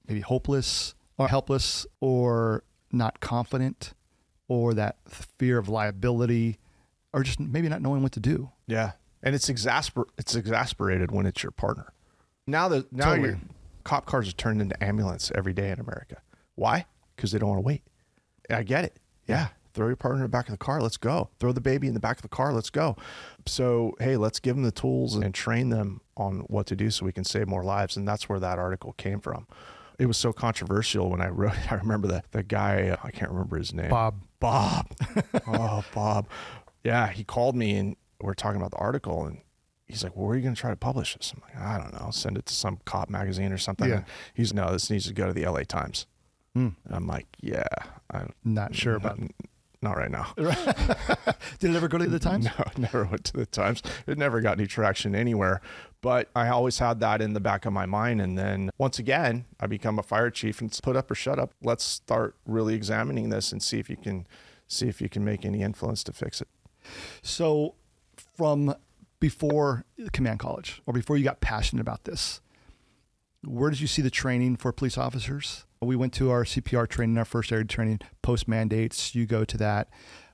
maybe 0.07 0.21
hopeless 0.21 0.93
or 1.17 1.27
helpless 1.27 1.85
or 1.99 2.63
not 2.91 3.19
confident 3.19 3.93
or 4.47 4.73
that 4.73 4.97
fear 5.07 5.57
of 5.57 5.67
liability 5.69 6.57
or 7.13 7.23
just 7.23 7.39
maybe 7.39 7.67
not 7.69 7.81
knowing 7.81 8.01
what 8.01 8.11
to 8.13 8.19
do 8.19 8.49
Yeah, 8.67 8.91
and 9.21 9.35
it's 9.35 9.49
exasper 9.49 10.05
it's 10.17 10.35
exasperated 10.35 11.11
when 11.11 11.25
it's 11.25 11.43
your 11.43 11.51
partner. 11.51 11.91
Now 12.47 12.67
that 12.69 12.91
now 12.93 13.05
Totally. 13.15 13.29
your 13.29 13.39
cop 13.83 14.05
cars 14.05 14.29
are 14.29 14.33
turned 14.33 14.61
into 14.61 14.81
ambulance 14.83 15.31
every 15.35 15.53
day 15.53 15.71
in 15.71 15.79
America. 15.79 16.21
Why? 16.55 16.85
Because 17.15 17.31
they 17.31 17.39
don't 17.39 17.49
want 17.49 17.59
to 17.59 17.65
wait. 17.65 17.83
I 18.49 18.63
get 18.63 18.83
it. 18.83 18.97
Yeah. 19.27 19.49
Throw 19.73 19.87
your 19.87 19.95
partner 19.95 20.17
in 20.17 20.23
the 20.23 20.29
back 20.29 20.47
of 20.47 20.51
the 20.51 20.57
car. 20.57 20.81
Let's 20.81 20.97
go. 20.97 21.29
Throw 21.39 21.51
the 21.51 21.61
baby 21.61 21.87
in 21.87 21.93
the 21.93 21.99
back 21.99 22.17
of 22.17 22.21
the 22.23 22.27
car. 22.27 22.51
Let's 22.51 22.69
go. 22.69 22.97
So, 23.45 23.95
hey, 23.99 24.17
let's 24.17 24.39
give 24.39 24.55
them 24.55 24.63
the 24.63 24.71
tools 24.71 25.15
and 25.15 25.33
train 25.33 25.69
them 25.69 26.01
on 26.17 26.39
what 26.47 26.65
to 26.67 26.75
do 26.75 26.89
so 26.89 27.05
we 27.05 27.11
can 27.11 27.23
save 27.23 27.47
more 27.47 27.63
lives. 27.63 27.95
And 27.95 28.07
that's 28.07 28.27
where 28.27 28.39
that 28.39 28.57
article 28.57 28.93
came 28.93 29.19
from. 29.19 29.47
It 29.99 30.07
was 30.07 30.17
so 30.17 30.33
controversial 30.33 31.09
when 31.09 31.21
I 31.21 31.27
wrote 31.29 31.53
it. 31.53 31.71
I 31.71 31.75
remember 31.75 32.07
the, 32.07 32.23
the 32.31 32.43
guy, 32.43 32.97
I 33.03 33.11
can't 33.11 33.31
remember 33.31 33.57
his 33.57 33.73
name. 33.73 33.89
Bob. 33.89 34.21
Bob. 34.39 34.87
oh, 35.47 35.83
Bob. 35.93 36.27
Yeah, 36.83 37.07
he 37.07 37.23
called 37.23 37.55
me 37.55 37.75
and 37.75 37.95
we're 38.21 38.33
talking 38.33 38.59
about 38.59 38.71
the 38.71 38.77
article 38.77 39.25
and 39.25 39.39
he's 39.89 40.03
like, 40.03 40.15
well, 40.15 40.25
where 40.27 40.33
are 40.33 40.37
you 40.37 40.43
going 40.43 40.55
to 40.55 40.61
try 40.61 40.69
to 40.69 40.75
publish 40.75 41.15
this? 41.15 41.33
I'm 41.35 41.41
like, 41.41 41.61
I 41.61 41.77
don't 41.77 41.93
know. 41.99 42.11
Send 42.11 42.37
it 42.37 42.45
to 42.45 42.53
some 42.53 42.79
cop 42.85 43.09
magazine 43.09 43.51
or 43.51 43.57
something. 43.57 43.89
Yeah. 43.89 44.03
He's 44.33 44.53
no, 44.53 44.71
this 44.71 44.89
needs 44.89 45.07
to 45.07 45.13
go 45.13 45.27
to 45.27 45.33
the 45.33 45.45
LA 45.45 45.63
Times. 45.63 46.05
Hmm. 46.53 46.69
And 46.85 46.95
I'm 46.95 47.07
like, 47.07 47.25
yeah, 47.41 47.67
I'm 48.11 48.33
Not 48.45 48.75
sure 48.75 48.95
about 48.95 49.19
not, 49.19 49.31
not 49.81 49.97
right 49.97 50.11
now. 50.11 50.33
Did 51.59 51.71
it 51.71 51.75
ever 51.75 51.87
go 51.87 51.97
to 51.97 52.07
the 52.07 52.19
Times? 52.29 52.45
No, 52.45 52.51
it 52.65 52.77
never 52.77 53.03
went 53.05 53.25
to 53.25 53.33
the 53.33 53.45
Times. 53.47 53.81
It 54.07 54.17
never 54.17 54.41
got 54.41 54.57
any 54.57 54.67
traction 54.67 55.15
anywhere. 55.15 55.59
But 56.01 56.29
I 56.35 56.47
always 56.49 56.79
had 56.79 56.99
that 57.01 57.21
in 57.21 57.33
the 57.33 57.39
back 57.39 57.65
of 57.65 57.73
my 57.73 57.85
mind. 57.85 58.21
And 58.21 58.37
then 58.37 58.69
once 58.77 58.99
again, 58.99 59.45
I 59.59 59.67
become 59.67 59.99
a 59.99 60.03
fire 60.03 60.29
chief 60.29 60.61
and 60.61 60.69
it's 60.69 60.79
put 60.79 60.95
up 60.95 61.09
or 61.11 61.15
shut 61.15 61.39
up. 61.39 61.51
Let's 61.61 61.83
start 61.83 62.35
really 62.45 62.75
examining 62.75 63.29
this 63.29 63.51
and 63.51 63.61
see 63.61 63.79
if 63.79 63.89
you 63.89 63.97
can 63.97 64.27
see 64.67 64.87
if 64.87 65.01
you 65.01 65.09
can 65.09 65.25
make 65.25 65.45
any 65.45 65.63
influence 65.63 66.03
to 66.03 66.13
fix 66.13 66.41
it. 66.41 66.47
So, 67.23 67.73
from 68.37 68.75
before 69.19 69.85
the 69.97 70.09
command 70.09 70.39
college 70.39 70.81
or 70.85 70.93
before 70.93 71.17
you 71.17 71.23
got 71.23 71.41
passionate 71.41 71.81
about 71.81 72.05
this, 72.05 72.41
where 73.43 73.69
did 73.69 73.79
you 73.79 73.87
see 73.87 74.01
the 74.01 74.09
training 74.09 74.57
for 74.57 74.71
police 74.71 74.97
officers? 74.97 75.65
We 75.81 75.95
went 75.95 76.13
to 76.13 76.29
our 76.29 76.43
CPR 76.43 76.87
training, 76.87 77.17
our 77.17 77.25
first 77.25 77.53
aid 77.53 77.69
training, 77.69 77.99
post 78.21 78.47
mandates. 78.47 79.15
You 79.15 79.25
go 79.25 79.45
to 79.45 79.57
that, 79.57 79.89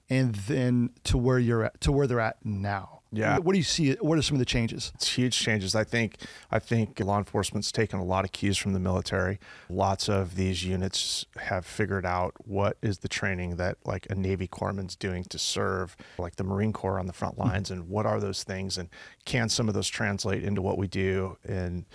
and 0.09 0.33
then 0.35 0.91
to 1.03 1.17
where 1.17 1.37
you're 1.37 1.65
at, 1.65 1.81
to 1.81 1.91
where 1.91 2.07
they're 2.07 2.19
at 2.19 2.43
now. 2.43 2.94
Yeah. 3.17 3.37
What 3.37 3.53
do 3.53 3.57
you 3.57 3.63
see? 3.63 3.93
What 3.93 4.17
are 4.17 4.21
some 4.21 4.35
of 4.35 4.39
the 4.39 4.45
changes? 4.45 4.91
It's 4.95 5.13
huge 5.13 5.37
changes. 5.37 5.75
I 5.75 5.83
think 5.83 6.17
I 6.51 6.59
think 6.59 6.99
law 6.99 7.17
enforcement's 7.17 7.71
taken 7.71 7.99
a 7.99 8.03
lot 8.03 8.25
of 8.25 8.31
cues 8.31 8.57
from 8.57 8.73
the 8.73 8.79
military. 8.79 9.39
Lots 9.69 10.09
of 10.09 10.35
these 10.35 10.63
units 10.63 11.25
have 11.37 11.65
figured 11.65 12.05
out 12.05 12.33
what 12.45 12.77
is 12.81 12.99
the 12.99 13.07
training 13.07 13.55
that 13.57 13.77
like 13.85 14.07
a 14.09 14.15
Navy 14.15 14.47
corpsman's 14.47 14.95
doing 14.95 15.23
to 15.25 15.37
serve 15.39 15.95
like 16.17 16.35
the 16.35 16.43
Marine 16.43 16.73
Corps 16.73 16.99
on 16.99 17.07
the 17.07 17.13
front 17.13 17.37
lines 17.37 17.71
and 17.71 17.87
what 17.89 18.05
are 18.05 18.19
those 18.19 18.43
things 18.43 18.77
and 18.77 18.89
can 19.25 19.49
some 19.49 19.67
of 19.67 19.73
those 19.73 19.87
translate 19.87 20.43
into 20.43 20.61
what 20.61 20.77
we 20.77 20.87
do 20.87 21.37
in 21.47 21.85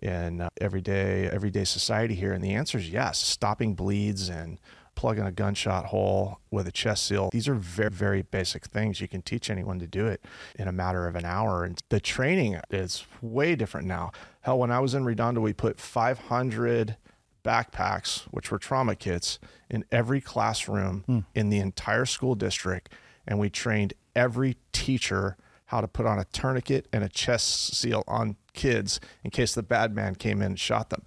in 0.00 0.40
uh, 0.40 0.48
everyday 0.60 1.28
everyday 1.28 1.64
society 1.64 2.14
here 2.14 2.32
and 2.32 2.42
the 2.42 2.54
answer 2.54 2.78
is 2.78 2.88
yes 2.88 3.18
stopping 3.18 3.74
bleeds 3.74 4.28
and 4.28 4.58
plugging 5.00 5.24
a 5.24 5.32
gunshot 5.32 5.86
hole 5.86 6.40
with 6.50 6.68
a 6.68 6.70
chest 6.70 7.06
seal. 7.06 7.30
These 7.32 7.48
are 7.48 7.54
very, 7.54 7.88
very 7.88 8.20
basic 8.20 8.66
things. 8.66 9.00
You 9.00 9.08
can 9.08 9.22
teach 9.22 9.48
anyone 9.48 9.78
to 9.78 9.86
do 9.86 10.06
it 10.06 10.22
in 10.58 10.68
a 10.68 10.72
matter 10.72 11.08
of 11.08 11.16
an 11.16 11.24
hour. 11.24 11.64
And 11.64 11.80
the 11.88 12.00
training 12.00 12.60
is 12.68 13.06
way 13.22 13.56
different 13.56 13.86
now. 13.86 14.12
Hell, 14.42 14.58
when 14.58 14.70
I 14.70 14.78
was 14.78 14.94
in 14.94 15.06
Redondo, 15.06 15.40
we 15.40 15.54
put 15.54 15.80
500 15.80 16.98
backpacks, 17.42 18.24
which 18.24 18.50
were 18.50 18.58
trauma 18.58 18.94
kits, 18.94 19.38
in 19.70 19.86
every 19.90 20.20
classroom 20.20 21.04
mm. 21.08 21.24
in 21.34 21.48
the 21.48 21.60
entire 21.60 22.04
school 22.04 22.34
district. 22.34 22.92
And 23.26 23.38
we 23.38 23.48
trained 23.48 23.94
every 24.14 24.58
teacher 24.72 25.38
how 25.64 25.80
to 25.80 25.88
put 25.88 26.04
on 26.04 26.18
a 26.18 26.24
tourniquet 26.26 26.88
and 26.92 27.02
a 27.02 27.08
chest 27.08 27.74
seal 27.74 28.04
on 28.06 28.36
kids 28.52 29.00
in 29.24 29.30
case 29.30 29.54
the 29.54 29.62
bad 29.62 29.94
man 29.94 30.14
came 30.14 30.42
in 30.42 30.48
and 30.48 30.60
shot 30.60 30.90
them 30.90 31.06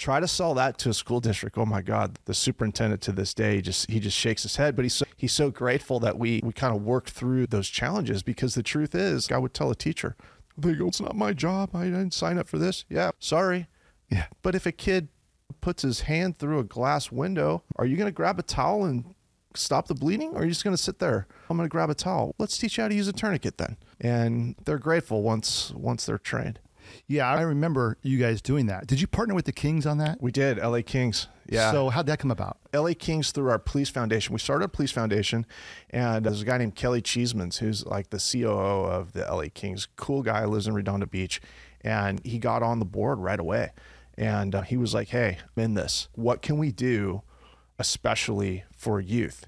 try 0.00 0.18
to 0.18 0.26
sell 0.26 0.54
that 0.54 0.78
to 0.78 0.88
a 0.88 0.94
school 0.94 1.20
district. 1.20 1.58
Oh 1.58 1.66
my 1.66 1.82
god 1.82 2.18
the 2.24 2.34
superintendent 2.34 3.02
to 3.02 3.12
this 3.12 3.34
day 3.34 3.60
just 3.60 3.90
he 3.90 4.00
just 4.00 4.16
shakes 4.16 4.42
his 4.42 4.56
head 4.56 4.74
but 4.74 4.84
he's 4.84 4.94
so, 4.94 5.04
he's 5.16 5.32
so 5.32 5.50
grateful 5.50 6.00
that 6.00 6.18
we 6.18 6.40
we 6.42 6.52
kind 6.52 6.74
of 6.74 6.82
worked 6.82 7.10
through 7.10 7.46
those 7.46 7.68
challenges 7.68 8.22
because 8.22 8.54
the 8.54 8.62
truth 8.62 8.94
is 8.94 9.30
i 9.30 9.38
would 9.38 9.52
tell 9.54 9.70
a 9.70 9.74
teacher 9.74 10.16
they 10.56 10.74
go 10.74 10.88
it's 10.88 11.00
not 11.00 11.16
my 11.16 11.32
job. 11.32 11.70
I 11.74 11.84
didn't 11.84 12.14
sign 12.14 12.38
up 12.38 12.48
for 12.48 12.58
this. 12.58 12.84
Yeah 12.88 13.10
sorry. 13.18 13.68
Yeah. 14.08 14.26
But 14.42 14.54
if 14.54 14.66
a 14.66 14.72
kid 14.72 15.08
puts 15.60 15.82
his 15.82 16.02
hand 16.02 16.38
through 16.38 16.58
a 16.58 16.64
glass 16.64 17.12
window 17.12 17.62
are 17.76 17.86
you 17.86 17.96
going 17.96 18.06
to 18.06 18.12
grab 18.12 18.38
a 18.38 18.42
towel 18.42 18.84
and 18.84 19.14
stop 19.54 19.88
the 19.88 19.94
bleeding 19.94 20.30
or 20.30 20.40
are 20.40 20.44
you 20.44 20.50
just 20.50 20.64
going 20.64 20.76
to 20.76 20.82
sit 20.82 20.98
there? 20.98 21.26
I'm 21.48 21.56
going 21.56 21.68
to 21.68 21.72
grab 21.72 21.90
a 21.90 21.94
towel. 21.94 22.34
Let's 22.38 22.56
teach 22.56 22.78
you 22.78 22.82
how 22.82 22.88
to 22.88 22.94
use 22.94 23.08
a 23.08 23.12
tourniquet 23.12 23.58
then. 23.58 23.76
And 24.00 24.54
they're 24.64 24.78
grateful 24.78 25.22
once 25.22 25.72
once 25.72 26.06
they're 26.06 26.18
trained 26.18 26.58
yeah, 27.06 27.28
I 27.30 27.42
remember 27.42 27.96
you 28.02 28.18
guys 28.18 28.40
doing 28.40 28.66
that. 28.66 28.86
Did 28.86 29.00
you 29.00 29.06
partner 29.06 29.34
with 29.34 29.44
the 29.44 29.52
Kings 29.52 29.86
on 29.86 29.98
that? 29.98 30.20
We 30.20 30.32
did, 30.32 30.58
LA 30.58 30.80
Kings. 30.84 31.28
Yeah. 31.48 31.72
So 31.72 31.90
how'd 31.90 32.06
that 32.06 32.18
come 32.18 32.30
about? 32.30 32.58
LA 32.72 32.92
Kings 32.98 33.32
through 33.32 33.50
our 33.50 33.58
police 33.58 33.88
foundation. 33.88 34.32
We 34.32 34.38
started 34.38 34.66
a 34.66 34.68
police 34.68 34.92
foundation, 34.92 35.46
and 35.90 36.24
there's 36.24 36.42
a 36.42 36.44
guy 36.44 36.58
named 36.58 36.76
Kelly 36.76 37.02
Cheesemans 37.02 37.58
who's 37.58 37.84
like 37.84 38.10
the 38.10 38.18
COO 38.18 38.84
of 38.84 39.12
the 39.12 39.22
LA 39.22 39.46
Kings. 39.52 39.88
Cool 39.96 40.22
guy, 40.22 40.44
lives 40.44 40.66
in 40.66 40.74
Redondo 40.74 41.06
Beach, 41.06 41.40
and 41.80 42.24
he 42.24 42.38
got 42.38 42.62
on 42.62 42.78
the 42.78 42.84
board 42.84 43.18
right 43.18 43.40
away. 43.40 43.70
And 44.16 44.54
uh, 44.54 44.62
he 44.62 44.76
was 44.76 44.94
like, 44.94 45.08
"Hey, 45.08 45.38
I'm 45.56 45.62
in 45.62 45.74
this. 45.74 46.08
What 46.14 46.42
can 46.42 46.58
we 46.58 46.70
do, 46.72 47.22
especially 47.78 48.64
for 48.76 49.00
youth, 49.00 49.46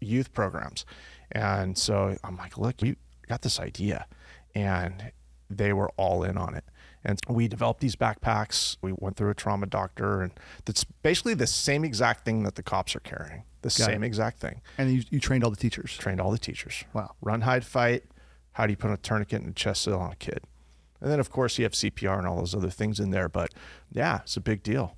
youth 0.00 0.32
programs?" 0.32 0.86
And 1.30 1.76
so 1.76 2.16
I'm 2.24 2.36
like, 2.36 2.56
"Look, 2.56 2.76
we 2.80 2.96
got 3.28 3.42
this 3.42 3.60
idea," 3.60 4.06
and 4.54 5.12
they 5.50 5.72
were 5.72 5.90
all 5.96 6.24
in 6.24 6.38
on 6.38 6.54
it. 6.54 6.64
And 7.04 7.18
we 7.28 7.48
developed 7.48 7.80
these 7.80 7.96
backpacks. 7.96 8.76
We 8.80 8.92
went 8.96 9.16
through 9.16 9.30
a 9.30 9.34
trauma 9.34 9.66
doctor, 9.66 10.22
and 10.22 10.32
that's 10.64 10.84
basically 10.84 11.34
the 11.34 11.46
same 11.46 11.84
exact 11.84 12.24
thing 12.24 12.44
that 12.44 12.54
the 12.54 12.62
cops 12.62 12.94
are 12.94 13.00
carrying. 13.00 13.42
The 13.62 13.68
Got 13.68 13.72
same 13.86 14.02
it. 14.02 14.06
exact 14.06 14.38
thing. 14.40 14.60
And 14.78 14.92
you, 14.92 15.02
you 15.10 15.20
trained 15.20 15.44
all 15.44 15.50
the 15.50 15.56
teachers? 15.56 15.96
Trained 15.96 16.20
all 16.20 16.30
the 16.30 16.38
teachers. 16.38 16.84
Wow. 16.92 17.12
Run, 17.20 17.42
hide, 17.42 17.64
fight. 17.64 18.04
How 18.52 18.66
do 18.66 18.72
you 18.72 18.76
put 18.76 18.90
a 18.90 18.96
tourniquet 18.96 19.40
and 19.40 19.50
a 19.50 19.54
chest 19.54 19.82
seal 19.82 19.98
on 19.98 20.12
a 20.12 20.16
kid? 20.16 20.40
And 21.00 21.10
then, 21.10 21.18
of 21.18 21.30
course, 21.30 21.58
you 21.58 21.64
have 21.64 21.72
CPR 21.72 22.18
and 22.18 22.26
all 22.26 22.36
those 22.36 22.54
other 22.54 22.70
things 22.70 23.00
in 23.00 23.10
there. 23.10 23.28
But 23.28 23.52
yeah, 23.90 24.20
it's 24.22 24.36
a 24.36 24.40
big 24.40 24.62
deal. 24.62 24.96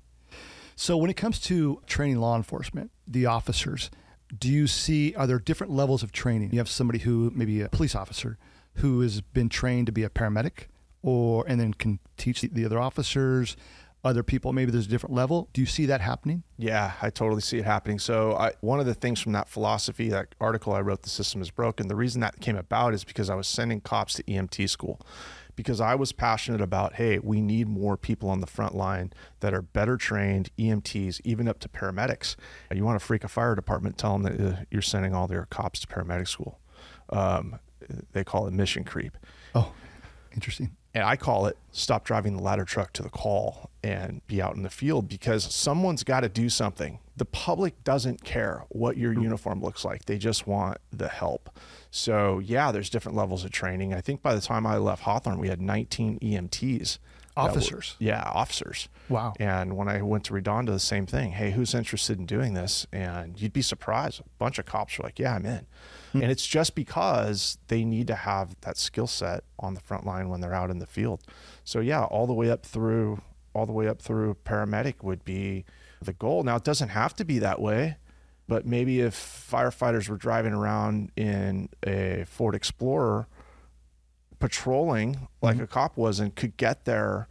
So, 0.75 0.97
when 0.97 1.09
it 1.09 1.15
comes 1.15 1.39
to 1.41 1.81
training 1.87 2.17
law 2.19 2.35
enforcement, 2.35 2.91
the 3.07 3.25
officers, 3.25 3.89
do 4.37 4.49
you 4.49 4.67
see, 4.67 5.15
are 5.15 5.25
there 5.25 5.39
different 5.39 5.71
levels 5.73 6.03
of 6.03 6.11
training? 6.11 6.51
You 6.51 6.59
have 6.59 6.69
somebody 6.69 6.99
who, 6.99 7.31
maybe 7.33 7.61
a 7.61 7.69
police 7.69 7.95
officer, 7.95 8.37
who 8.75 9.01
has 9.01 9.21
been 9.21 9.47
trained 9.49 9.85
to 9.85 9.91
be 9.91 10.03
a 10.03 10.09
paramedic 10.09 10.65
or 11.05 11.45
and 11.47 11.59
then 11.59 11.73
can 11.73 11.99
teach 12.17 12.41
the 12.41 12.65
other 12.65 12.79
officers 12.79 13.55
other 14.03 14.23
people 14.23 14.53
maybe 14.53 14.71
there's 14.71 14.85
a 14.85 14.89
different 14.89 15.15
level. 15.15 15.49
Do 15.51 15.61
you 15.61 15.67
see 15.67 15.85
that 15.87 16.01
happening? 16.01 16.43
Yeah 16.57 16.93
i 17.01 17.09
totally 17.09 17.41
see 17.41 17.57
it 17.59 17.65
happening. 17.65 17.99
So 17.99 18.33
I, 18.35 18.53
one 18.61 18.79
of 18.79 18.85
the 18.85 18.93
things 18.93 19.19
from 19.21 19.31
that 19.33 19.47
philosophy 19.47 20.09
that 20.09 20.35
article 20.41 20.73
i 20.73 20.81
wrote 20.81 21.03
the 21.03 21.09
system 21.09 21.41
is 21.41 21.49
broken 21.51 21.87
the 21.87 21.95
reason 21.95 22.21
that 22.21 22.39
came 22.39 22.57
about 22.57 22.93
is 22.93 23.03
because 23.03 23.29
i 23.29 23.35
was 23.35 23.47
sending 23.47 23.81
cops 23.81 24.15
to 24.15 24.23
emt 24.23 24.69
school 24.69 24.99
because 25.55 25.81
i 25.81 25.95
was 25.95 26.11
passionate 26.11 26.61
about 26.61 26.93
hey 26.95 27.19
we 27.19 27.41
need 27.41 27.67
more 27.67 27.97
people 27.97 28.29
on 28.29 28.41
the 28.41 28.47
front 28.47 28.75
line 28.75 29.11
that 29.39 29.53
are 29.53 29.61
better 29.61 29.97
trained 29.97 30.49
emts 30.59 31.21
even 31.23 31.47
up 31.47 31.59
to 31.59 31.69
paramedics. 31.69 32.35
You 32.71 32.83
want 32.83 32.99
to 32.99 33.05
freak 33.05 33.23
a 33.23 33.27
fire 33.27 33.55
department 33.55 33.97
tell 33.97 34.17
them 34.17 34.23
that 34.23 34.39
uh, 34.39 34.57
you're 34.71 34.81
sending 34.81 35.13
all 35.13 35.27
their 35.27 35.45
cops 35.45 35.79
to 35.81 35.87
paramedic 35.87 36.27
school. 36.27 36.59
Um, 37.09 37.59
they 38.13 38.23
call 38.23 38.47
it 38.47 38.53
mission 38.53 38.83
creep. 38.83 39.17
Oh 39.53 39.71
interesting 40.35 40.75
and 40.95 41.03
I 41.03 41.17
call 41.17 41.45
it 41.45 41.57
stop 41.71 42.05
driving 42.05 42.37
the 42.37 42.41
ladder 42.41 42.63
truck 42.63 42.93
to 42.93 43.03
the 43.03 43.09
call 43.09 43.69
and 43.83 44.25
be 44.27 44.41
out 44.41 44.55
in 44.55 44.63
the 44.63 44.69
field 44.69 45.09
because 45.09 45.43
someone's 45.53 46.05
got 46.05 46.21
to 46.21 46.29
do 46.29 46.47
something. 46.47 46.99
The 47.17 47.25
public 47.25 47.83
doesn't 47.83 48.23
care 48.23 48.63
what 48.69 48.95
your 48.95 49.13
hmm. 49.13 49.23
uniform 49.23 49.61
looks 49.61 49.83
like. 49.83 50.05
They 50.05 50.17
just 50.17 50.47
want 50.47 50.77
the 50.91 51.09
help. 51.09 51.49
So, 51.91 52.39
yeah, 52.39 52.71
there's 52.71 52.89
different 52.89 53.17
levels 53.17 53.43
of 53.43 53.51
training. 53.51 53.93
I 53.93 53.99
think 53.99 54.21
by 54.21 54.33
the 54.33 54.41
time 54.41 54.65
I 54.65 54.77
left 54.77 55.03
Hawthorne, 55.03 55.37
we 55.37 55.49
had 55.49 55.61
19 55.61 56.19
EMTs. 56.19 56.97
Officers. 57.37 57.95
Were, 57.99 58.05
yeah, 58.05 58.23
officers. 58.33 58.87
Wow. 59.09 59.33
And 59.39 59.75
when 59.75 59.87
I 59.87 60.01
went 60.01 60.23
to 60.25 60.33
Redondo, 60.33 60.71
the 60.71 60.79
same 60.79 61.05
thing. 61.05 61.31
Hey, 61.31 61.51
who's 61.51 61.73
interested 61.73 62.17
in 62.17 62.25
doing 62.25 62.53
this? 62.53 62.87
And 62.93 63.39
you'd 63.39 63.53
be 63.53 63.61
surprised. 63.61 64.21
A 64.21 64.23
bunch 64.37 64.57
of 64.57 64.65
cops 64.65 64.97
were 64.97 65.03
like, 65.03 65.19
yeah, 65.19 65.35
I'm 65.35 65.45
in. 65.45 65.65
Hmm. 66.13 66.21
And 66.21 66.31
it's 66.31 66.47
just 66.47 66.75
because 66.75 67.57
they 67.67 67.83
need 67.83 68.07
to 68.07 68.15
have 68.15 68.55
that 68.61 68.77
skill 68.77 69.07
set 69.07 69.43
on 69.59 69.73
the 69.73 69.81
front 69.81 70.05
line 70.05 70.29
when 70.29 70.39
they're 70.41 70.53
out 70.53 70.69
in 70.69 70.79
the 70.79 70.87
field. 70.87 71.21
So 71.63 71.79
yeah, 71.79 72.03
all 72.03 72.25
the 72.25 72.33
way 72.33 72.49
up 72.49 72.65
through 72.65 73.21
all 73.53 73.65
the 73.65 73.71
way 73.71 73.87
up 73.87 74.01
through 74.01 74.35
paramedic 74.45 75.01
would 75.01 75.23
be 75.23 75.63
the 76.01 76.13
goal. 76.13 76.43
Now 76.43 76.57
it 76.57 76.63
doesn't 76.63 76.89
have 76.89 77.15
to 77.15 77.25
be 77.25 77.39
that 77.39 77.61
way, 77.61 77.97
but 78.47 78.65
maybe 78.65 78.99
if 78.99 79.15
firefighters 79.15 80.09
were 80.09 80.17
driving 80.17 80.53
around 80.53 81.11
in 81.15 81.69
a 81.87 82.25
Ford 82.27 82.53
Explorer 82.53 83.27
patrolling 84.45 85.27
like 85.41 85.55
mm-hmm. 85.55 85.63
a 85.63 85.67
cop 85.67 85.97
was 85.97 86.19
and 86.19 86.35
could 86.35 86.55
get 86.57 86.85
there 86.85 87.27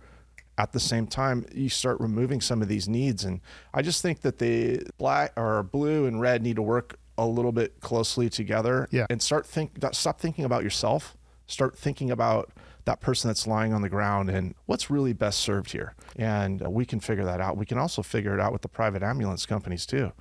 at 0.58 0.72
the 0.72 0.80
same 0.80 1.06
time 1.06 1.44
you 1.52 1.68
start 1.68 2.00
removing 2.00 2.40
some 2.40 2.62
of 2.62 2.68
these 2.68 2.88
needs. 2.88 3.24
And 3.24 3.40
i 3.72 3.82
just 3.82 4.02
think 4.02 4.20
that 4.22 4.38
the 4.38 4.82
black 4.98 5.32
or 5.36 5.62
blue 5.62 6.06
and 6.06 6.20
red 6.20 6.42
need 6.42 6.56
to 6.56 6.62
work 6.62 6.98
a 7.16 7.26
little 7.26 7.52
bit 7.52 7.80
closely 7.80 8.28
together 8.28 8.88
yeah. 8.90 9.06
and 9.08 9.22
start 9.22 9.46
think 9.46 9.78
stop 9.92 10.20
thinking 10.20 10.44
about 10.44 10.64
yourself. 10.64 11.16
Start 11.46 11.76
thinking 11.76 12.10
about 12.10 12.50
that 12.84 13.00
person 13.00 13.28
that's 13.28 13.46
lying 13.46 13.72
on 13.72 13.82
the 13.82 13.88
ground 13.88 14.28
and 14.28 14.54
what's 14.66 14.90
really 14.90 15.12
best 15.12 15.40
served 15.40 15.72
here. 15.72 15.94
And 16.16 16.64
uh, 16.64 16.70
we 16.70 16.84
can 16.84 17.00
figure 17.00 17.24
that 17.24 17.40
out. 17.40 17.56
We 17.56 17.66
can 17.66 17.78
also 17.78 18.02
figure 18.02 18.34
it 18.34 18.40
out 18.40 18.52
with 18.52 18.62
the 18.62 18.68
private 18.68 19.02
ambulance 19.02 19.46
companies 19.46 19.86
too. 19.86 20.12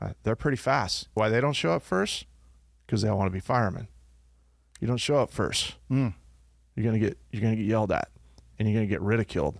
Uh, 0.00 0.10
they're 0.22 0.36
pretty 0.36 0.56
fast. 0.56 1.08
Why 1.14 1.28
they 1.28 1.40
don't 1.40 1.52
show 1.52 1.72
up 1.72 1.82
first? 1.82 2.26
Because 2.86 3.02
they 3.02 3.08
all 3.08 3.18
want 3.18 3.28
to 3.28 3.32
be 3.32 3.40
firemen. 3.40 3.88
You 4.80 4.88
don't 4.88 4.98
show 4.98 5.16
up 5.16 5.30
first. 5.30 5.76
Mm. 5.90 6.14
You're 6.74 6.84
gonna 6.84 6.98
get 6.98 7.18
you're 7.30 7.42
gonna 7.42 7.56
get 7.56 7.66
yelled 7.66 7.92
at 7.92 8.08
and 8.58 8.68
you're 8.68 8.76
gonna 8.76 8.86
get 8.86 9.00
ridiculed 9.00 9.58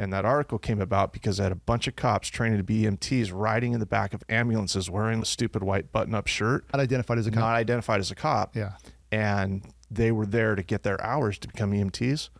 and 0.00 0.14
that 0.14 0.24
article 0.24 0.58
came 0.58 0.80
about 0.80 1.12
because 1.12 1.38
I 1.38 1.42
had 1.42 1.52
a 1.52 1.56
bunch 1.56 1.86
of 1.86 1.94
cops 1.94 2.28
training 2.28 2.56
to 2.56 2.64
be 2.64 2.84
EMTs 2.84 3.30
riding 3.34 3.74
in 3.74 3.80
the 3.80 3.86
back 3.86 4.14
of 4.14 4.24
ambulances 4.30 4.88
wearing 4.88 5.20
the 5.20 5.26
stupid 5.26 5.62
white 5.62 5.92
button 5.92 6.14
up 6.14 6.26
shirt. 6.26 6.64
Not 6.72 6.80
identified 6.80 7.18
as 7.18 7.26
a 7.26 7.30
cop. 7.30 7.40
Not 7.40 7.54
identified 7.54 8.00
as 8.00 8.10
a 8.10 8.14
cop. 8.14 8.56
Yeah. 8.56 8.76
And 9.12 9.62
they 9.90 10.10
were 10.10 10.24
there 10.24 10.54
to 10.54 10.62
get 10.62 10.84
their 10.84 10.98
hours 11.04 11.38
to 11.40 11.48
become 11.48 11.72
EMTs. 11.72 12.30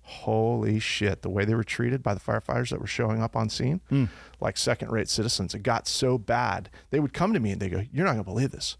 Holy 0.00 0.78
shit. 0.78 1.20
The 1.20 1.28
way 1.28 1.44
they 1.44 1.54
were 1.54 1.62
treated 1.62 2.02
by 2.02 2.14
the 2.14 2.20
firefighters 2.20 2.70
that 2.70 2.80
were 2.80 2.86
showing 2.86 3.20
up 3.20 3.36
on 3.36 3.50
scene, 3.50 3.82
mm. 3.92 4.08
like 4.40 4.56
second 4.56 4.90
rate 4.90 5.10
citizens, 5.10 5.54
it 5.54 5.62
got 5.62 5.86
so 5.86 6.16
bad. 6.16 6.70
They 6.88 7.00
would 7.00 7.12
come 7.12 7.34
to 7.34 7.40
me 7.40 7.50
and 7.50 7.60
they 7.60 7.68
go, 7.68 7.82
You're 7.92 8.06
not 8.06 8.12
going 8.12 8.24
to 8.24 8.30
believe 8.30 8.50
this. 8.50 8.78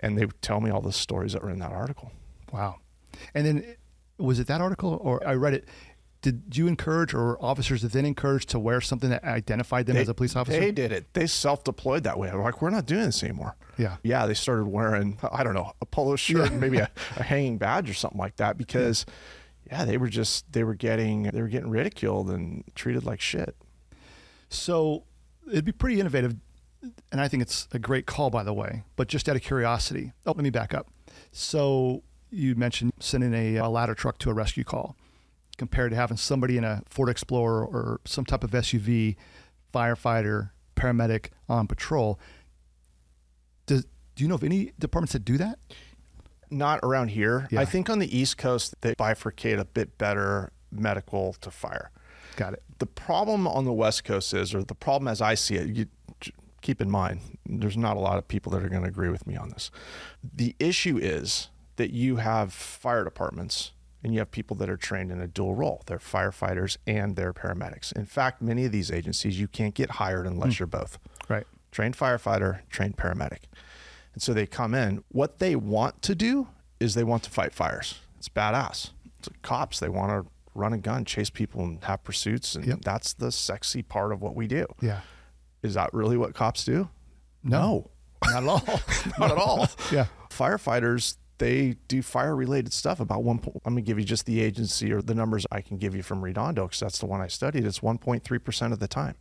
And 0.00 0.18
they 0.18 0.26
would 0.26 0.42
tell 0.42 0.60
me 0.60 0.68
all 0.68 0.82
the 0.82 0.92
stories 0.92 1.32
that 1.32 1.42
were 1.42 1.48
in 1.48 1.60
that 1.60 1.72
article. 1.72 2.12
Wow. 2.52 2.80
And 3.32 3.46
then 3.46 3.76
was 4.18 4.38
it 4.38 4.46
that 4.46 4.60
article 4.60 4.98
or 5.02 5.26
I 5.26 5.34
read 5.34 5.54
it? 5.54 5.68
did 6.22 6.56
you 6.56 6.66
encourage 6.68 7.12
or 7.12 7.36
officers 7.44 7.82
then 7.82 8.06
encouraged 8.06 8.48
to 8.48 8.58
wear 8.58 8.80
something 8.80 9.10
that 9.10 9.22
identified 9.24 9.84
them 9.84 9.94
They- 9.96 10.00
as 10.00 10.08
a 10.08 10.14
police 10.14 10.34
officer? 10.34 10.58
They 10.58 10.72
did 10.72 10.90
it. 10.90 11.12
They 11.12 11.26
self-deployed 11.26 12.04
that 12.04 12.18
way. 12.18 12.30
I'm 12.30 12.40
like, 12.40 12.62
we're 12.62 12.70
not 12.70 12.86
doing 12.86 13.04
this 13.04 13.22
anymore. 13.22 13.56
yeah. 13.76 13.98
Yeah, 14.02 14.24
they 14.24 14.32
started 14.32 14.64
wearing 14.64 15.18
I 15.30 15.44
don't 15.44 15.52
know 15.52 15.72
a 15.82 15.84
polo 15.84 16.16
shirt, 16.16 16.50
Yeah. 16.50 16.56
maybe 16.56 16.78
a, 16.78 16.90
a 17.18 17.22
hanging 17.22 17.58
badge 17.58 17.90
or 17.90 17.94
something 17.94 18.18
like 18.18 18.36
that 18.36 18.56
because, 18.56 19.04
yeah, 19.66 19.84
they 19.84 19.98
were 19.98 20.08
just 20.08 20.50
they 20.50 20.64
were 20.64 20.74
getting 20.74 21.24
they 21.24 21.42
were 21.42 21.48
getting 21.48 21.68
ridiculed 21.68 22.30
and 22.30 22.64
treated 22.74 23.04
like 23.04 23.20
shit. 23.20 23.54
So 24.48 25.04
it'd 25.50 25.66
be 25.66 25.72
pretty 25.72 26.00
innovative, 26.00 26.36
and 27.12 27.20
I 27.20 27.28
think 27.28 27.42
it's 27.42 27.68
a 27.72 27.78
great 27.78 28.06
call, 28.06 28.30
by 28.30 28.44
the 28.44 28.54
way. 28.54 28.84
But 28.96 29.08
just 29.08 29.28
out 29.28 29.36
of 29.36 29.42
curiosity, 29.42 30.12
oh, 30.24 30.32
let 30.32 30.42
me 30.42 30.48
back 30.50 30.72
up. 30.72 30.86
So 31.32 32.02
you 32.34 32.54
mentioned 32.54 32.92
sending 32.98 33.34
a, 33.34 33.56
a 33.56 33.68
ladder 33.68 33.94
truck 33.94 34.18
to 34.18 34.30
a 34.30 34.34
rescue 34.34 34.64
call, 34.64 34.96
compared 35.56 35.90
to 35.90 35.96
having 35.96 36.16
somebody 36.16 36.56
in 36.56 36.64
a 36.64 36.82
Ford 36.88 37.08
Explorer 37.08 37.64
or 37.64 38.00
some 38.04 38.24
type 38.24 38.44
of 38.44 38.50
SUV, 38.50 39.16
firefighter, 39.72 40.50
paramedic 40.76 41.28
on 41.48 41.66
patrol. 41.66 42.18
Does 43.66 43.86
do 44.14 44.22
you 44.22 44.28
know 44.28 44.34
of 44.36 44.44
any 44.44 44.72
departments 44.78 45.12
that 45.12 45.24
do 45.24 45.38
that? 45.38 45.58
Not 46.50 46.80
around 46.82 47.08
here. 47.08 47.48
Yeah. 47.50 47.60
I 47.60 47.64
think 47.64 47.90
on 47.90 47.98
the 47.98 48.16
East 48.16 48.38
Coast 48.38 48.74
they 48.80 48.94
bifurcate 48.94 49.58
a 49.58 49.64
bit 49.64 49.98
better 49.98 50.52
medical 50.70 51.34
to 51.40 51.50
fire. 51.50 51.90
Got 52.36 52.54
it. 52.54 52.62
The 52.78 52.86
problem 52.86 53.46
on 53.46 53.64
the 53.64 53.72
West 53.72 54.04
Coast 54.04 54.34
is, 54.34 54.54
or 54.54 54.62
the 54.62 54.74
problem 54.74 55.08
as 55.08 55.20
I 55.20 55.34
see 55.34 55.56
it, 55.56 55.68
you 55.68 55.86
keep 56.60 56.80
in 56.80 56.90
mind, 56.90 57.20
there's 57.46 57.76
not 57.76 57.96
a 57.96 58.00
lot 58.00 58.18
of 58.18 58.26
people 58.26 58.50
that 58.52 58.64
are 58.64 58.68
going 58.68 58.82
to 58.82 58.88
agree 58.88 59.10
with 59.10 59.26
me 59.26 59.36
on 59.36 59.50
this. 59.50 59.70
The 60.22 60.56
issue 60.58 60.98
is 60.98 61.50
that 61.76 61.90
you 61.90 62.16
have 62.16 62.52
fire 62.52 63.04
departments 63.04 63.72
and 64.02 64.12
you 64.12 64.20
have 64.20 64.30
people 64.30 64.56
that 64.56 64.68
are 64.68 64.76
trained 64.76 65.10
in 65.10 65.20
a 65.20 65.26
dual 65.26 65.54
role. 65.54 65.82
They're 65.86 65.98
firefighters 65.98 66.76
and 66.86 67.16
they're 67.16 67.32
paramedics. 67.32 67.92
In 67.92 68.04
fact, 68.04 68.42
many 68.42 68.64
of 68.66 68.72
these 68.72 68.90
agencies, 68.90 69.40
you 69.40 69.48
can't 69.48 69.74
get 69.74 69.92
hired 69.92 70.26
unless 70.26 70.56
hmm. 70.56 70.62
you're 70.62 70.66
both 70.66 70.98
Right. 71.28 71.46
trained 71.72 71.96
firefighter, 71.96 72.60
trained 72.68 72.96
paramedic. 72.96 73.44
And 74.12 74.22
so 74.22 74.32
they 74.34 74.46
come 74.46 74.74
in. 74.74 75.02
What 75.08 75.38
they 75.38 75.56
want 75.56 76.02
to 76.02 76.14
do 76.14 76.48
is 76.78 76.94
they 76.94 77.04
want 77.04 77.22
to 77.24 77.30
fight 77.30 77.52
fires. 77.54 77.98
It's 78.18 78.28
badass. 78.28 78.90
It's 79.18 79.28
like 79.30 79.42
cops. 79.42 79.80
They 79.80 79.88
want 79.88 80.10
to 80.10 80.30
run 80.54 80.72
a 80.72 80.78
gun, 80.78 81.04
chase 81.04 81.30
people, 81.30 81.62
and 81.64 81.82
have 81.84 82.04
pursuits. 82.04 82.54
And 82.54 82.66
Yep. 82.66 82.78
that's 82.82 83.14
the 83.14 83.32
sexy 83.32 83.82
part 83.82 84.12
of 84.12 84.22
what 84.22 84.36
we 84.36 84.46
do. 84.46 84.66
Yeah. 84.80 85.00
Is 85.62 85.74
that 85.74 85.92
really 85.94 86.16
what 86.16 86.34
cops 86.34 86.64
do? 86.64 86.90
No. 87.42 87.90
Not 88.24 88.42
at 88.42 88.48
all. 88.48 88.80
not 89.18 89.30
at 89.32 89.38
all. 89.38 89.68
yeah. 89.92 90.06
Firefighters, 90.30 91.16
they 91.38 91.76
do 91.88 92.02
fire 92.02 92.36
related 92.36 92.72
stuff. 92.72 93.00
About 93.00 93.24
one 93.24 93.38
point, 93.38 93.60
I'm 93.64 93.74
going 93.74 93.84
to 93.84 93.86
give 93.86 93.98
you 93.98 94.04
just 94.04 94.26
the 94.26 94.40
agency 94.40 94.92
or 94.92 95.02
the 95.02 95.14
numbers 95.14 95.46
I 95.50 95.60
can 95.60 95.76
give 95.78 95.94
you 95.94 96.02
from 96.02 96.22
Redondo 96.22 96.66
because 96.66 96.80
that's 96.80 96.98
the 96.98 97.06
one 97.06 97.20
I 97.20 97.26
studied. 97.26 97.64
It's 97.64 97.80
1.3% 97.80 98.72
of 98.72 98.78
the 98.78 98.88
time. 98.88 99.16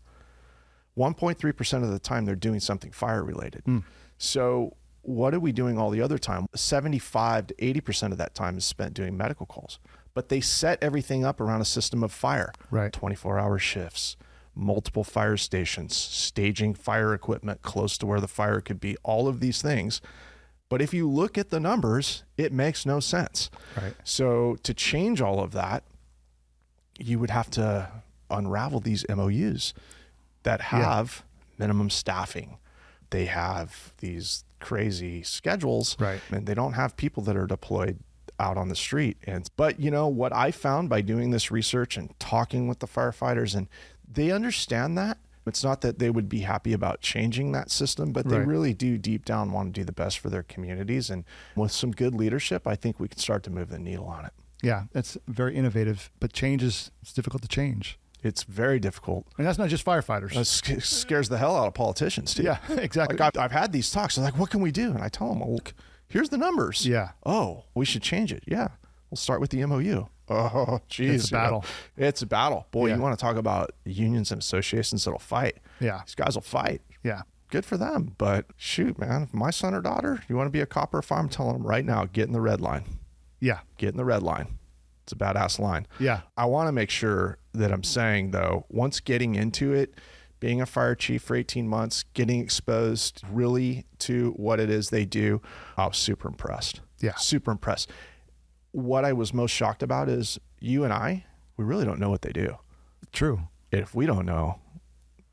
1.3% 0.98 1.84
of 1.84 1.90
the 1.90 2.00
time 2.00 2.26
they're 2.26 2.36
doing 2.36 2.60
something 2.60 2.92
fire 2.92 3.24
related. 3.24 3.64
Hmm. 3.66 3.80
So, 4.18 4.76
what 5.02 5.34
are 5.34 5.40
we 5.40 5.52
doing 5.52 5.78
all 5.78 5.90
the 5.90 6.02
other 6.02 6.18
time? 6.18 6.48
75 6.56 7.48
to 7.48 7.54
80% 7.56 8.12
of 8.12 8.18
that 8.20 8.36
time 8.36 8.58
is 8.58 8.64
spent 8.64 8.94
doing 8.94 9.18
medical 9.18 9.46
calls. 9.46 9.80
But 10.14 10.30
they 10.30 10.40
set 10.40 10.82
everything 10.82 11.26
up 11.26 11.42
around 11.42 11.62
a 11.62 11.66
system 11.66 12.04
of 12.04 12.12
fire 12.12 12.54
Right. 12.70 12.94
24 12.94 13.40
hour 13.40 13.58
shifts, 13.58 14.16
multiple 14.56 15.04
fire 15.04 15.36
stations, 15.36 15.96
staging 15.96 16.76
fire 16.76 17.14
equipment 17.14 17.64
close 17.64 17.98
to 17.98 18.06
where 18.06 18.22
the 18.22 18.28
fire 18.28 18.62
could 18.62 18.80
be, 18.80 18.96
all 19.04 19.28
of 19.28 19.40
these 19.40 19.62
things. 19.62 20.00
But 20.74 20.82
if 20.82 20.92
you 20.92 21.08
look 21.08 21.38
at 21.38 21.52
the 21.52 21.60
numbers, 21.60 22.24
it 22.36 22.52
makes 22.52 22.84
no 22.84 23.00
sense. 23.00 23.52
Right. 23.80 23.94
So 24.04 24.58
to 24.64 24.74
change 24.74 25.22
all 25.22 25.40
of 25.40 25.52
that, 25.52 25.84
you 26.98 27.20
would 27.20 27.30
have 27.30 27.52
to 27.52 27.92
unravel 28.32 28.80
these 28.80 29.06
MOUs 29.08 29.76
that 30.42 30.62
have 30.62 31.24
minimum 31.60 31.92
staffing. 31.92 32.58
They 33.12 33.26
have 33.26 33.94
these 34.00 34.46
crazy 34.60 35.22
schedules 35.22 35.96
Right. 36.00 36.22
and 36.32 36.48
they 36.48 36.56
don't 36.56 36.74
have 36.74 36.98
people 36.98 37.22
that 37.22 37.38
are 37.38 37.46
deployed 37.46 38.00
out 38.40 38.58
on 38.58 38.70
the 38.70 38.76
street. 38.76 39.18
And 39.28 39.48
but 39.56 39.80
you 39.80 39.92
know 39.92 40.08
what 40.08 40.34
I 40.34 40.50
found 40.50 40.90
by 40.90 41.02
doing 41.02 41.30
this 41.30 41.52
research 41.52 41.98
and 41.98 42.18
talking 42.20 42.68
with 42.68 42.80
the 42.80 42.88
firefighters 42.88 43.54
and 43.56 43.68
they 44.12 44.32
understand 44.32 44.98
that. 44.98 45.20
It's 45.46 45.64
not 45.64 45.82
that 45.82 46.00
they 46.00 46.10
would 46.10 46.30
be 46.30 46.40
happy 46.42 46.74
about 46.74 47.02
changing 47.02 47.52
that 47.52 47.70
system, 47.70 48.12
but 48.12 48.28
they 48.28 48.38
Right. 48.38 48.48
really 48.48 48.74
do 48.74 48.98
deep 48.98 49.26
down 49.26 49.52
want 49.52 49.74
to 49.74 49.80
do 49.82 49.84
the 49.86 49.92
best 49.92 50.20
for 50.20 50.30
their 50.30 50.44
communities. 50.44 51.10
And 51.10 51.26
with 51.56 51.72
some 51.72 51.92
good 51.92 52.16
leadership, 52.16 52.66
I 52.68 52.76
think 52.76 53.00
we 53.00 53.08
can 53.08 53.20
start 53.20 53.44
to 53.44 53.50
move 53.50 53.70
the 53.70 53.80
needle 53.80 54.06
on 54.06 54.26
it. 54.26 54.32
Yeah. 54.62 54.84
That's 54.94 55.18
very 55.28 55.56
innovative, 55.56 56.10
but 56.20 56.32
change 56.32 56.64
is 56.64 56.92
it's 57.02 57.12
difficult 57.14 57.42
to 57.42 57.48
change. 57.50 58.00
It's 58.24 58.44
very 58.44 58.80
difficult. 58.80 59.28
And 59.38 59.46
that's 59.46 59.58
not 59.58 59.68
just 59.68 59.84
firefighters. 59.86 60.34
It 60.38 60.82
scares 60.82 61.28
the 61.28 61.38
hell 61.38 61.58
out 61.58 61.68
of 61.68 61.74
politicians 61.74 62.34
too. 62.34 62.44
yeah, 62.44 62.58
exactly. 62.70 63.18
Like 63.18 63.36
I've, 63.38 63.44
I've 63.44 63.52
had 63.52 63.74
these 63.74 63.92
talks. 63.92 64.16
They're 64.16 64.24
like, 64.24 64.38
"What 64.40 64.50
can 64.50 64.62
we 64.62 64.72
do?" 64.72 64.92
And 64.92 65.02
I 65.02 65.10
tell 65.10 65.28
them, 65.28 65.42
"Well, 65.42 65.56
look, 65.56 65.74
here's 66.08 66.30
the 66.30 66.38
numbers." 66.38 66.88
Yeah. 66.88 67.10
Oh, 67.26 67.66
we 67.76 67.84
should 67.84 68.02
change 68.02 68.32
it. 68.32 68.44
Yeah. 68.48 68.70
We'll 69.12 69.18
start 69.18 69.42
with 69.42 69.50
the 69.50 69.66
MOU. 69.66 70.06
Oh, 70.34 70.80
geez. 70.90 71.24
It's 71.24 71.30
a 71.30 71.34
battle. 71.34 71.66
It's 71.98 72.22
a 72.22 72.26
battle. 72.26 72.68
Boy, 72.72 72.88
Yeah. 72.88 72.96
you 72.96 73.02
want 73.02 73.18
to 73.18 73.22
talk 73.22 73.36
about 73.38 73.72
unions 73.86 74.32
and 74.32 74.42
associations 74.42 75.06
that'll 75.06 75.20
fight. 75.20 75.58
Yeah. 75.80 76.02
These 76.06 76.16
guys 76.16 76.36
will 76.36 76.42
fight. 76.42 76.82
Yeah. 77.04 77.22
Good 77.50 77.66
for 77.66 77.78
them. 77.78 78.16
But 78.18 78.48
shoot, 78.58 78.98
man, 78.98 79.24
if 79.24 79.34
my 79.34 79.52
son 79.52 79.74
or 79.76 79.82
daughter, 79.82 80.24
you 80.28 80.36
want 80.36 80.48
to 80.48 80.52
be 80.52 80.62
a 80.62 80.66
cop 80.66 80.94
or 80.94 81.00
a 81.00 81.04
fire, 81.04 81.20
I'm 81.20 81.30
telling 81.30 81.54
them 81.54 81.68
right 81.68 81.86
now, 81.86 82.06
get 82.06 82.26
in 82.28 82.34
the 82.34 82.42
red 82.42 82.62
line. 82.62 82.84
Yeah. 83.40 83.60
Get 83.78 83.90
in 83.90 83.98
the 83.98 84.06
red 84.06 84.24
line. 84.24 84.58
It's 85.04 85.12
a 85.12 85.16
badass 85.16 85.60
line. 85.60 85.86
Yeah. 86.00 86.22
I 86.38 86.46
want 86.46 86.68
to 86.68 86.72
make 86.72 86.90
sure 86.90 87.38
that 87.54 87.72
I'm 87.72 87.84
saying 87.84 88.32
though, 88.32 88.66
once 88.70 89.00
getting 89.02 89.36
into 89.36 89.74
it, 89.74 89.94
being 90.40 90.62
a 90.62 90.66
fire 90.66 90.96
chief 90.96 91.22
for 91.22 91.36
18 91.36 91.68
months, 91.68 92.04
getting 92.14 92.40
exposed 92.42 93.22
really 93.32 93.86
to 94.00 94.32
what 94.38 94.60
it 94.60 94.70
is 94.70 94.90
they 94.90 95.06
do, 95.06 95.42
I 95.78 95.88
was 95.88 95.98
super 95.98 96.28
impressed. 96.28 96.82
Yeah. 97.00 97.16
Super 97.16 97.52
impressed. 97.52 97.92
What 98.74 99.06
I 99.06 99.14
was 99.14 99.34
most 99.34 99.52
shocked 99.52 99.82
about 99.82 100.10
is 100.10 100.40
you 100.60 100.84
and 100.84 100.92
I, 100.92 101.26
we 101.58 101.64
really 101.64 101.86
don't 101.86 102.00
know 102.00 102.10
what 102.10 102.22
they 102.22 102.32
do. 102.32 102.58
True. 103.12 103.48
If 103.72 103.96
we 103.96 104.06
don't 104.06 104.26
know, 104.26 104.60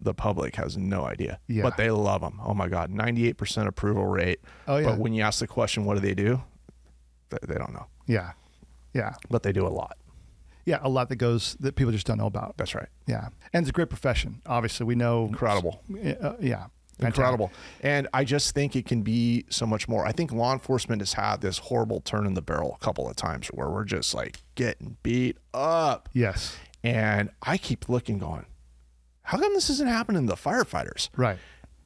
the 0.01 0.15
public 0.15 0.57
has 0.57 0.77
no 0.77 1.05
idea. 1.05 1.41
Yeah. 1.47 1.63
But 1.63 1.77
they 1.77 1.91
love 1.91 2.21
them. 2.21 2.41
Oh 2.43 2.55
my 2.55 2.69
God, 2.69 2.91
98% 2.91 3.67
approval 3.67 4.07
rate. 4.07 4.41
Oh, 4.67 4.77
yeah. 4.77 4.91
But 4.91 4.99
when 4.99 5.13
you 5.13 5.23
ask 5.23 5.41
the 5.41 5.47
question, 5.47 5.85
what 5.85 5.95
do 5.95 6.01
they 6.01 6.15
do? 6.15 6.43
They, 7.31 7.55
don't 7.55 7.73
know. 7.73 7.87
Yeah. 8.07 8.33
Yeah. 8.93 9.15
But 9.29 9.43
they 9.43 9.53
do 9.53 9.67
a 9.67 9.69
lot. 9.69 9.97
Yeah. 10.65 10.79
A 10.83 10.89
lot 10.89 11.09
that 11.09 11.17
goes 11.17 11.57
that 11.61 11.77
people 11.77 11.93
just 11.93 12.07
don't 12.07 12.19
know 12.19 12.27
about. 12.27 12.57
That's 12.57 12.75
right. 12.75 12.89
Yeah. 13.07 13.29
And 13.53 13.63
it's 13.63 13.71
a 13.71 13.73
great 13.73 13.89
profession. 13.89 14.43
Obviously, 14.47 14.85
we 14.85 14.95
know. 14.95 15.27
Incredible. 15.27 15.83
Uh, 15.91 16.35
yeah. 16.41 16.67
Incredible. 17.03 17.51
And 17.83 18.09
I 18.13 18.25
just 18.25 18.55
think 18.55 18.77
it 18.77 18.87
can 18.87 19.03
be 19.03 19.45
so 19.49 19.67
much 19.67 19.89
more. 19.89 20.07
I 20.07 20.13
think 20.13 20.33
law 20.33 20.53
enforcement 20.53 21.01
has 21.01 21.15
had 21.15 21.41
this 21.41 21.59
horrible 21.59 22.01
turn 22.01 22.27
in 22.27 22.35
the 22.35 22.43
barrel 22.43 22.77
a 22.81 22.85
couple 22.85 23.09
of 23.09 23.17
times 23.17 23.49
where 23.49 23.69
we're 23.69 23.85
just 23.85 24.15
like 24.15 24.43
getting 24.55 24.97
beat 25.03 25.39
up. 25.55 26.09
Yes. 26.13 26.57
And 26.83 27.31
I 27.43 27.59
keep 27.59 27.89
looking, 27.89 28.19
going, 28.19 28.47
how 29.23 29.39
come 29.39 29.53
this 29.55 29.71
isn't 29.71 29.89
happening 29.89 30.27
to 30.27 30.31
the 30.31 30.41
firefighters? 30.41 31.09
Right. 31.17 31.39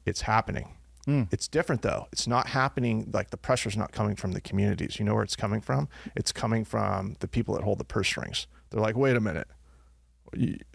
It's 0.05 0.21
happening. 0.21 0.69
Hmm. 1.05 1.23
It's 1.31 1.47
different 1.47 1.81
though. 1.83 2.07
It's 2.11 2.27
not 2.27 2.47
happening 2.47 3.09
like 3.13 3.29
the 3.29 3.37
pressure's 3.37 3.77
not 3.77 3.91
coming 3.91 4.15
from 4.15 4.31
the 4.31 4.41
communities. 4.41 4.97
You 4.97 5.05
know 5.05 5.13
where 5.13 5.23
it's 5.23 5.35
coming 5.35 5.61
from? 5.61 5.87
It's 6.15 6.31
coming 6.31 6.65
from 6.65 7.15
the 7.19 7.27
people 7.27 7.53
that 7.55 7.63
hold 7.63 7.77
the 7.77 7.83
purse 7.83 8.07
strings. 8.07 8.47
They're 8.69 8.81
like, 8.81 8.97
wait 8.97 9.15
a 9.15 9.21
minute. 9.21 9.47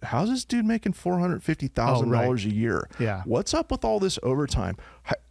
How's 0.03 0.31
this 0.31 0.45
dude 0.45 0.65
making 0.65 0.95
four 0.95 1.19
hundred 1.19 1.43
fifty 1.43 1.69
thousand 1.69 2.11
dollars 2.11 2.45
oh, 2.47 2.49
a 2.49 2.53
year? 2.53 2.89
Yeah. 2.99 3.23
What's 3.25 3.55
up 3.55 3.71
with 3.71 3.85
all 3.85 4.01
this 4.01 4.19
overtime? 4.23 4.77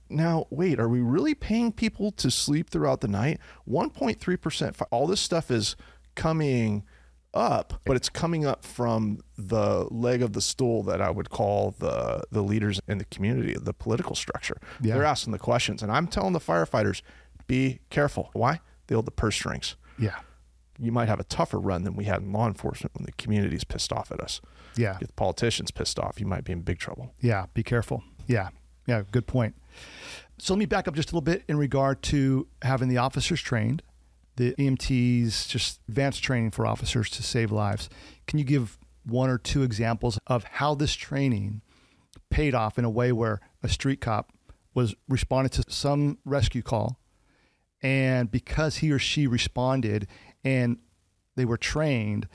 Now, 0.10 0.48
wait, 0.50 0.80
are 0.80 0.90
we 0.90 1.02
really 1.02 1.36
paying 1.36 1.72
people 1.72 2.12
to 2.14 2.32
sleep 2.32 2.70
throughout 2.70 3.02
the 3.02 3.08
night? 3.08 3.40
One 3.66 3.90
point 3.90 4.20
three 4.20 4.38
percent. 4.38 4.76
All 4.92 5.08
this 5.08 5.22
stuff 5.22 5.52
is 5.52 5.76
coming 6.16 6.84
up, 7.34 7.80
but 7.86 7.96
it's 7.96 8.10
coming 8.10 8.46
up 8.46 8.66
from 8.66 9.20
the 9.38 9.88
leg 9.92 10.24
of 10.24 10.34
the 10.34 10.42
stool 10.42 10.82
that 10.84 11.00
I 11.02 11.12
would 11.12 11.30
call 11.30 11.76
the 11.78 12.24
the 12.32 12.42
leaders 12.42 12.80
in 12.88 12.98
the 12.98 13.06
community, 13.06 13.56
the 13.60 13.74
political 13.74 14.16
structure. 14.16 14.58
Yeah. 14.82 14.96
They're 14.96 15.04
asking 15.04 15.34
the 15.34 15.40
questions, 15.40 15.84
and 15.84 15.92
I'm 15.92 16.08
telling 16.08 16.34
the 16.34 16.40
firefighters, 16.40 17.02
be 17.46 17.80
careful. 17.90 18.32
Why? 18.34 18.62
They 18.88 18.96
hold 18.96 19.06
the 19.06 19.12
purse 19.12 19.36
strings. 19.36 19.76
Yeah. 20.00 20.16
You 20.80 20.92
might 20.92 21.10
have 21.10 21.20
a 21.20 21.26
tougher 21.26 21.60
run 21.60 21.84
than 21.84 21.96
we 21.96 22.06
had 22.06 22.22
in 22.22 22.32
law 22.32 22.48
enforcement 22.48 22.96
when 22.96 23.06
the 23.06 23.12
community's 23.14 23.64
pissed 23.64 23.92
off 23.92 24.12
at 24.12 24.20
us. 24.20 24.42
Yeah. 24.76 24.98
Get 25.00 25.08
the 25.08 25.14
politicians 25.14 25.72
pissed 25.72 26.00
off, 26.00 26.20
you 26.20 26.26
might 26.26 26.44
be 26.44 26.54
in 26.54 26.62
big 26.62 26.80
trouble. 26.80 27.14
Yeah, 27.20 27.48
be 27.54 27.64
careful. 27.64 28.04
Yeah, 28.28 28.50
yeah, 28.86 29.04
good 29.12 29.28
point. 29.28 29.56
So 30.38 30.54
let 30.54 30.60
me 30.60 30.66
back 30.66 30.88
up 30.88 30.96
just 30.96 31.12
a 31.12 31.16
little 31.16 31.22
bit 31.22 31.44
in 31.48 31.58
regard 31.58 32.02
to 32.04 32.48
having 32.62 32.88
the 32.88 32.98
officers 32.98 33.42
trained, 33.42 33.84
the 34.38 34.54
EMTs, 34.54 35.50
just 35.50 35.82
advanced 35.90 36.24
training 36.24 36.52
for 36.52 36.66
officers 36.66 37.10
to 37.12 37.24
save 37.24 37.52
lives. 37.52 37.90
Can 38.26 38.40
you 38.40 38.46
give 38.46 38.78
one 39.04 39.30
or 39.30 39.38
two 39.38 39.64
examples 39.64 40.20
of 40.28 40.44
how 40.46 40.76
this 40.76 40.94
training 40.94 41.62
paid 42.30 42.56
off 42.56 42.78
in 42.78 42.86
a 42.86 42.90
way 42.90 43.12
where 43.12 43.42
a 43.64 43.68
street 43.70 44.00
cop 44.00 44.32
was 44.74 44.96
responding 45.08 45.50
to 45.50 45.64
some 45.68 46.20
rescue 46.24 46.62
call, 46.62 47.00
and 47.82 48.30
because 48.30 48.78
he 48.78 48.92
or 48.92 49.00
she 49.00 49.26
responded 49.28 50.08
and 50.44 50.78
they 51.36 51.46
were 51.46 51.58
trained, 51.58 52.28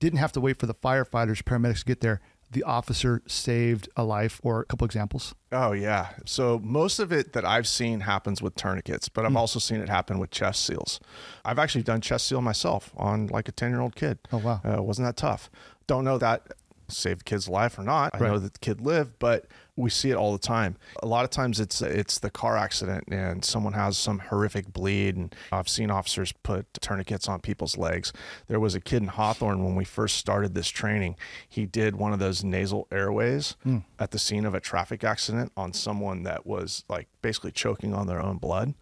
didn't 0.00 0.18
have 0.18 0.32
to 0.32 0.40
wait 0.40 0.58
for 0.58 0.66
the 0.66 0.74
firefighters, 0.74 1.42
paramedics 1.42 1.80
to 1.80 1.84
get 1.86 2.00
there. 2.00 2.20
The 2.50 2.62
officer 2.62 3.22
saved 3.26 3.88
a 3.96 4.04
life, 4.04 4.40
or 4.44 4.60
a 4.60 4.64
couple 4.66 4.84
examples. 4.84 5.34
Oh 5.50 5.72
yeah. 5.72 6.10
So 6.26 6.60
most 6.62 7.00
of 7.00 7.10
it 7.12 7.32
that 7.32 7.44
I've 7.44 7.66
seen 7.66 8.00
happens 8.00 8.40
with 8.40 8.54
tourniquets, 8.54 9.08
but 9.08 9.24
I've 9.24 9.32
Hmm. 9.32 9.36
also 9.38 9.58
seen 9.58 9.80
it 9.80 9.88
happen 9.88 10.18
with 10.20 10.30
chest 10.30 10.64
seals. 10.64 11.00
I've 11.44 11.58
actually 11.58 11.82
done 11.82 12.00
chest 12.00 12.28
seal 12.28 12.40
myself 12.40 12.92
on 12.96 13.26
like 13.28 13.48
a 13.48 13.52
ten 13.52 13.70
year 13.70 13.80
old 13.80 13.96
kid. 13.96 14.18
Oh, 14.32 14.38
wow. 14.38 14.60
Uh, 14.64 14.80
wasn't 14.82 15.08
that 15.08 15.16
tough? 15.16 15.50
Don't 15.88 16.04
know 16.04 16.18
that 16.18 16.46
saved 16.88 17.20
the 17.20 17.24
kid's 17.24 17.48
life 17.48 17.78
or 17.78 17.82
not. 17.82 18.14
I 18.14 18.18
Right. 18.18 18.30
know 18.30 18.38
that 18.38 18.52
the 18.52 18.58
kid 18.60 18.80
lived, 18.80 19.14
but 19.18 19.46
we 19.76 19.90
see 19.90 20.10
it 20.10 20.16
all 20.16 20.32
the 20.32 20.38
time. 20.38 20.76
A 21.02 21.06
lot 21.06 21.24
of 21.24 21.30
times 21.30 21.60
it's 21.60 21.82
it's 21.82 22.18
the 22.18 22.30
car 22.30 22.56
accident 22.56 23.04
and 23.08 23.44
someone 23.44 23.74
has 23.74 23.98
some 23.98 24.18
horrific 24.20 24.72
bleed 24.72 25.16
and 25.16 25.34
I've 25.52 25.68
seen 25.68 25.90
officers 25.90 26.32
put 26.32 26.72
tourniquets 26.80 27.28
on 27.28 27.40
people's 27.40 27.76
legs. 27.76 28.12
There 28.48 28.58
was 28.58 28.74
a 28.74 28.80
kid 28.80 29.02
in 29.02 29.08
Hawthorne 29.08 29.62
when 29.64 29.74
we 29.74 29.84
first 29.84 30.16
started 30.16 30.54
this 30.54 30.68
training. 30.68 31.16
He 31.46 31.66
did 31.66 31.96
one 31.96 32.12
of 32.14 32.18
those 32.18 32.42
nasal 32.42 32.88
airways 32.90 33.56
Hmm. 33.62 33.78
at 33.98 34.12
the 34.12 34.18
scene 34.18 34.44
of 34.46 34.54
a 34.54 34.60
traffic 34.60 35.04
accident 35.04 35.52
on 35.56 35.72
someone 35.74 36.22
that 36.22 36.46
was 36.46 36.84
like 36.88 37.08
basically 37.20 37.52
choking 37.52 37.92
on 37.92 38.06
their 38.06 38.20
own 38.22 38.38
blood. 38.38 38.74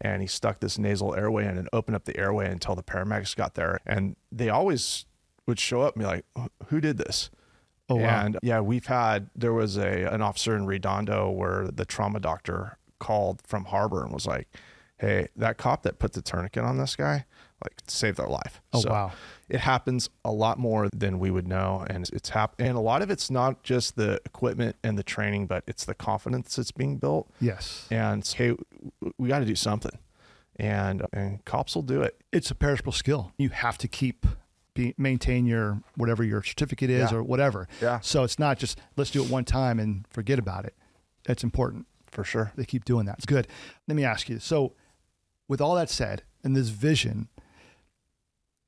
And 0.00 0.22
he 0.22 0.28
stuck 0.28 0.60
this 0.60 0.78
nasal 0.78 1.14
airway 1.14 1.44
in 1.46 1.58
and 1.58 1.68
opened 1.72 1.96
up 1.96 2.04
the 2.04 2.16
airway 2.16 2.48
until 2.50 2.74
the 2.76 2.82
paramedics 2.84 3.34
got 3.34 3.54
there. 3.54 3.80
And 3.84 4.14
they 4.30 4.48
always 4.48 5.06
would 5.46 5.58
show 5.58 5.82
up 5.82 5.94
and 5.96 6.02
be 6.02 6.06
like, 6.06 6.24
who 6.68 6.80
did 6.80 6.98
this? 6.98 7.30
Oh, 7.88 7.96
wow. 7.96 8.24
And 8.24 8.38
yeah, 8.42 8.60
we've 8.60 8.86
had 8.86 9.30
there 9.36 9.52
was 9.52 9.76
a 9.76 10.04
an 10.12 10.20
officer 10.22 10.56
in 10.56 10.66
Redondo 10.66 11.30
where 11.30 11.68
the 11.68 11.84
trauma 11.84 12.20
doctor 12.20 12.78
called 12.98 13.42
from 13.46 13.66
Harbor 13.66 14.02
and 14.02 14.12
was 14.12 14.26
like, 14.26 14.48
"Hey, 14.98 15.28
that 15.36 15.56
cop 15.58 15.82
that 15.84 15.98
put 15.98 16.12
the 16.12 16.22
tourniquet 16.22 16.64
on 16.64 16.78
this 16.78 16.96
guy, 16.96 17.26
like 17.62 17.74
saved 17.86 18.18
their 18.18 18.26
life." 18.28 18.60
Oh, 18.72 18.82
wow. 18.86 19.12
It 19.48 19.60
happens 19.60 20.10
a 20.24 20.32
lot 20.32 20.58
more 20.58 20.88
than 20.92 21.20
we 21.20 21.30
would 21.30 21.46
know, 21.46 21.86
and 21.88 22.08
it's 22.12 22.30
hap- 22.30 22.56
and 22.58 22.76
a 22.76 22.80
lot 22.80 23.02
of 23.02 23.10
it's 23.10 23.30
not 23.30 23.62
just 23.62 23.94
the 23.94 24.20
equipment 24.24 24.74
and 24.82 24.98
the 24.98 25.04
training, 25.04 25.46
but 25.46 25.62
it's 25.68 25.84
the 25.84 25.94
confidence 25.94 26.56
that's 26.56 26.72
being 26.72 26.96
built. 26.96 27.30
Yes. 27.40 27.86
And 27.90 28.26
hey, 28.26 28.56
we 29.18 29.28
got 29.28 29.38
to 29.38 29.44
do 29.44 29.54
something, 29.54 29.96
and 30.56 31.06
and 31.12 31.44
cops 31.44 31.76
will 31.76 31.82
do 31.82 32.02
it. 32.02 32.20
It's 32.32 32.50
a 32.50 32.56
perishable 32.56 32.92
skill. 32.92 33.32
You 33.38 33.50
have 33.50 33.78
to 33.78 33.86
keep 33.86 34.26
be, 34.76 34.94
maintain 34.96 35.46
your 35.46 35.82
whatever 35.96 36.22
your 36.22 36.42
certificate 36.42 36.90
is 36.90 37.10
Yeah. 37.10 37.18
or 37.18 37.22
whatever. 37.22 37.66
Yeah. 37.82 37.98
So 38.00 38.22
it's 38.22 38.38
not 38.38 38.58
just 38.58 38.78
let's 38.96 39.10
do 39.10 39.22
it 39.24 39.30
one 39.30 39.44
time 39.44 39.80
and 39.80 40.06
forget 40.08 40.38
about 40.38 40.64
it. 40.64 40.74
It's 41.28 41.42
important. 41.42 41.86
For 42.12 42.22
sure. 42.24 42.52
They 42.56 42.64
keep 42.64 42.84
doing 42.84 43.04
that. 43.06 43.16
It's 43.18 43.26
good. 43.26 43.46
Let 43.88 43.94
me 43.96 44.04
ask 44.04 44.28
you. 44.28 44.38
So, 44.38 44.72
with 45.48 45.60
all 45.60 45.74
that 45.74 45.90
said, 45.90 46.22
and 46.42 46.56
this 46.56 46.68
vision, 46.68 47.28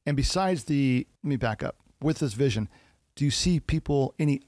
and 0.04 0.16
besides 0.16 0.64
the, 0.64 1.06
let 1.22 1.28
me 1.28 1.36
back 1.36 1.62
up. 1.62 1.76
With 2.00 2.18
this 2.18 2.34
vision, 2.34 2.68
do 3.14 3.24
you 3.24 3.30
see 3.30 3.58
people 3.60 4.14
any? 4.18 4.42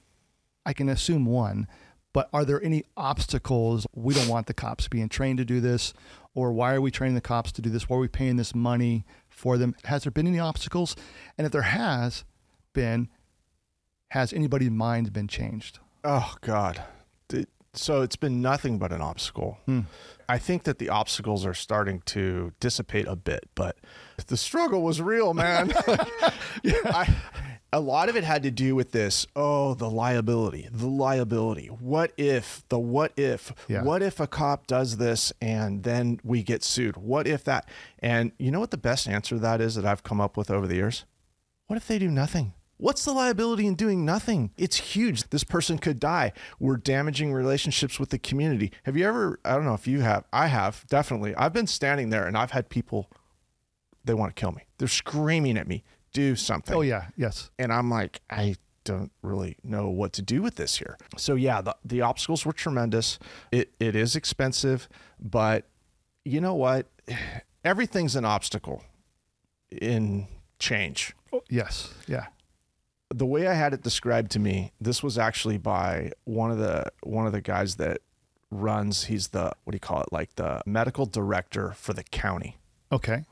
I 0.67 0.73
can 0.73 0.89
assume 0.89 1.25
one, 1.25 1.67
but 2.13 2.29
are 2.33 2.45
there 2.45 2.63
any 2.63 2.85
obstacles? 2.97 3.87
We 3.95 4.13
don't 4.15 4.29
want 4.29 4.47
the 4.47 4.55
cops 4.55 4.87
being 4.89 5.09
trained 5.09 5.39
to 5.39 5.45
do 5.45 5.61
this, 5.61 5.95
or 6.35 6.53
why 6.53 6.75
are 6.75 6.81
we 6.81 6.91
training 6.91 7.15
the 7.15 7.21
cops 7.21 7.51
to 7.53 7.63
do 7.63 7.71
this? 7.71 7.89
Why 7.89 7.97
are 7.97 8.01
we 8.01 8.09
paying 8.09 8.37
this 8.37 8.55
money 8.55 9.05
for 9.41 9.57
them? 9.57 9.75
Has 9.85 10.05
there 10.05 10.13
been 10.13 10.27
any 10.27 10.39
obstacles? 10.39 10.95
And 11.39 11.47
if 11.47 11.53
there 11.53 11.63
has 11.63 12.25
been, 12.75 13.09
has 14.11 14.33
anybody's 14.33 14.71
mind 14.71 15.13
been 15.13 15.29
changed? 15.29 15.79
Oh 16.05 16.35
God. 16.43 16.83
So 17.73 18.03
it's 18.03 18.17
been 18.17 18.43
nothing 18.43 18.79
but 18.79 18.93
an 18.93 19.01
obstacle. 19.01 19.59
Hmm. 19.67 19.83
I 20.29 20.39
think 20.39 20.65
that 20.65 20.79
the 20.79 20.89
obstacles 20.89 21.47
are 21.47 21.55
starting 21.55 22.03
to 22.07 22.53
dissipate 22.59 23.07
a 23.07 23.15
bit, 23.15 23.49
but 23.55 23.77
the 24.27 24.37
struggle 24.37 24.83
was 24.83 25.01
real, 25.01 25.35
man. 25.35 25.73
I, 26.67 27.15
a 27.73 27.81
lot 27.81 28.09
of 28.09 28.17
it 28.17 28.25
had 28.25 28.43
to 28.43 28.51
do 28.51 28.75
with 28.75 28.93
this. 28.93 29.27
Oh, 29.37 29.75
the 29.75 29.91
liability, 29.91 30.69
the 30.71 30.89
liability. 30.89 31.67
What 31.67 32.13
if 32.17 32.65
the 32.69 32.79
what 32.79 33.13
if? 33.17 33.53
Yeah. 33.69 33.83
What 33.83 34.03
if 34.03 34.19
a 34.21 34.27
cop 34.27 34.67
does 34.67 34.97
this 34.97 35.33
and 35.41 35.83
then 35.83 36.21
we 36.25 36.43
get 36.43 36.65
sued? 36.65 36.97
What 36.97 37.27
if 37.27 37.45
that? 37.45 37.69
And 38.01 38.33
you 38.39 38.51
know 38.51 38.61
what 38.61 38.71
the 38.71 38.77
best 38.77 39.09
answer 39.09 39.37
to 39.37 39.41
that 39.41 39.61
is 39.61 39.77
that 39.77 39.85
I've 39.85 40.03
come 40.03 40.21
up 40.21 40.37
with 40.37 40.51
over 40.51 40.67
the 40.67 40.77
years? 40.77 41.05
What 41.67 41.77
if 41.77 41.87
they 41.87 41.99
do 41.99 42.11
nothing? 42.11 42.55
What's 42.77 43.05
the 43.05 43.13
liability 43.13 43.67
in 43.67 43.75
doing 43.75 44.07
nothing? 44.07 44.53
It's 44.57 44.77
huge. 44.77 45.29
This 45.29 45.45
person 45.45 45.77
could 45.77 46.01
die. 46.01 46.33
We're 46.59 46.79
damaging 46.79 47.31
relationships 47.31 48.01
with 48.01 48.09
the 48.09 48.19
community. 48.19 48.73
Have 48.85 48.97
you 48.97 49.07
ever, 49.07 49.39
I 49.45 49.55
don't 49.55 49.67
know 49.67 49.75
if 49.75 49.87
you 49.87 50.01
have, 50.01 50.25
I 50.33 50.47
have, 50.47 50.87
definitely. 50.89 51.35
I've 51.37 51.53
been 51.53 51.67
standing 51.67 52.09
there 52.09 52.27
and 52.27 52.39
I've 52.39 52.53
had 52.53 52.71
people, 52.71 53.11
they 54.03 54.15
want 54.15 54.35
to 54.35 54.41
kill 54.41 54.53
me. 54.53 54.63
They're 54.79 54.89
screaming 54.89 55.59
at 55.59 55.69
me, 55.69 55.85
do 56.13 56.37
something. 56.37 56.77
Oh 56.77 56.81
yeah, 56.81 57.07
yes. 57.17 57.51
And 57.59 57.73
I'm 57.73 57.91
like, 57.91 58.21
I 58.31 58.57
don't 58.85 59.13
really 59.23 59.57
know 59.63 59.89
what 59.89 60.13
to 60.15 60.23
do 60.23 60.43
with 60.43 60.57
this 60.57 60.79
here. 60.79 60.97
So 61.17 61.35
yeah, 61.35 61.61
the, 61.61 61.77
the 61.85 62.01
obstacles 62.01 62.45
were 62.47 62.53
tremendous. 62.53 63.19
It 63.53 63.73
it 63.79 63.95
is 63.95 64.17
expensive, 64.17 64.89
but 65.21 65.67
you 66.25 66.41
know 66.41 66.55
what? 66.55 66.87
Everything's 67.65 68.17
an 68.17 68.25
obstacle 68.25 68.83
in 69.71 70.27
change. 70.59 71.15
Oh, 71.33 71.43
yes. 71.49 71.93
Yeah. 72.07 72.27
The 73.11 73.27
way 73.27 73.47
I 73.47 73.55
had 73.55 73.75
it 73.75 73.83
described 73.83 74.31
to 74.33 74.39
me, 74.39 74.73
this 74.81 75.03
was 75.03 75.19
actually 75.19 75.59
by 75.59 76.13
one 76.25 76.51
of 76.51 76.59
the 76.59 76.91
one 77.03 77.27
of 77.27 77.33
the 77.33 77.41
guys 77.41 77.77
that 77.77 78.01
runs, 78.51 79.05
he's 79.05 79.29
the 79.29 79.53
what 79.65 79.73
do 79.73 79.77
you 79.77 79.81
call 79.81 80.01
it? 80.03 80.13
Like 80.13 80.37
the 80.37 80.63
medical 80.65 81.07
director 81.07 81.73
for 81.73 81.93
the 81.93 82.05
county. 82.05 82.57
Okay. 82.91 83.25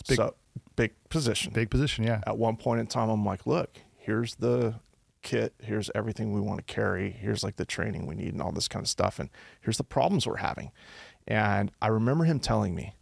It's 0.00 0.08
big, 0.08 0.16
so 0.16 0.34
big 0.76 0.92
position. 1.08 1.52
big 1.52 1.70
position. 1.70 2.04
Yeah. 2.04 2.20
at 2.26 2.38
one 2.38 2.56
point 2.56 2.80
in 2.80 2.86
time, 2.86 3.08
I'm 3.08 3.24
like, 3.24 3.46
look, 3.46 3.78
here's 3.96 4.34
the 4.36 4.74
kit, 5.22 5.54
here's 5.62 5.90
everything 5.94 6.32
we 6.32 6.40
want 6.40 6.64
to 6.64 6.72
carry, 6.72 7.10
here's 7.10 7.42
like 7.42 7.56
the 7.56 7.64
training 7.64 8.06
we 8.06 8.14
need 8.14 8.32
and 8.32 8.42
all 8.42 8.52
this 8.52 8.68
kind 8.68 8.84
of 8.84 8.88
stuff, 8.88 9.18
and 9.18 9.30
here's 9.60 9.78
the 9.78 9.84
problems 9.84 10.26
we're 10.26 10.36
having. 10.36 10.70
And 11.26 11.72
I 11.80 11.88
remember 11.88 12.24
him 12.24 12.38
telling 12.38 12.74
me, 12.74 12.94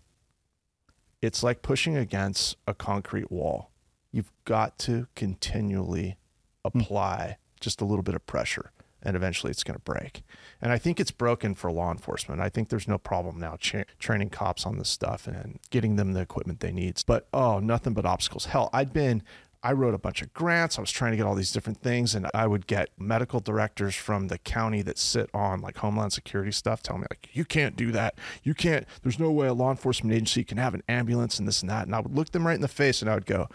it's 1.20 1.42
like 1.42 1.62
pushing 1.62 1.96
against 1.96 2.56
a 2.66 2.74
concrete 2.74 3.30
wall. 3.30 3.70
You've 4.10 4.32
got 4.44 4.78
to 4.80 5.06
continually 5.14 6.16
hmm. 6.64 6.80
apply 6.80 7.38
just 7.60 7.80
a 7.80 7.84
little 7.84 8.02
bit 8.02 8.14
of 8.14 8.26
pressure. 8.26 8.71
And 9.02 9.16
eventually 9.16 9.50
it's 9.50 9.64
going 9.64 9.76
to 9.76 9.82
break. 9.82 10.22
And 10.60 10.70
I 10.70 10.78
think 10.78 11.00
it's 11.00 11.10
broken 11.10 11.54
for 11.54 11.72
law 11.72 11.90
enforcement. 11.90 12.40
I 12.40 12.48
think 12.48 12.68
there's 12.68 12.86
no 12.86 12.98
problem 12.98 13.40
now 13.40 13.56
cha- 13.56 13.84
training 13.98 14.30
cops 14.30 14.64
on 14.64 14.78
this 14.78 14.88
stuff 14.88 15.26
and 15.26 15.58
getting 15.70 15.96
them 15.96 16.12
the 16.12 16.20
equipment 16.20 16.60
they 16.60 16.72
need. 16.72 17.02
But 17.06 17.26
oh, 17.32 17.58
nothing 17.58 17.94
but 17.94 18.06
obstacles. 18.06 18.46
Hell, 18.46 18.70
I'd 18.72 18.92
been 18.92 19.22
I 19.64 19.72
wrote 19.72 19.94
a 19.94 19.98
bunch 19.98 20.22
of 20.22 20.34
grants. 20.34 20.76
I 20.76 20.80
was 20.80 20.90
trying 20.90 21.12
to 21.12 21.16
get 21.16 21.24
all 21.24 21.36
these 21.36 21.52
different 21.52 21.80
things, 21.80 22.16
and 22.16 22.28
I 22.34 22.48
would 22.48 22.66
get 22.66 22.90
medical 22.98 23.38
directors 23.38 23.94
from 23.94 24.26
the 24.26 24.38
county 24.38 24.82
that 24.82 24.98
sit 24.98 25.30
on 25.32 25.60
like 25.60 25.76
Homeland 25.76 26.12
Security 26.12 26.50
stuff 26.50 26.82
telling 26.82 27.02
me 27.02 27.06
like, 27.10 27.28
"You 27.32 27.44
can't 27.44 27.76
do 27.76 27.92
that. 27.92 28.16
You 28.42 28.54
can't. 28.54 28.86
There's 29.02 29.20
no 29.20 29.30
way 29.30 29.46
a 29.46 29.54
law 29.54 29.70
enforcement 29.70 30.14
agency 30.14 30.42
can 30.42 30.58
have 30.58 30.74
an 30.74 30.82
ambulance 30.88 31.38
and 31.38 31.46
this 31.46 31.60
and 31.60 31.70
that." 31.70 31.86
And 31.86 31.94
I 31.94 32.00
would 32.00 32.14
look 32.14 32.32
them 32.32 32.44
right 32.44 32.56
in 32.56 32.60
the 32.60 32.68
face, 32.68 33.02
and 33.02 33.10
I 33.10 33.14
would 33.14 33.26
go, 33.26 33.48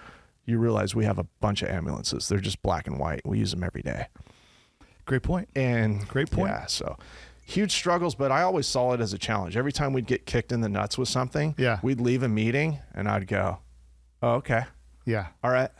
"You 0.45 0.59
realize 0.59 0.95
we 0.95 1.03
have 1.03 1.19
a 1.19 1.27
bunch 1.41 1.61
of 1.61 1.69
ambulances. 1.69 2.29
They're 2.29 2.39
just 2.39 2.61
black 2.61 2.87
and 2.87 2.97
white. 2.97 3.25
We 3.25 3.39
use 3.39 3.51
them 3.51 3.63
every 3.63 3.81
day." 3.81 4.07
Great 5.07 5.23
point. 5.23 5.49
And 5.55 6.07
Great 6.07 6.29
point. 6.29 6.51
Yeah, 6.51 6.65
so 6.67 6.97
huge 7.45 7.71
struggles, 7.71 8.13
but 8.13 8.31
I 8.31 8.43
always 8.43 8.67
saw 8.67 8.91
it 8.93 9.01
as 9.01 9.13
a 9.13 9.17
challenge. 9.17 9.57
Every 9.57 9.71
time 9.71 9.93
we'd 9.93 10.05
get 10.05 10.25
kicked 10.27 10.51
in 10.51 10.61
the 10.61 10.69
nuts 10.69 10.97
with 10.97 11.07
something, 11.09 11.55
Yeah. 11.57 11.79
we'd 11.81 11.99
leave 11.99 12.21
a 12.23 12.27
meeting, 12.27 12.79
and 12.93 13.07
I'd 13.07 13.25
go, 13.25 13.59
oh, 14.21 14.33
"Okay." 14.35 14.65
Yeah. 15.05 15.27
all 15.43 15.49
right, 15.51 15.71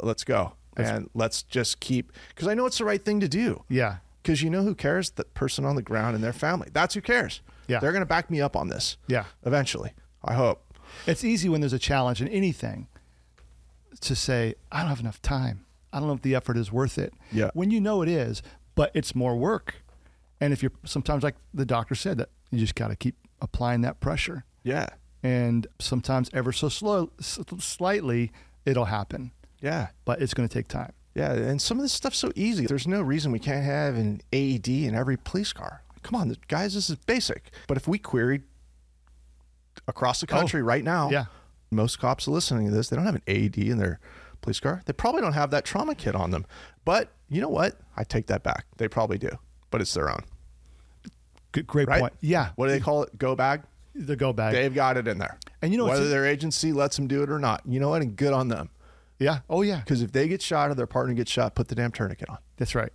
let's 0.00 0.22
go. 0.24 0.52
That's- 0.76 0.96
and 0.96 1.10
let's 1.12 1.42
just 1.42 1.80
keep, 1.80 2.12
because 2.28 2.48
I 2.48 2.54
know 2.54 2.64
it's 2.64 2.78
the 2.78 2.84
right 2.86 3.04
thing 3.04 3.20
to 3.20 3.28
do. 3.28 3.64
Yeah. 3.68 3.96
Because 4.22 4.40
you 4.42 4.48
know 4.48 4.62
who 4.62 4.74
cares? 4.76 5.10
The 5.10 5.24
person 5.24 5.64
on 5.64 5.74
the 5.74 5.82
ground 5.82 6.14
and 6.14 6.22
their 6.24 6.32
family. 6.32 6.68
That's 6.72 6.94
who 6.94 7.00
cares. 7.02 7.40
Yeah. 7.66 7.80
They're 7.80 7.90
going 7.92 8.02
to 8.02 8.06
back 8.06 8.30
me 8.30 8.40
up 8.40 8.54
on 8.56 8.68
this 8.68 8.96
Yeah. 9.08 9.24
eventually. 9.44 9.92
I 10.24 10.34
hope. 10.34 10.62
It's 11.06 11.24
easy 11.24 11.48
when 11.48 11.60
there's 11.60 11.72
a 11.72 11.78
challenge 11.80 12.22
in 12.22 12.28
anything 12.28 12.86
to 14.00 14.14
say, 14.14 14.54
I 14.70 14.80
don't 14.80 14.88
have 14.90 15.00
enough 15.00 15.20
time. 15.20 15.64
I 15.92 15.98
don't 15.98 16.08
know 16.08 16.14
if 16.14 16.22
the 16.22 16.34
effort 16.34 16.56
is 16.56 16.72
worth 16.72 16.98
it. 16.98 17.12
Yeah. 17.30 17.50
When 17.54 17.70
you 17.70 17.80
know 17.80 18.02
it 18.02 18.08
is, 18.08 18.42
but 18.74 18.90
it's 18.94 19.14
more 19.14 19.36
work. 19.36 19.76
And 20.40 20.52
if 20.52 20.62
you're 20.62 20.72
sometimes, 20.84 21.22
like 21.22 21.36
the 21.54 21.66
doctor 21.66 21.94
said, 21.94 22.18
that 22.18 22.30
you 22.50 22.58
just 22.58 22.74
got 22.74 22.88
to 22.88 22.96
keep 22.96 23.14
applying 23.40 23.82
that 23.82 24.00
pressure. 24.00 24.44
Yeah. 24.64 24.88
And 25.22 25.66
sometimes, 25.78 26.28
ever 26.32 26.50
so 26.52 26.68
slow, 26.68 27.10
slightly, 27.20 28.32
it'll 28.64 28.86
happen, 28.86 29.30
Yeah. 29.60 29.88
but 30.04 30.20
it's 30.20 30.34
going 30.34 30.48
to 30.48 30.52
take 30.52 30.66
time. 30.68 30.92
Yeah. 31.14 31.32
And 31.32 31.60
some 31.62 31.76
of 31.78 31.82
this 31.82 31.92
stuff's 31.92 32.18
so 32.18 32.32
easy. 32.34 32.66
There's 32.66 32.88
no 32.88 33.02
reason 33.02 33.30
we 33.30 33.38
can't 33.38 33.64
have 33.64 33.94
an 33.96 34.20
AED 34.32 34.68
in 34.68 34.94
every 34.94 35.16
police 35.16 35.52
car. 35.52 35.82
Come 36.02 36.18
on, 36.20 36.34
guys, 36.48 36.74
this 36.74 36.90
is 36.90 36.96
basic. 36.96 37.50
But 37.68 37.76
if 37.76 37.86
we 37.86 37.98
queried 37.98 38.42
across 39.86 40.20
the 40.20 40.26
oh, 40.30 40.34
country 40.36 40.62
right 40.62 40.82
now, 40.84 41.06
Oh, 41.08 41.10
Yeah. 41.10 41.24
most 41.70 41.98
cops 41.98 42.26
are 42.26 42.32
listening 42.32 42.66
to 42.68 42.74
this, 42.74 42.88
they 42.88 42.96
don't 42.96 43.06
have 43.06 43.14
an 43.14 43.22
AED 43.28 43.58
in 43.70 43.78
their 43.78 44.00
police 44.42 44.60
car. 44.60 44.82
They 44.84 44.92
probably 44.92 45.22
don't 45.22 45.32
have 45.32 45.50
that 45.52 45.64
trauma 45.64 45.94
kit 45.94 46.14
on 46.14 46.30
them. 46.30 46.44
But 46.84 47.10
you 47.28 47.40
know 47.40 47.48
what? 47.48 47.80
I 47.96 48.04
take 48.04 48.26
that 48.26 48.42
back. 48.42 48.66
They 48.76 48.88
probably 48.88 49.16
do, 49.18 49.30
but 49.70 49.80
it's 49.80 49.94
their 49.94 50.10
own. 50.10 50.20
Good, 51.52 51.66
great 51.66 51.88
Right? 51.88 52.00
point. 52.00 52.12
Yeah. 52.20 52.50
What 52.56 52.66
do 52.66 52.72
they 52.72 52.80
call 52.80 53.02
it? 53.04 53.16
Go 53.18 53.34
bag? 53.36 53.62
The 53.94 54.16
go 54.16 54.32
bag. 54.32 54.54
They've 54.54 54.74
got 54.74 54.96
it 54.96 55.06
in 55.06 55.18
there. 55.18 55.38
And 55.60 55.70
you 55.72 55.78
know 55.78 55.84
whether 55.84 56.08
their 56.08 56.26
agency 56.26 56.72
lets 56.72 56.96
them 56.96 57.06
do 57.08 57.22
it 57.22 57.30
or 57.30 57.38
not, 57.38 57.62
you 57.66 57.78
know 57.78 57.90
what? 57.90 58.02
And 58.02 58.16
good 58.16 58.32
on 58.32 58.48
them. 58.48 58.70
Yeah. 59.18 59.40
Oh, 59.50 59.62
yeah. 59.62 59.80
Because 59.80 60.02
if 60.02 60.12
they 60.12 60.28
get 60.28 60.40
shot 60.42 60.70
or 60.70 60.74
their 60.74 60.86
partner 60.86 61.14
gets 61.14 61.30
shot, 61.30 61.54
put 61.54 61.68
the 61.68 61.74
damn 61.74 61.92
tourniquet 61.92 62.28
on. 62.28 62.38
That's 62.56 62.74
right. 62.74 62.92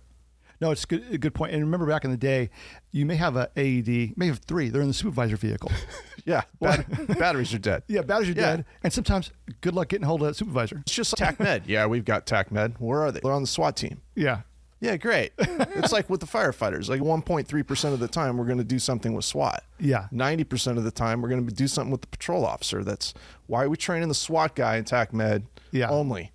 No, 0.60 0.72
it's 0.72 0.84
good, 0.84 1.04
a 1.12 1.18
good 1.18 1.34
point. 1.34 1.52
And 1.52 1.62
remember 1.62 1.86
back 1.86 2.04
in 2.04 2.10
the 2.10 2.16
day, 2.16 2.50
you 2.90 3.06
may 3.06 3.14
have 3.14 3.36
a 3.36 3.48
AED, 3.56 3.88
you 3.88 4.14
may 4.16 4.26
have 4.26 4.40
three. 4.40 4.68
They're 4.70 4.82
in 4.82 4.88
the 4.88 4.94
supervisor 4.94 5.36
vehicle. 5.36 5.70
Yeah, 6.28 6.42
bat- 6.60 7.18
batteries 7.18 7.52
are 7.54 7.58
dead. 7.58 7.82
yeah, 7.88 8.02
batteries 8.02 8.30
are 8.30 8.40
Yeah. 8.40 8.56
dead. 8.56 8.64
And 8.82 8.92
sometimes 8.92 9.32
good 9.60 9.74
luck 9.74 9.88
getting 9.88 10.06
hold 10.06 10.22
of 10.22 10.28
that 10.28 10.34
supervisor. 10.34 10.78
It's 10.80 10.92
just 10.92 11.18
like 11.18 11.38
TACMED. 11.38 11.62
Yeah, 11.66 11.86
we've 11.86 12.04
got 12.04 12.26
TACMED. 12.26 12.76
Where 12.78 13.02
are 13.02 13.10
they? 13.10 13.20
They're 13.20 13.32
on 13.32 13.42
the 13.42 13.48
SWAT 13.48 13.76
team. 13.76 14.02
Yeah. 14.14 14.42
Yeah, 14.80 14.96
great. 14.96 15.32
it's 15.38 15.90
like 15.92 16.08
with 16.08 16.20
the 16.20 16.26
firefighters. 16.26 16.88
Like 16.88 17.00
1.3% 17.00 17.92
of 17.92 17.98
the 17.98 18.06
time, 18.06 18.36
we're 18.36 18.44
going 18.44 18.58
to 18.58 18.64
do 18.64 18.78
something 18.78 19.12
with 19.12 19.24
SWAT. 19.24 19.64
Yeah. 19.80 20.06
90% 20.12 20.76
of 20.76 20.84
the 20.84 20.92
time, 20.92 21.20
we're 21.20 21.28
going 21.28 21.44
to 21.44 21.52
do 21.54 21.66
something 21.66 21.90
with 21.90 22.02
the 22.02 22.06
patrol 22.06 22.46
officer. 22.46 22.84
That's 22.84 23.12
why 23.46 23.64
are 23.64 23.68
we 23.68 23.76
training 23.76 24.08
the 24.08 24.14
SWAT 24.14 24.54
guy 24.54 24.76
in 24.76 24.84
TACMED 24.84 25.44
Yeah. 25.72 25.88
only? 25.88 26.30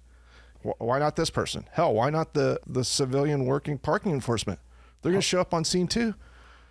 Why 0.61 0.99
not 0.99 1.15
this 1.15 1.29
person? 1.29 1.67
Hell, 1.71 1.93
why 1.93 2.09
not 2.09 2.33
the, 2.33 2.59
the 2.67 2.83
civilian 2.83 3.45
working 3.45 3.77
parking 3.77 4.11
enforcement? 4.11 4.59
They're 5.01 5.11
going 5.11 5.21
to 5.21 5.25
oh. 5.25 5.37
show 5.37 5.41
up 5.41 5.53
on 5.53 5.63
scene 5.63 5.87
too. 5.87 6.15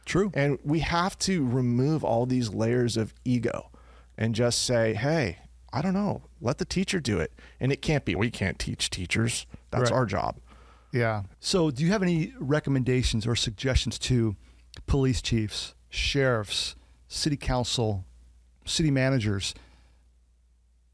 True. 0.04 0.30
And 0.34 0.58
we 0.64 0.80
have 0.80 1.18
to 1.20 1.46
remove 1.46 2.02
all 2.04 2.26
these 2.26 2.52
layers 2.52 2.96
of 2.96 3.14
ego 3.24 3.70
and 4.18 4.34
just 4.34 4.62
say, 4.64 4.94
hey, 4.94 5.38
I 5.72 5.80
don't 5.80 5.94
know, 5.94 6.22
let 6.40 6.58
the 6.58 6.64
teacher 6.64 7.00
do 7.00 7.18
it. 7.18 7.32
And 7.60 7.72
it 7.72 7.80
can't 7.82 8.04
be, 8.04 8.14
we 8.14 8.30
can't 8.30 8.58
teach 8.58 8.90
teachers. 8.90 9.46
That's 9.70 9.90
Right. 9.90 9.96
our 9.96 10.06
job. 10.06 10.36
Yeah. 10.92 11.22
So, 11.40 11.70
do 11.70 11.82
you 11.82 11.90
have 11.92 12.02
any 12.02 12.34
recommendations 12.38 13.26
or 13.26 13.34
suggestions 13.34 13.98
to 14.00 14.36
police 14.86 15.22
chiefs, 15.22 15.74
sheriffs, 15.88 16.76
city 17.08 17.36
council, 17.38 18.04
city 18.66 18.90
managers 18.90 19.54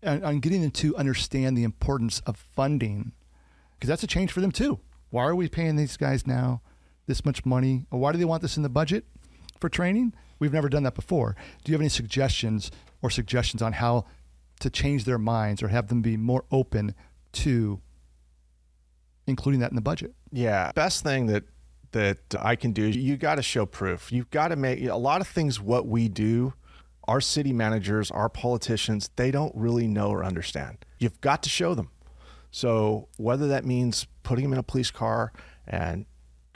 on, 0.04 0.22
on 0.22 0.38
getting 0.40 0.62
them 0.62 0.70
to 0.72 0.96
understand 0.96 1.56
the 1.58 1.64
importance 1.64 2.20
of 2.20 2.36
funding? 2.36 3.12
Because 3.74 3.88
that's 3.88 4.02
a 4.04 4.06
change 4.08 4.30
for 4.32 4.40
them 4.40 4.52
too. 4.52 4.78
Why 5.10 5.24
are 5.24 5.34
we 5.34 5.48
paying 5.48 5.76
these 5.76 5.96
guys 5.96 6.26
now 6.26 6.60
this 7.08 7.24
much 7.24 7.44
money? 7.44 7.86
Or 7.90 7.98
why 7.98 8.12
do 8.12 8.18
they 8.18 8.24
want 8.24 8.42
this 8.42 8.56
in 8.56 8.62
the 8.62 8.68
budget 8.68 9.04
for 9.58 9.68
training? 9.68 10.14
We've 10.38 10.52
never 10.52 10.68
done 10.68 10.84
that 10.84 10.94
before. 10.94 11.34
Do 11.64 11.72
you 11.72 11.74
have 11.74 11.80
any 11.80 11.88
suggestions 11.88 12.70
or 13.02 13.10
suggestions 13.10 13.60
on 13.60 13.72
how 13.72 14.04
to 14.60 14.70
change 14.70 15.04
their 15.04 15.18
minds 15.18 15.62
or 15.62 15.68
have 15.68 15.88
them 15.88 16.02
be 16.02 16.16
more 16.16 16.44
open 16.52 16.94
to 17.32 17.80
including 19.26 19.60
that 19.60 19.70
in 19.70 19.76
the 19.76 19.82
budget? 19.82 20.14
Yeah. 20.30 20.70
Best 20.72 21.02
thing 21.02 21.26
that 21.26 21.44
that 21.92 22.18
I 22.38 22.54
can 22.54 22.72
do 22.72 22.84
is 22.84 22.96
you 22.96 23.16
got 23.16 23.36
to 23.36 23.42
show 23.42 23.64
proof. 23.64 24.12
You've 24.12 24.30
got 24.30 24.48
to 24.48 24.56
make 24.56 24.84
a 24.84 24.96
lot 24.96 25.22
of 25.22 25.26
things 25.26 25.58
what 25.58 25.86
we 25.86 26.08
do, 26.08 26.52
our 27.04 27.20
city 27.20 27.52
managers, 27.52 28.10
our 28.10 28.28
politicians, 28.28 29.08
they 29.16 29.30
don't 29.30 29.54
really 29.54 29.88
know 29.88 30.10
or 30.10 30.22
understand. 30.22 30.84
You've 30.98 31.20
got 31.22 31.42
to 31.44 31.48
show 31.48 31.74
them. 31.74 31.90
So 32.50 33.08
whether 33.16 33.48
that 33.48 33.64
means 33.64 34.06
putting 34.22 34.44
them 34.44 34.52
in 34.52 34.58
a 34.58 34.62
police 34.62 34.90
car 34.90 35.32
and 35.66 36.04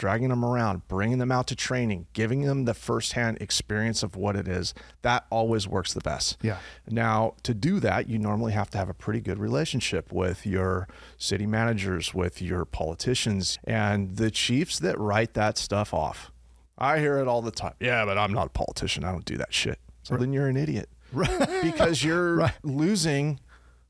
dragging 0.03 0.31
them 0.31 0.45
around, 0.45 0.83
bringing 0.89 1.19
them 1.19 1.31
out 1.31 1.47
to 1.47 1.55
training, 1.55 2.05
giving 2.13 2.41
them 2.43 2.65
the 2.65 2.75
firsthand 2.75 3.39
experience 3.41 4.03
of 4.03 4.17
what 4.17 4.35
it 4.35 4.49
is, 4.49 4.75
that 5.03 5.25
always 5.31 5.69
works 5.69 5.95
the 5.95 6.01
best. 6.01 6.37
Yeah. 6.43 6.57
Now, 6.91 7.35
to 7.45 7.55
do 7.55 7.79
that, 7.79 8.09
you 8.09 8.19
normally 8.19 8.51
have 8.53 8.69
to 8.71 8.79
have 8.79 8.89
a 8.89 8.95
pretty 8.95 9.21
good 9.21 9.39
relationship 9.39 10.13
with 10.13 10.45
your 10.45 10.89
city 11.19 11.47
managers, 11.47 12.13
with 12.13 12.43
your 12.43 12.65
politicians, 12.65 13.61
and 13.63 14.17
the 14.17 14.29
chiefs 14.33 14.81
that 14.81 14.99
write 14.99 15.35
that 15.35 15.57
stuff 15.57 15.95
off. 15.95 16.33
I 16.77 16.99
hear 16.99 17.19
it 17.19 17.29
all 17.29 17.41
the 17.41 17.53
time. 17.53 17.75
Yeah, 17.79 18.05
but 18.05 18.19
I'm 18.19 18.33
not 18.33 18.49
a 18.49 18.51
politician. 18.51 19.05
I 19.05 19.13
don't 19.13 19.25
do 19.25 19.37
that 19.37 19.55
shit. 19.55 19.79
So 20.03 20.17
then 20.17 20.33
you're 20.33 20.49
an 20.49 20.57
idiot. 20.57 20.89
Right. 21.13 21.49
because 21.63 22.03
you're 22.03 22.35
Right. 22.39 22.55
losing 22.65 23.39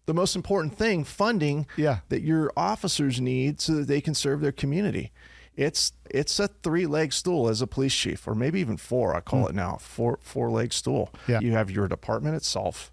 the 0.04 0.12
most 0.12 0.36
important 0.36 0.76
thing, 0.76 1.04
funding 1.04 1.66
Yeah. 1.74 2.00
that 2.10 2.20
your 2.20 2.52
officers 2.54 3.18
need 3.18 3.62
so 3.62 3.76
that 3.76 3.86
they 3.88 4.02
can 4.02 4.12
serve 4.14 4.42
their 4.42 4.52
community. 4.52 5.10
It's 5.56 5.92
it's 6.10 6.40
a 6.40 6.48
three 6.48 6.86
leg 6.86 7.12
stool 7.12 7.48
as 7.48 7.60
a 7.60 7.66
police 7.66 7.94
chief, 7.94 8.26
or 8.26 8.34
maybe 8.34 8.60
even 8.60 8.76
four. 8.76 9.14
I 9.14 9.20
call 9.20 9.46
it 9.46 9.54
now 9.54 9.76
four 9.80 10.18
four 10.22 10.50
leg 10.50 10.72
stool. 10.72 11.10
Yeah. 11.28 11.40
You 11.40 11.52
have 11.52 11.70
your 11.70 11.88
department 11.88 12.36
itself, 12.36 12.90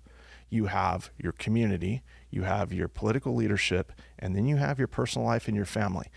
you 0.49 0.65
have 0.65 1.09
your 1.17 1.31
community, 1.31 2.01
you 2.29 2.43
have 2.43 2.73
your 2.73 2.87
political 2.89 3.33
leadership, 3.33 3.93
and 4.17 4.35
then 4.35 4.45
you 4.45 4.57
have 4.57 4.77
your 4.77 4.87
personal 4.89 5.25
life 5.25 5.47
and 5.47 5.55
your 5.55 5.65
family. 5.65 6.07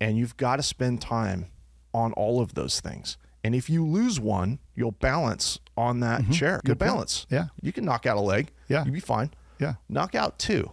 And 0.00 0.18
you've 0.18 0.36
got 0.36 0.56
to 0.56 0.62
spend 0.64 1.00
time 1.00 1.46
on 1.94 2.12
all 2.14 2.40
of 2.40 2.54
those 2.54 2.80
things. 2.80 3.16
And 3.44 3.54
if 3.54 3.70
you 3.70 3.86
lose 3.86 4.18
one, 4.18 4.58
you'll 4.74 4.92
balance 4.92 5.60
on 5.76 6.00
that 6.00 6.28
chair. 6.30 6.60
You'll 6.64 6.74
Good 6.74 6.80
point. 6.80 6.90
balance. 6.92 7.26
Yeah. 7.30 7.46
You 7.60 7.72
can 7.72 7.84
knock 7.84 8.06
out 8.06 8.16
a 8.16 8.20
leg. 8.20 8.50
Yeah. 8.68 8.84
You'll 8.84 8.94
be 8.94 9.00
fine. 9.00 9.30
Yeah. 9.60 9.74
Knock 9.88 10.14
out 10.16 10.38
two. 10.38 10.72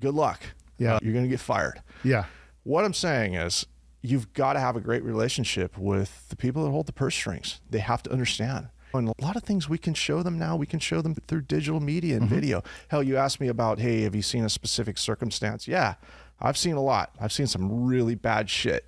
Good 0.00 0.14
luck. 0.14 0.40
Yeah. 0.78 0.94
Uh, 0.94 0.98
you're 1.02 1.12
going 1.12 1.24
to 1.24 1.30
get 1.30 1.40
fired. 1.40 1.80
Yeah. 2.02 2.24
What 2.64 2.84
I'm 2.84 2.94
saying 2.94 3.34
is, 3.34 3.66
you've 4.04 4.32
got 4.34 4.52
to 4.52 4.60
have 4.60 4.76
a 4.76 4.80
great 4.80 5.02
relationship 5.02 5.78
with 5.78 6.28
the 6.28 6.36
people 6.36 6.62
that 6.62 6.70
hold 6.70 6.86
the 6.86 6.92
purse 6.92 7.14
strings. 7.14 7.60
They 7.70 7.78
have 7.78 8.02
to 8.02 8.12
understand. 8.12 8.68
And 8.92 9.08
a 9.08 9.14
lot 9.24 9.34
of 9.34 9.42
things 9.42 9.68
we 9.68 9.78
can 9.78 9.94
show 9.94 10.22
them 10.22 10.38
now, 10.38 10.56
we 10.56 10.66
can 10.66 10.78
show 10.78 11.00
them 11.00 11.16
through 11.26 11.42
digital 11.42 11.80
media 11.80 12.16
and 12.16 12.26
mm-hmm. 12.26 12.34
video. 12.34 12.62
Hell, 12.88 13.02
you 13.02 13.16
asked 13.16 13.40
me 13.40 13.48
about, 13.48 13.78
hey, 13.78 14.02
have 14.02 14.14
you 14.14 14.22
seen 14.22 14.44
a 14.44 14.50
specific 14.50 14.98
circumstance? 14.98 15.66
Yeah, 15.66 15.94
I've 16.38 16.58
seen 16.58 16.76
a 16.76 16.82
lot. 16.82 17.14
I've 17.18 17.32
seen 17.32 17.46
some 17.46 17.86
really 17.86 18.14
bad 18.14 18.50
shit. 18.50 18.84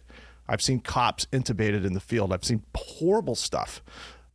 I've 0.48 0.62
seen 0.62 0.80
cops 0.80 1.26
intubated 1.32 1.84
in 1.84 1.94
the 1.94 2.00
field. 2.00 2.32
I've 2.32 2.44
seen 2.44 2.62
horrible 2.76 3.34
stuff. 3.34 3.82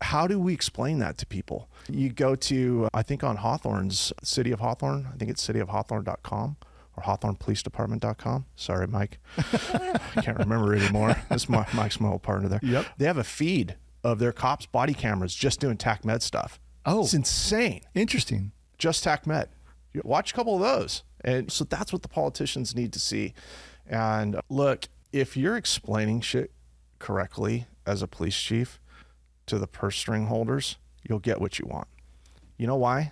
How 0.02 0.26
do 0.26 0.40
we 0.40 0.54
explain 0.54 0.98
that 1.00 1.18
to 1.20 1.28
people? 1.28 1.70
You 1.90 2.10
go 2.10 2.36
to, 2.36 2.90
I 2.92 3.04
think 3.04 3.24
on 3.24 3.38
Hawthorne's, 3.38 4.12
City 4.24 4.52
of 4.52 4.60
Hawthorne, 4.60 5.08
I 5.14 5.18
think 5.18 5.30
it's 5.30 5.48
cityofhawthorne.com 5.48 6.58
or 6.98 7.04
hawthornepolicedepartment.com. 7.04 8.46
Sorry, 8.56 8.88
Mike. 8.88 9.20
I 9.38 10.22
can't 10.22 10.38
remember 10.38 10.76
anymore. 10.76 11.16
This 11.30 11.44
is 11.44 11.50
my, 11.50 11.66
Mike's 11.74 12.00
my 12.00 12.10
old 12.10 12.24
partner 12.24 12.50
there. 12.50 12.60
Yep. 12.64 12.86
They 12.98 13.06
have 13.06 13.18
a 13.18 13.24
feed 13.24 13.76
of 14.04 14.20
their 14.20 14.32
cops' 14.32 14.66
body 14.66 14.94
cameras 14.94 15.34
just 15.36 15.60
doing 15.60 15.78
TAC 15.78 16.04
med 16.04 16.22
stuff. 16.24 16.60
Oh. 16.86 17.02
It's 17.02 17.14
insane. 17.14 17.82
Interesting. 17.94 18.52
Just 18.78 19.04
TAC 19.04 19.28
med. 19.28 19.50
Watch 20.04 20.32
a 20.32 20.34
couple 20.34 20.56
of 20.56 20.62
those. 20.62 21.04
And 21.24 21.52
so 21.52 21.64
that's 21.64 21.94
what 21.94 22.02
the 22.02 22.08
politicians 22.08 22.76
need 22.76 22.94
to 22.94 23.00
see. 23.00 23.34
And 23.88 24.36
uh, 24.36 24.42
look, 24.50 24.88
if 25.12 25.38
you're 25.38 25.58
explaining 25.58 26.22
shit 26.22 26.52
correctly 27.00 27.68
as 27.86 28.02
a 28.02 28.08
police 28.08 28.40
chief 28.40 28.80
to 29.48 29.60
the 29.60 29.68
purse 29.68 29.98
string 29.98 30.28
holders, 30.28 30.78
you'll 31.08 31.20
get 31.20 31.42
what 31.42 31.60
you 31.60 31.66
want. 31.68 31.88
You 32.58 32.68
know 32.68 32.76
why? 32.76 33.12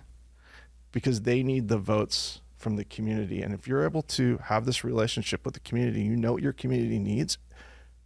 Because 0.92 1.22
they 1.22 1.42
need 1.42 1.68
the 1.68 1.78
votes 1.78 2.40
from 2.60 2.76
the 2.76 2.84
community. 2.84 3.42
And 3.42 3.54
if 3.54 3.66
you're 3.66 3.84
able 3.84 4.02
to 4.02 4.38
have 4.44 4.66
this 4.66 4.84
relationship 4.84 5.44
with 5.44 5.54
the 5.54 5.60
community, 5.60 6.02
you 6.02 6.14
know 6.14 6.32
what 6.32 6.42
your 6.42 6.52
community 6.52 6.98
needs. 6.98 7.38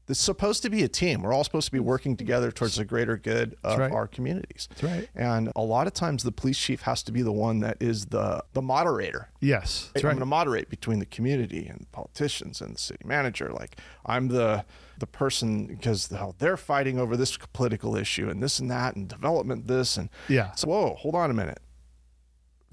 It's 0.06 0.20
supposed 0.20 0.62
to 0.62 0.70
be 0.70 0.82
a 0.82 0.88
team. 0.88 1.22
We're 1.22 1.32
all 1.32 1.44
supposed 1.44 1.66
to 1.66 1.72
be 1.72 1.80
working 1.80 2.14
together 2.16 2.52
towards 2.52 2.76
the 2.76 2.84
greater 2.84 3.16
good 3.16 3.56
of 3.64 3.78
right. 3.78 3.90
our 3.90 4.06
communities. 4.06 4.68
That's 4.68 4.82
right. 4.82 5.08
And 5.14 5.50
a 5.56 5.62
lot 5.62 5.86
of 5.86 5.94
times 5.94 6.22
the 6.22 6.30
police 6.30 6.58
chief 6.58 6.82
has 6.82 7.02
to 7.04 7.12
be 7.12 7.22
the 7.22 7.32
one 7.32 7.60
that 7.60 7.78
is 7.80 8.06
the 8.06 8.44
the 8.52 8.60
moderator. 8.60 9.30
Yes. 9.40 9.90
That's 9.94 10.04
I'm 10.04 10.10
going 10.10 10.20
to 10.20 10.26
moderate 10.26 10.68
between 10.68 10.98
the 10.98 11.06
community 11.06 11.66
and 11.66 11.90
politicians 11.90 12.60
and 12.60 12.74
the 12.74 12.78
city 12.78 13.02
manager. 13.06 13.50
Like 13.50 13.80
I'm 14.04 14.28
the 14.28 14.66
the 14.98 15.06
person 15.06 15.66
because 15.66 16.08
hell, 16.08 16.36
they're 16.38 16.58
fighting 16.58 16.98
over 16.98 17.16
this 17.16 17.38
political 17.54 17.96
issue 17.96 18.28
and 18.28 18.42
this 18.42 18.58
and 18.58 18.70
that 18.70 18.96
and 18.96 19.08
development 19.08 19.68
this 19.68 19.96
and 19.96 20.10
Yeah. 20.28 20.52
So 20.52 20.68
whoa, 20.68 20.94
hold 20.96 21.14
on 21.14 21.30
a 21.30 21.34
minute. 21.34 21.60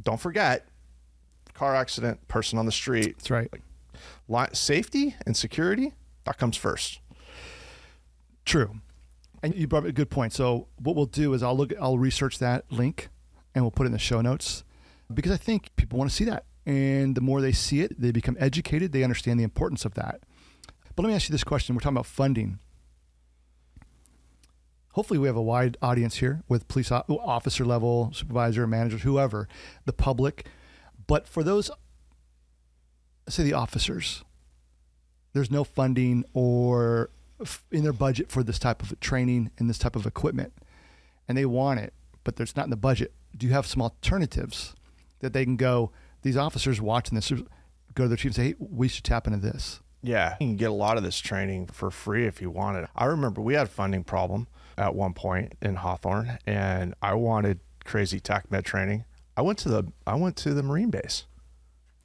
Don't 0.04 0.20
forget, 0.20 0.68
car 1.62 1.76
accident, 1.76 2.28
person 2.28 2.58
on 2.58 2.66
the 2.66 2.72
street, 2.72 3.18
That's 3.18 3.30
right. 3.30 3.52
li- 4.28 4.48
safety 4.54 5.16
and 5.28 5.38
security 5.38 5.94
that 6.24 6.40
comes 6.40 6.58
first. 6.58 7.00
True. 8.46 8.78
And 9.44 9.54
you 9.54 9.68
brought 9.68 9.84
up 9.84 9.90
a 9.90 9.92
good 9.92 10.10
point. 10.10 10.34
So 10.34 10.68
what 10.80 10.96
we'll 10.96 11.06
do 11.06 11.36
is 11.36 11.44
I'll 11.44 11.56
look 11.56 11.72
I'll 11.80 12.00
research 12.00 12.40
that 12.40 12.66
link 12.72 13.10
and 13.54 13.64
we'll 13.64 13.70
put 13.70 13.84
it 13.84 13.88
in 13.88 13.92
the 13.92 14.00
show 14.00 14.22
notes 14.22 14.64
because 15.14 15.32
I 15.32 15.38
think 15.38 15.70
people 15.76 16.00
want 16.00 16.10
to 16.10 16.16
see 16.16 16.26
that. 16.26 16.46
And 16.66 17.14
the 17.14 17.22
more 17.22 17.42
they 17.42 17.52
see 17.52 17.82
it, 17.82 18.00
they 18.02 18.12
become 18.12 18.38
educated, 18.40 18.92
they 18.92 19.04
understand 19.04 19.40
the 19.40 19.44
importance 19.44 19.86
of 19.86 19.94
that. 19.94 20.22
But 20.96 21.04
let 21.04 21.10
me 21.10 21.16
ask 21.16 21.30
you 21.30 21.34
this 21.34 21.44
question. 21.44 21.76
We're 21.76 21.82
talking 21.82 21.98
about 21.98 22.08
funding. 22.08 22.58
Hopefully 24.94 25.20
we 25.20 25.28
have 25.28 25.38
a 25.38 25.42
wide 25.44 25.78
audience 25.80 26.16
here 26.18 26.42
with 26.50 26.68
police 26.68 26.92
officer 26.92 27.66
level, 27.66 28.12
supervisor, 28.14 28.66
managers, 28.66 29.04
whoever, 29.04 29.48
the 29.86 29.94
public. 29.94 30.48
But 31.12 31.28
for 31.28 31.44
those 31.44 31.70
say 33.28 33.44
the 33.44 33.52
officers, 33.52 34.24
there's 35.34 35.52
no 35.52 35.66
funding 35.66 36.24
or 36.34 37.10
in 37.70 37.84
their 37.84 37.92
budget 37.92 38.32
for 38.32 38.44
this 38.44 38.58
type 38.58 38.82
of 38.82 38.98
training 39.02 39.52
and 39.58 39.70
this 39.70 39.78
type 39.78 39.98
of 39.98 40.06
equipment 40.06 40.54
and 41.28 41.38
they 41.38 41.46
want 41.46 41.82
it 41.82 41.94
but 42.24 42.36
there's 42.36 42.56
not 42.56 42.66
in 42.66 42.70
the 42.70 42.78
budget 42.78 43.12
do 43.36 43.48
you 43.48 43.52
have 43.52 43.66
some 43.66 43.82
alternatives 43.82 44.76
that 45.20 45.34
they 45.34 45.44
can 45.44 45.56
go 45.56 45.92
these 46.22 46.38
officers 46.38 46.80
watching 46.80 47.16
this 47.16 47.32
go 47.96 48.04
to 48.04 48.08
their 48.08 48.16
chief 48.16 48.28
and 48.28 48.36
say 48.36 48.44
hey 48.50 48.56
we 48.60 48.88
should 48.88 49.04
tap 49.04 49.26
into 49.28 49.40
this 49.40 49.82
Yeah, 50.04 50.36
you 50.40 50.48
can 50.48 50.56
get 50.56 50.70
a 50.70 50.74
lot 50.74 50.98
of 50.98 51.04
this 51.04 51.20
training 51.20 51.68
for 51.68 51.92
free 51.92 52.26
if 52.26 52.42
you 52.42 52.50
want 52.50 52.78
it. 52.78 52.90
I 52.96 53.06
remember 53.06 53.42
we 53.42 53.54
had 53.54 53.68
a 53.68 53.70
funding 53.70 54.04
problem 54.04 54.48
at 54.78 54.96
one 54.96 55.14
point 55.14 55.54
in 55.62 55.76
Hawthorne, 55.76 56.40
and 56.48 56.96
I 57.02 57.14
wanted 57.14 57.60
crazy 57.86 58.20
TAC 58.20 58.50
med 58.50 58.66
training. 58.66 59.06
I 59.42 59.44
went 59.44 59.58
to 59.60 59.70
the 59.70 59.92
I 60.06 60.14
went 60.14 60.36
to 60.38 60.54
the 60.54 60.62
Marine 60.62 60.92
base 60.92 61.26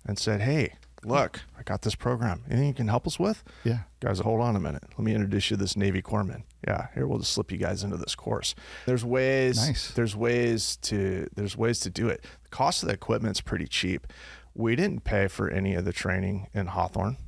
and 0.06 0.18
said, 0.18 0.40
"Hey, 0.40 0.72
look, 1.04 1.42
I 1.58 1.62
got 1.64 1.82
this 1.82 1.94
program. 1.94 2.42
Anything 2.48 2.68
you 2.68 2.72
can 2.74 2.88
help 2.88 3.06
us 3.06 3.18
with? 3.18 3.44
Yeah. 3.62 3.80
Guys, 4.00 4.20
hold 4.20 4.40
on 4.40 4.56
a 4.56 4.60
minute. 4.60 4.84
Let 4.96 5.00
me 5.00 5.14
introduce 5.14 5.50
you 5.50 5.58
to 5.58 5.62
this 5.62 5.76
Navy 5.76 6.00
corpsman. 6.00 6.44
Yeah, 6.66 6.86
here 6.94 7.06
we'll 7.06 7.18
just 7.18 7.32
slip 7.32 7.52
you 7.52 7.58
guys 7.58 7.84
into 7.84 7.98
this 7.98 8.14
course. 8.14 8.54
There's 8.86 9.04
ways. 9.04 9.58
Nice. 9.68 9.90
There's 9.90 10.16
ways 10.16 10.76
to. 10.88 11.28
There's 11.36 11.58
ways 11.58 11.78
to 11.80 11.90
do 11.90 12.08
it. 12.08 12.22
The 12.44 12.48
cost 12.48 12.82
of 12.82 12.88
the 12.88 12.94
equipment's 12.94 13.42
pretty 13.42 13.66
cheap. 13.66 14.06
We 14.54 14.74
didn't 14.74 15.04
pay 15.04 15.28
for 15.28 15.50
any 15.50 15.74
of 15.74 15.84
the 15.84 15.92
training 15.92 16.46
in 16.54 16.68
Hawthorne. 16.68 17.18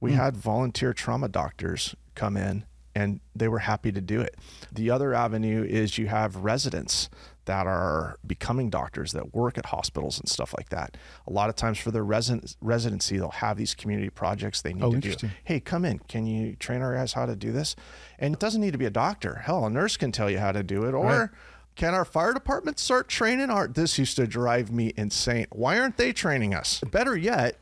We 0.00 0.12
Hmm. 0.12 0.18
had 0.18 0.36
volunteer 0.36 0.92
trauma 0.92 1.26
doctors 1.28 1.96
come 2.14 2.36
in, 2.36 2.64
and 2.94 3.18
they 3.34 3.48
were 3.48 3.58
happy 3.60 3.90
to 3.90 4.00
do 4.00 4.20
it. 4.20 4.36
The 4.70 4.88
other 4.88 5.12
avenue 5.14 5.64
is 5.64 5.98
you 5.98 6.06
have 6.06 6.36
residents 6.36 7.08
that 7.46 7.66
are 7.66 8.18
becoming 8.26 8.70
doctors 8.70 9.12
that 9.12 9.34
work 9.34 9.58
at 9.58 9.66
hospitals 9.66 10.18
and 10.20 10.28
stuff 10.28 10.54
like 10.56 10.68
that. 10.68 10.96
A 11.26 11.32
lot 11.32 11.48
of 11.48 11.56
times 11.56 11.78
for 11.78 11.90
their 11.90 12.04
resident, 12.04 12.56
residency, 12.60 13.18
they'll 13.18 13.30
have 13.30 13.56
these 13.56 13.74
community 13.74 14.10
projects 14.10 14.62
they 14.62 14.72
need 14.72 14.82
Oh, 14.84 14.92
to 14.92 15.16
do. 15.16 15.28
Hey, 15.44 15.58
come 15.60 15.84
in. 15.84 15.98
Can 16.00 16.26
you 16.26 16.54
train 16.56 16.82
our 16.82 16.94
guys 16.94 17.14
how 17.14 17.26
to 17.26 17.34
do 17.34 17.50
this? 17.52 17.74
And 18.18 18.34
it 18.34 18.40
doesn't 18.40 18.60
need 18.60 18.72
to 18.72 18.78
be 18.78 18.86
a 18.86 18.90
doctor. 18.90 19.36
Hell, 19.44 19.66
a 19.66 19.70
nurse 19.70 19.96
can 19.96 20.12
tell 20.12 20.30
you 20.30 20.38
how 20.38 20.52
to 20.52 20.62
do 20.62 20.84
it. 20.84 20.94
Or 20.94 21.04
Right. 21.06 21.28
can 21.74 21.94
our 21.94 22.04
fire 22.04 22.32
department 22.32 22.78
start 22.78 23.08
training 23.08 23.50
our? 23.50 23.66
This 23.66 23.98
used 23.98 24.16
to 24.16 24.26
drive 24.26 24.70
me 24.70 24.92
insane. 24.96 25.46
Why 25.50 25.78
aren't 25.80 25.96
they 25.96 26.12
training 26.12 26.54
us? 26.54 26.80
Better 26.90 27.16
yet, 27.16 27.58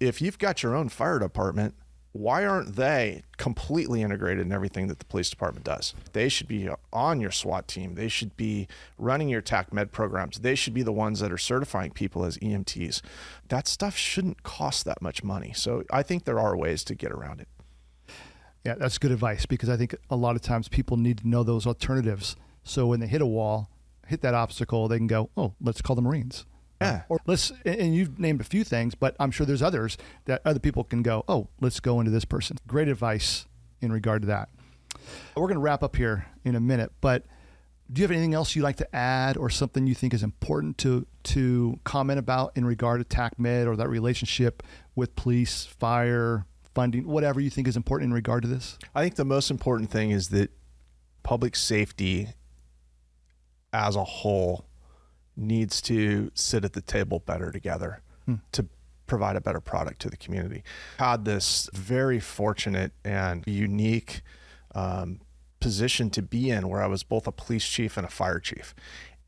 if 0.00 0.22
you've 0.22 0.38
got 0.38 0.62
your 0.62 0.74
own 0.74 0.88
fire 0.88 1.18
department, 1.18 1.74
why 2.12 2.44
aren't 2.44 2.76
they 2.76 3.22
completely 3.36 4.02
integrated 4.02 4.46
in 4.46 4.52
everything 4.52 4.88
that 4.88 4.98
the 4.98 5.04
police 5.04 5.30
department 5.30 5.64
does? 5.64 5.94
They 6.12 6.28
should 6.28 6.48
be 6.48 6.68
on 6.92 7.20
your 7.20 7.30
SWAT 7.30 7.68
team. 7.68 7.94
They 7.94 8.08
should 8.08 8.36
be 8.36 8.66
running 8.96 9.28
your 9.28 9.40
TAC 9.42 9.72
med 9.72 9.92
programs. 9.92 10.38
They 10.38 10.54
should 10.54 10.74
be 10.74 10.82
the 10.82 10.92
ones 10.92 11.20
that 11.20 11.30
are 11.30 11.38
certifying 11.38 11.90
people 11.90 12.24
as 12.24 12.38
EMTs. 12.38 13.02
That 13.48 13.68
stuff 13.68 13.96
shouldn't 13.96 14.42
cost 14.42 14.84
that 14.84 15.02
much 15.02 15.22
money. 15.22 15.52
So 15.54 15.84
I 15.90 16.02
think 16.02 16.24
there 16.24 16.40
are 16.40 16.56
ways 16.56 16.82
to 16.84 16.94
get 16.94 17.12
around 17.12 17.40
it. 17.40 17.48
Yeah, 18.64 18.74
that's 18.74 18.98
good 18.98 19.12
advice 19.12 19.46
because 19.46 19.68
I 19.68 19.76
think 19.76 19.94
a 20.10 20.16
lot 20.16 20.34
of 20.34 20.42
times 20.42 20.68
people 20.68 20.96
need 20.96 21.18
to 21.18 21.28
know 21.28 21.42
those 21.42 21.66
alternatives. 21.66 22.36
So 22.64 22.86
when 22.86 23.00
they 23.00 23.06
hit 23.06 23.22
a 23.22 23.26
wall, 23.26 23.70
hit 24.06 24.22
that 24.22 24.34
obstacle, 24.34 24.88
they 24.88 24.96
can 24.96 25.06
go, 25.06 25.30
oh, 25.36 25.54
let's 25.60 25.80
call 25.80 25.94
the 25.94 26.02
Marines. 26.02 26.44
Yeah. 26.80 27.02
Or 27.08 27.18
let's, 27.26 27.52
and- 27.64 27.94
you've 27.94 28.18
named 28.18 28.40
a 28.40 28.44
few 28.44 28.64
things, 28.64 28.94
but 28.94 29.16
I'm 29.18 29.30
sure 29.30 29.46
there's 29.46 29.62
others 29.62 29.96
that 30.26 30.42
other 30.44 30.60
people 30.60 30.84
can 30.84 31.02
go, 31.02 31.24
oh, 31.28 31.48
let's 31.60 31.80
go 31.80 32.00
into 32.00 32.10
this 32.12 32.24
person. 32.24 32.56
Great 32.66 32.88
advice 32.88 33.46
in 33.80 33.92
regard 33.92 34.22
to 34.22 34.26
that. 34.28 34.48
We're 35.36 35.46
going 35.46 35.54
to 35.54 35.60
wrap 35.60 35.82
up 35.82 35.96
here 35.96 36.26
in 36.44 36.54
a 36.54 36.60
minute, 36.60 36.92
but 37.00 37.24
do 37.90 38.00
you 38.00 38.04
have 38.04 38.10
anything 38.10 38.34
else 38.34 38.54
you'd 38.54 38.62
like 38.62 38.76
to 38.76 38.96
add 38.96 39.36
or 39.36 39.48
something 39.48 39.86
you 39.86 39.94
think 39.94 40.12
is 40.12 40.22
important 40.22 40.76
to 40.78 41.06
to 41.24 41.78
comment 41.84 42.18
about 42.18 42.52
in 42.54 42.64
regard 42.64 43.00
to 43.08 43.16
TACMed 43.16 43.66
or 43.66 43.76
that 43.76 43.88
relationship 43.88 44.62
with 44.94 45.16
police, 45.16 45.64
fire, 45.64 46.44
funding, 46.74 47.06
whatever 47.06 47.40
you 47.40 47.50
think 47.50 47.66
is 47.66 47.76
important 47.76 48.10
in 48.10 48.14
regard 48.14 48.42
to 48.42 48.48
this? 48.48 48.78
I 48.94 49.02
think 49.02 49.14
the 49.16 49.24
most 49.24 49.50
important 49.50 49.90
thing 49.90 50.10
is 50.10 50.28
that 50.28 50.50
public 51.22 51.56
safety 51.56 52.28
as 53.72 53.96
a 53.96 54.04
whole 54.04 54.66
needs 55.38 55.80
to 55.82 56.30
sit 56.34 56.64
at 56.64 56.72
the 56.72 56.80
table 56.82 57.20
better 57.20 57.50
together 57.50 58.02
to 58.52 58.66
provide 59.06 59.36
a 59.36 59.40
better 59.40 59.60
product 59.60 60.00
to 60.00 60.10
the 60.10 60.16
community. 60.16 60.62
Had 60.98 61.24
this 61.24 61.70
very 61.72 62.20
fortunate 62.20 62.92
and 63.04 63.42
unique 63.46 64.20
um, 64.74 65.20
position 65.60 66.10
to 66.10 66.22
be 66.22 66.50
in 66.50 66.68
where 66.68 66.82
I 66.82 66.86
was 66.86 67.02
both 67.02 67.26
a 67.26 67.32
police 67.32 67.66
chief 67.66 67.96
and 67.96 68.06
a 68.06 68.10
fire 68.10 68.38
chief. 68.38 68.74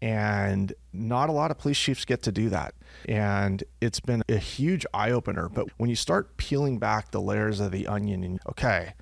And 0.03 0.73
not 0.93 1.29
a 1.29 1.33
lot 1.33 1.51
of 1.51 1.59
police 1.59 1.79
chiefs 1.79 2.05
get 2.05 2.23
to 2.23 2.33
do 2.33 2.49
that. 2.51 2.75
And 3.07 3.63
it's 3.81 4.01
been 4.01 4.23
a 4.29 4.37
huge 4.37 4.87
eye 4.95 5.11
opener. 5.11 5.49
But 5.49 5.69
when 5.77 5.91
you 5.91 5.97
start 5.97 6.37
peeling 6.37 6.79
back 6.79 7.11
the 7.11 7.21
layers 7.21 7.61
of 7.61 7.71
the 7.71 7.87
onion 7.87 8.25
and, 8.25 8.41
okay, 8.49 8.95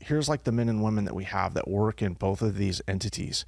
here's 0.00 0.28
like 0.28 0.44
the 0.44 0.52
men 0.52 0.68
and 0.68 0.82
women 0.82 1.04
that 1.04 1.14
we 1.14 1.24
have 1.24 1.54
that 1.54 1.68
work 1.68 2.00
in 2.00 2.14
both 2.14 2.40
of 2.40 2.56
these 2.56 2.80
entities. 2.88 3.44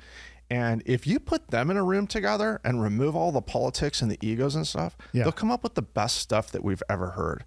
And 0.52 0.82
if 0.84 1.06
you 1.06 1.18
put 1.18 1.48
them 1.48 1.70
in 1.70 1.78
a 1.78 1.82
room 1.82 2.06
together 2.06 2.60
and 2.62 2.82
remove 2.82 3.16
all 3.16 3.32
the 3.32 3.40
politics 3.40 4.02
and 4.02 4.10
the 4.10 4.18
egos 4.20 4.54
and 4.54 4.66
stuff, 4.66 4.98
Yeah. 5.12 5.22
they'll 5.22 5.32
come 5.32 5.50
up 5.50 5.62
with 5.62 5.74
the 5.76 5.82
best 5.82 6.16
stuff 6.18 6.50
that 6.52 6.62
we've 6.62 6.82
ever 6.90 7.12
heard. 7.12 7.46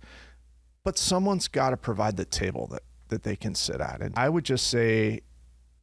But 0.83 0.97
someone's 0.97 1.47
got 1.47 1.69
to 1.69 1.77
provide 1.77 2.17
the 2.17 2.25
table 2.25 2.65
that, 2.71 2.81
that 3.09 3.21
they 3.21 3.35
can 3.35 3.53
sit 3.53 3.79
at. 3.79 4.01
And 4.01 4.15
I 4.17 4.29
would 4.29 4.43
just 4.43 4.65
say 4.67 5.21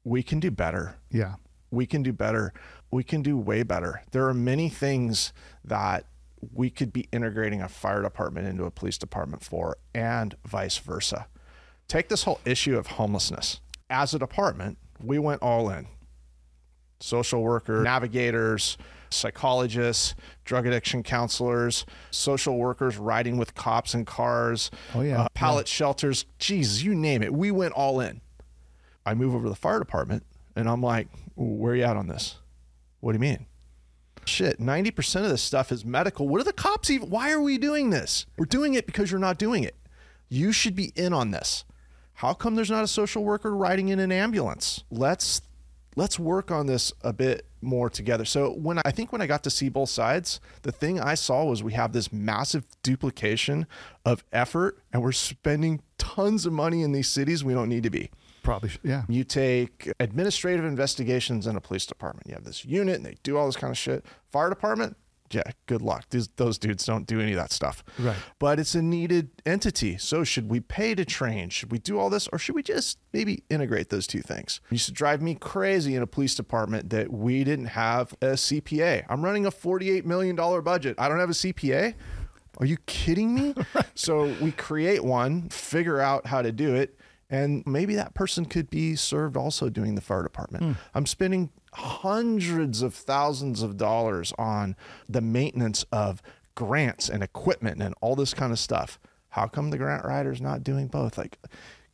we 0.03 0.25
can 0.25 0.41
do 0.41 0.51
better 0.51 0.97
Yeah. 1.11 1.35
we 1.71 1.87
can 1.87 2.03
do 2.03 2.13
better. 2.13 2.53
We 2.91 3.05
can 3.05 3.23
do 3.23 3.39
way 3.39 3.63
better. 3.63 4.03
There 4.11 4.27
are 4.29 4.35
many 4.35 4.69
things 4.69 5.33
that 5.65 6.07
we 6.53 6.71
could 6.71 6.93
be 6.93 7.09
integrating 7.13 7.63
a 7.63 7.69
fire 7.69 8.03
department 8.03 8.49
into 8.49 8.65
a 8.65 8.71
police 8.73 8.99
department 8.99 9.45
for, 9.45 9.77
and 9.95 10.35
vice 10.45 10.77
versa. 10.79 11.29
Take 11.87 12.09
this 12.09 12.25
whole 12.25 12.41
issue 12.45 12.77
of 12.77 12.89
homelessness. 12.89 13.61
As 13.89 14.13
a 14.13 14.19
department, 14.19 14.77
we 15.01 15.21
went 15.21 15.41
all 15.41 15.71
in 15.71 15.87
social 17.03 17.43
worker, 17.43 17.83
navigators, 17.83 18.79
psychologists, 19.11 20.15
drug 20.45 20.67
addiction 20.67 21.03
counselors, 21.03 21.85
social 22.11 22.57
workers 22.59 22.97
riding 22.97 23.37
with 23.37 23.55
cops 23.55 23.95
in 23.95 24.05
cars, 24.05 24.71
Oh, 24.95 25.01
yeah. 25.03 25.23
uh, 25.23 25.29
pallet 25.35 25.69
shelters. 25.69 26.25
Jesus, 26.39 26.83
you 26.83 26.95
name 26.95 27.23
it. 27.23 27.33
We 27.33 27.51
went 27.51 27.73
all 27.75 28.01
in. 28.01 28.21
I 29.05 29.15
move 29.15 29.35
over 29.35 29.45
to 29.45 29.51
the 29.51 29.57
fire 29.57 29.79
department 29.79 30.25
and 30.57 30.69
I'm 30.69 30.83
like, 30.83 31.09
where 31.35 31.73
are 31.73 31.77
you 31.77 31.83
at 31.85 31.97
on 31.97 32.07
this? 32.09 32.37
What 33.01 33.13
do 33.13 33.17
you 33.17 33.21
mean? 33.21 33.47
Shit, 34.25 34.61
90% 34.61 35.25
of 35.25 35.31
this 35.31 35.43
stuff 35.43 35.73
is 35.73 35.85
medical. 35.85 36.29
What 36.29 36.41
are 36.41 36.45
the 36.45 36.53
cops 36.53 36.89
even? 36.91 37.11
Why 37.11 37.33
are 37.33 37.41
we 37.41 37.59
doing 37.59 37.91
this? 37.91 38.27
We're 38.39 38.45
doing 38.47 38.75
it 38.75 38.87
because 38.87 39.11
you're 39.11 39.19
not 39.21 39.39
doing 39.39 39.65
it. 39.65 39.75
You 40.29 40.53
should 40.53 40.77
be 40.77 40.93
in 40.95 41.13
on 41.13 41.33
this. 41.33 41.65
How 42.15 42.33
come 42.33 42.55
there's 42.55 42.71
not 42.71 42.85
a 42.85 42.89
social 42.89 43.25
worker 43.25 43.55
riding 43.57 43.89
in 43.89 43.99
an 43.99 44.13
ambulance? 44.13 44.85
Let's 44.91 45.43
let's 45.97 46.19
work 46.19 46.51
on 46.51 46.67
this 46.67 46.93
a 47.03 47.13
bit 47.13 47.47
more 47.61 47.89
together. 47.89 48.25
So 48.25 48.53
when 48.53 48.81
I 48.85 48.91
think 48.91 49.13
when 49.13 49.21
I 49.21 49.27
got 49.27 49.45
to 49.45 49.51
see 49.51 49.69
both 49.69 49.91
sides, 49.91 50.41
the 50.63 50.73
thing 50.73 51.01
I 51.01 51.15
saw 51.15 51.45
was 51.45 51.63
we 51.63 51.73
have 51.75 51.93
this 51.93 52.13
massive 52.13 52.65
duplication 52.83 53.67
of 54.05 54.25
effort 54.33 54.79
and 54.93 55.03
we're 55.03 55.13
spending 55.13 55.83
tons 55.99 56.47
of 56.47 56.53
money 56.53 56.83
in 56.83 56.93
these 56.93 57.09
cities 57.09 57.45
we 57.45 57.55
don't 57.55 57.69
need 57.69 57.83
to 57.85 57.91
be. 57.91 58.11
Probably. 58.43 58.71
Yeah. 58.83 59.03
You 59.09 59.23
take 59.23 59.93
administrative 60.01 60.65
investigations 60.65 61.47
in 61.47 61.55
a 61.55 61.61
police 61.61 61.87
department. 61.87 62.27
You 62.27 62.35
have 62.35 62.45
this 62.45 62.65
unit 62.65 62.97
and 62.97 63.07
they 63.07 63.17
do 63.23 63.37
all 63.37 63.47
this 63.47 63.57
kind 63.57 63.71
of 63.71 63.79
shit. 63.79 64.05
Fire 64.33 64.49
department, 64.49 64.97
yeah, 65.35 65.43
good 65.67 65.83
luck. 65.83 66.07
These, 66.11 66.29
those 66.37 66.59
dudes 66.59 66.85
don't 66.85 67.07
do 67.07 67.21
any 67.21 67.33
of 67.33 67.39
that 67.39 67.53
stuff. 67.53 67.83
Right. 67.99 68.17
But 68.39 68.59
it's 68.59 68.75
a 68.75 68.83
needed 68.83 69.31
entity. 69.47 69.97
So 69.99 70.25
should 70.25 70.49
we 70.51 70.61
pay 70.61 70.95
to 70.95 71.05
train? 71.05 71.49
Should 71.51 71.73
we 71.73 71.79
do 71.79 71.99
all 71.99 72.11
this? 72.11 72.29
Or 72.29 72.39
should 72.39 72.55
we 72.55 72.63
just 72.63 72.99
maybe 73.13 73.43
integrate 73.51 73.91
those 73.91 74.07
two 74.07 74.23
things? 74.23 74.61
It 74.67 74.73
used 74.73 74.87
to 74.87 74.93
drive 74.93 75.23
me 75.23 75.35
crazy 75.35 75.95
in 75.95 76.03
a 76.03 76.07
police 76.07 76.35
department 76.35 76.91
that 76.91 77.13
we 77.13 77.45
didn't 77.45 77.67
have 77.67 78.13
a 78.23 78.35
CPA. 78.35 79.05
I'm 79.09 79.23
running 79.23 79.47
a 79.47 79.51
$48 79.51 80.05
million 80.05 80.37
budget. 80.37 80.97
I 80.99 81.09
don't 81.09 81.21
have 81.21 81.31
a 81.31 81.35
CPA. 81.35 81.95
Are 82.59 82.67
you 82.67 82.77
kidding 82.87 83.35
me? 83.35 83.55
So 83.95 84.35
we 84.41 84.53
create 84.53 85.05
one, 85.05 85.49
figure 85.51 86.01
out 86.01 86.27
how 86.27 86.43
to 86.43 86.51
do 86.51 86.75
it, 86.75 86.99
and 87.31 87.63
maybe 87.67 87.95
that 87.97 88.15
person 88.15 88.45
could 88.45 88.69
be 88.69 88.97
served 88.97 89.37
also 89.37 89.69
doing 89.69 89.95
the 89.95 90.01
fire 90.01 90.23
department. 90.23 90.65
Hmm. 90.65 90.73
I'm 90.95 91.07
spending 91.07 91.51
hundreds 91.75 92.83
of 92.83 92.95
thousands 92.95 93.63
of 93.63 93.77
dollars 93.77 94.33
on 94.39 94.77
the 95.09 95.21
maintenance 95.21 95.85
of 95.93 96.23
grants 96.55 97.09
and 97.09 97.23
equipment 97.23 97.83
and 97.83 97.95
all 98.01 98.15
this 98.17 98.35
kind 98.35 98.53
of 98.53 98.59
stuff. 98.59 98.99
How 99.31 99.47
come 99.47 99.71
the 99.71 99.79
grant 99.79 100.05
writer's 100.05 100.41
not 100.41 100.63
doing 100.63 100.89
both? 100.89 101.17
Like 101.17 101.39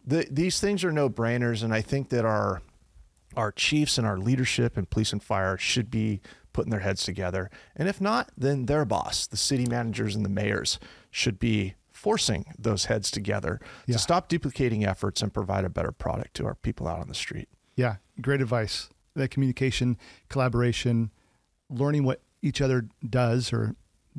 the, 0.04 0.26
these 0.30 0.60
things 0.60 0.82
are 0.84 0.90
no 0.92 1.08
brainers, 1.08 1.62
and 1.62 1.72
I 1.72 1.80
think 1.80 2.08
that 2.10 2.24
our 2.24 2.62
our 3.36 3.52
chiefs 3.52 3.98
and 3.98 4.06
our 4.06 4.18
leadership 4.18 4.76
and 4.76 4.88
police 4.90 5.12
and 5.12 5.22
fire 5.22 5.56
should 5.58 5.90
be 5.90 6.20
putting 6.52 6.70
their 6.70 6.80
heads 6.80 7.04
together. 7.04 7.50
And 7.76 7.88
if 7.88 8.00
not, 8.00 8.30
then 8.36 8.66
their 8.66 8.84
boss, 8.84 9.26
the 9.28 9.36
city 9.36 9.66
managers 9.66 10.16
and 10.16 10.24
the 10.24 10.28
mayors, 10.30 10.80
should 11.10 11.38
be 11.38 11.74
forcing 11.92 12.46
those 12.58 12.86
heads 12.86 13.10
together 13.12 13.60
Yeah. 13.86 13.92
to 13.92 13.98
stop 14.00 14.28
duplicating 14.28 14.84
efforts 14.84 15.22
and 15.22 15.32
provide 15.32 15.64
a 15.64 15.68
better 15.68 15.92
product 15.92 16.34
to 16.34 16.46
our 16.46 16.54
people 16.54 16.88
out 16.88 16.98
on 17.00 17.06
the 17.08 17.14
street. 17.14 17.48
Yeah, 17.76 17.96
great 18.20 18.40
advice. 18.40 18.88
That 19.18 19.30
communication, 19.30 19.98
collaboration, 20.28 21.10
learning 21.68 22.04
what 22.04 22.20
each 22.42 22.60
other 22.60 22.86
does 23.08 23.52
or 23.52 23.74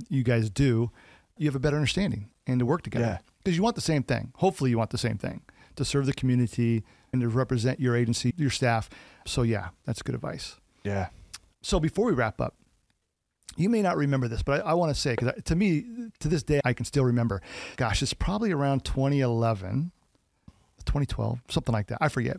you 0.09 0.23
guys 0.23 0.49
do, 0.49 0.91
you 1.37 1.47
have 1.47 1.55
a 1.55 1.59
better 1.59 1.75
understanding 1.75 2.29
and 2.47 2.59
to 2.59 2.65
work 2.65 2.83
together. 2.83 3.05
Yeah. 3.05 3.17
Because 3.43 3.55
you 3.57 3.63
want 3.63 3.75
the 3.75 3.81
same 3.81 4.03
thing. 4.03 4.31
Hopefully, 4.35 4.69
you 4.69 4.77
want 4.77 4.89
the 4.89 4.97
same 4.97 5.17
thing 5.17 5.41
to 5.75 5.85
serve 5.85 6.05
the 6.05 6.13
community 6.13 6.83
and 7.11 7.21
to 7.21 7.29
represent 7.29 7.79
your 7.79 7.95
agency, 7.95 8.33
your 8.37 8.49
staff. 8.49 8.89
So, 9.25 9.43
yeah, 9.43 9.69
that's 9.85 10.01
good 10.01 10.15
advice. 10.15 10.57
Yeah. 10.83 11.07
So, 11.61 11.79
before 11.79 12.05
we 12.05 12.13
wrap 12.13 12.41
up, 12.41 12.55
you 13.55 13.69
may 13.69 13.81
not 13.81 13.97
remember 13.97 14.27
this, 14.27 14.43
but 14.43 14.65
I, 14.65 14.71
I 14.71 14.73
want 14.73 14.93
to 14.93 14.99
say, 14.99 15.15
because 15.15 15.41
to 15.43 15.55
me, 15.55 15.85
to 16.19 16.27
this 16.27 16.43
day, 16.43 16.59
I 16.65 16.73
can 16.73 16.85
still 16.85 17.05
remember. 17.05 17.41
Gosh, 17.77 18.01
it's 18.01 18.13
probably 18.13 18.51
around 18.51 18.85
2011, 18.85 19.91
2012, 20.85 21.39
something 21.49 21.73
like 21.73 21.87
that. 21.87 21.97
I 22.01 22.09
forget. 22.09 22.37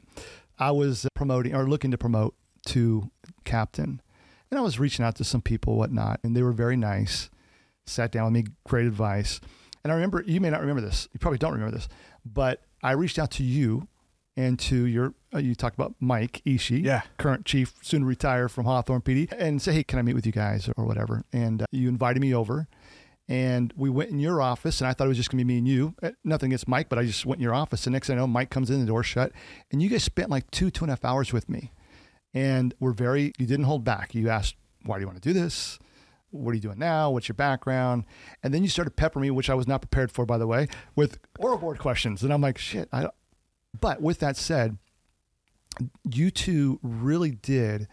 I 0.58 0.70
was 0.70 1.06
uh, 1.06 1.08
promoting 1.14 1.54
or 1.54 1.68
looking 1.68 1.90
to 1.90 1.98
promote 1.98 2.34
to 2.66 3.10
captain, 3.44 4.00
and 4.50 4.58
I 4.58 4.62
was 4.62 4.78
reaching 4.78 5.04
out 5.04 5.16
to 5.16 5.24
some 5.24 5.40
people, 5.42 5.76
whatnot, 5.76 6.20
and 6.22 6.36
they 6.36 6.42
were 6.42 6.52
very 6.52 6.76
nice. 6.76 7.30
Sat 7.86 8.12
down 8.12 8.24
with 8.26 8.32
me, 8.44 8.50
great 8.64 8.86
advice. 8.86 9.40
And 9.82 9.90
I 9.90 9.94
remember, 9.94 10.22
you 10.26 10.40
may 10.40 10.50
not 10.50 10.60
remember 10.60 10.82
this, 10.82 11.08
you 11.12 11.18
probably 11.18 11.38
don't 11.38 11.52
remember 11.52 11.74
this, 11.76 11.88
but 12.24 12.62
I 12.82 12.92
reached 12.92 13.18
out 13.18 13.30
to 13.32 13.42
you 13.42 13.88
and 14.36 14.58
to 14.60 14.84
your, 14.84 15.14
uh, 15.34 15.38
you 15.38 15.54
talked 15.54 15.74
about 15.76 15.94
Mike 16.00 16.42
Ishii, 16.46 16.84
Yeah. 16.84 17.02
current 17.18 17.44
chief, 17.46 17.74
soon 17.82 18.00
to 18.02 18.06
retire 18.06 18.48
from 18.48 18.64
Hawthorne 18.66 19.00
PD, 19.00 19.32
and 19.36 19.60
say, 19.60 19.72
hey, 19.72 19.82
can 19.82 19.98
I 19.98 20.02
meet 20.02 20.14
with 20.14 20.26
you 20.26 20.32
guys 20.32 20.68
or 20.76 20.84
whatever? 20.84 21.24
And 21.32 21.62
uh, 21.62 21.66
you 21.72 21.88
invited 21.88 22.20
me 22.20 22.34
over. 22.34 22.68
And 23.28 23.72
we 23.76 23.90
went 23.90 24.10
in 24.10 24.18
your 24.18 24.42
office, 24.42 24.80
and 24.80 24.88
I 24.88 24.92
thought 24.92 25.04
it 25.04 25.08
was 25.08 25.16
just 25.16 25.30
going 25.30 25.38
to 25.38 25.44
be 25.44 25.52
me 25.54 25.58
and 25.58 25.68
you. 25.68 25.94
Uh, 26.02 26.10
Nothing 26.24 26.48
against 26.50 26.66
Mike, 26.66 26.88
but 26.88 26.98
I 26.98 27.04
just 27.04 27.24
went 27.24 27.38
in 27.38 27.44
your 27.44 27.54
office. 27.54 27.86
And 27.86 27.92
next 27.92 28.08
thing 28.08 28.16
I 28.16 28.18
know, 28.20 28.26
Mike 28.26 28.50
comes 28.50 28.70
in, 28.70 28.80
the 28.80 28.86
door 28.86 29.04
shut, 29.04 29.30
and 29.70 29.80
you 29.80 29.88
guys 29.88 30.02
spent 30.02 30.30
like 30.30 30.50
two, 30.50 30.68
two 30.70 30.84
and 30.84 30.90
a 30.90 30.92
half 30.94 31.04
hours 31.04 31.32
with 31.32 31.48
me. 31.48 31.70
And 32.32 32.74
we're 32.78 32.92
very, 32.92 33.32
you 33.38 33.46
didn't 33.46 33.64
hold 33.64 33.84
back. 33.84 34.14
You 34.14 34.28
asked, 34.28 34.56
why 34.84 34.96
do 34.96 35.00
you 35.02 35.06
want 35.06 35.20
to 35.20 35.28
do 35.28 35.32
this? 35.32 35.78
What 36.30 36.52
are 36.52 36.54
you 36.54 36.60
doing 36.60 36.78
now? 36.78 37.10
What's 37.10 37.28
your 37.28 37.34
background? 37.34 38.04
And 38.42 38.54
then 38.54 38.62
you 38.62 38.68
started 38.68 38.92
peppering 38.92 39.22
me, 39.22 39.30
which 39.30 39.50
I 39.50 39.54
was 39.54 39.66
not 39.66 39.80
prepared 39.80 40.12
for, 40.12 40.24
by 40.24 40.38
the 40.38 40.46
way, 40.46 40.68
with 40.94 41.18
oral 41.38 41.58
board 41.58 41.78
questions. 41.80 42.22
And 42.22 42.32
I'm 42.32 42.40
like, 42.40 42.56
shit. 42.56 42.88
I 42.92 43.02
don't. 43.02 43.14
But 43.80 44.00
with 44.00 44.20
that 44.20 44.36
said, 44.36 44.78
you 46.08 46.30
two 46.30 46.78
really 46.82 47.32
did 47.32 47.88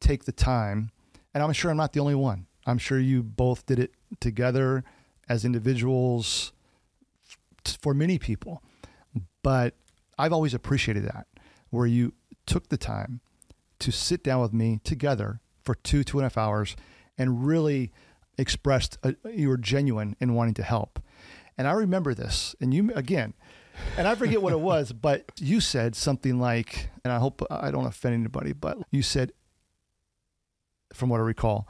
take 0.00 0.24
the 0.24 0.32
time, 0.32 0.90
and 1.34 1.42
I'm 1.42 1.52
sure 1.52 1.70
I'm 1.70 1.76
not 1.76 1.92
the 1.92 2.00
only 2.00 2.14
one. 2.14 2.46
I'm 2.66 2.78
sure 2.78 2.98
you 2.98 3.22
both 3.22 3.66
did 3.66 3.78
it 3.78 3.92
together 4.20 4.84
as 5.28 5.44
individuals 5.44 6.52
for 7.80 7.94
many 7.94 8.18
people. 8.18 8.62
But 9.42 9.74
I've 10.18 10.32
always 10.32 10.54
appreciated 10.54 11.04
that, 11.04 11.26
where 11.70 11.86
you 11.86 12.12
took 12.46 12.68
the 12.68 12.76
time 12.76 13.20
to 13.80 13.92
sit 13.92 14.22
down 14.22 14.40
with 14.40 14.52
me 14.52 14.80
together 14.84 15.40
for 15.62 15.74
two, 15.74 16.04
two 16.04 16.18
and 16.18 16.24
a 16.24 16.26
half 16.26 16.38
hours 16.38 16.76
and 17.16 17.46
really 17.46 17.92
expressed 18.36 18.98
a, 19.02 19.14
you 19.30 19.48
were 19.48 19.56
genuine 19.56 20.16
in 20.20 20.34
wanting 20.34 20.54
to 20.54 20.62
help. 20.62 21.02
And 21.56 21.66
I 21.66 21.72
remember 21.72 22.14
this, 22.14 22.54
and 22.60 22.72
you, 22.72 22.92
again, 22.94 23.34
and 23.96 24.06
I 24.06 24.14
forget 24.14 24.40
what 24.40 24.52
it 24.52 24.60
was, 24.60 24.92
but 24.92 25.30
you 25.38 25.60
said 25.60 25.96
something 25.96 26.38
like, 26.38 26.90
and 27.04 27.12
I 27.12 27.18
hope 27.18 27.42
I 27.50 27.70
don't 27.70 27.86
offend 27.86 28.14
anybody, 28.14 28.52
but 28.52 28.78
you 28.90 29.02
said, 29.02 29.32
from 30.92 31.08
what 31.08 31.20
I 31.20 31.24
recall, 31.24 31.68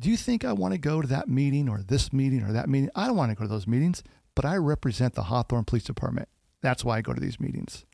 do 0.00 0.10
you 0.10 0.16
think 0.16 0.44
I 0.44 0.52
want 0.52 0.74
to 0.74 0.78
go 0.78 1.00
to 1.00 1.08
that 1.08 1.28
meeting 1.28 1.68
or 1.68 1.82
this 1.82 2.12
meeting 2.12 2.42
or 2.42 2.52
that 2.52 2.68
meeting? 2.68 2.90
I 2.94 3.06
don't 3.06 3.16
want 3.16 3.30
to 3.30 3.36
go 3.36 3.44
to 3.44 3.48
those 3.48 3.66
meetings, 3.66 4.02
but 4.34 4.44
I 4.44 4.56
represent 4.56 5.14
the 5.14 5.24
Hawthorne 5.24 5.64
Police 5.64 5.84
Department. 5.84 6.28
That's 6.60 6.84
why 6.84 6.98
I 6.98 7.00
go 7.00 7.12
to 7.12 7.20
these 7.20 7.40
meetings. 7.40 7.84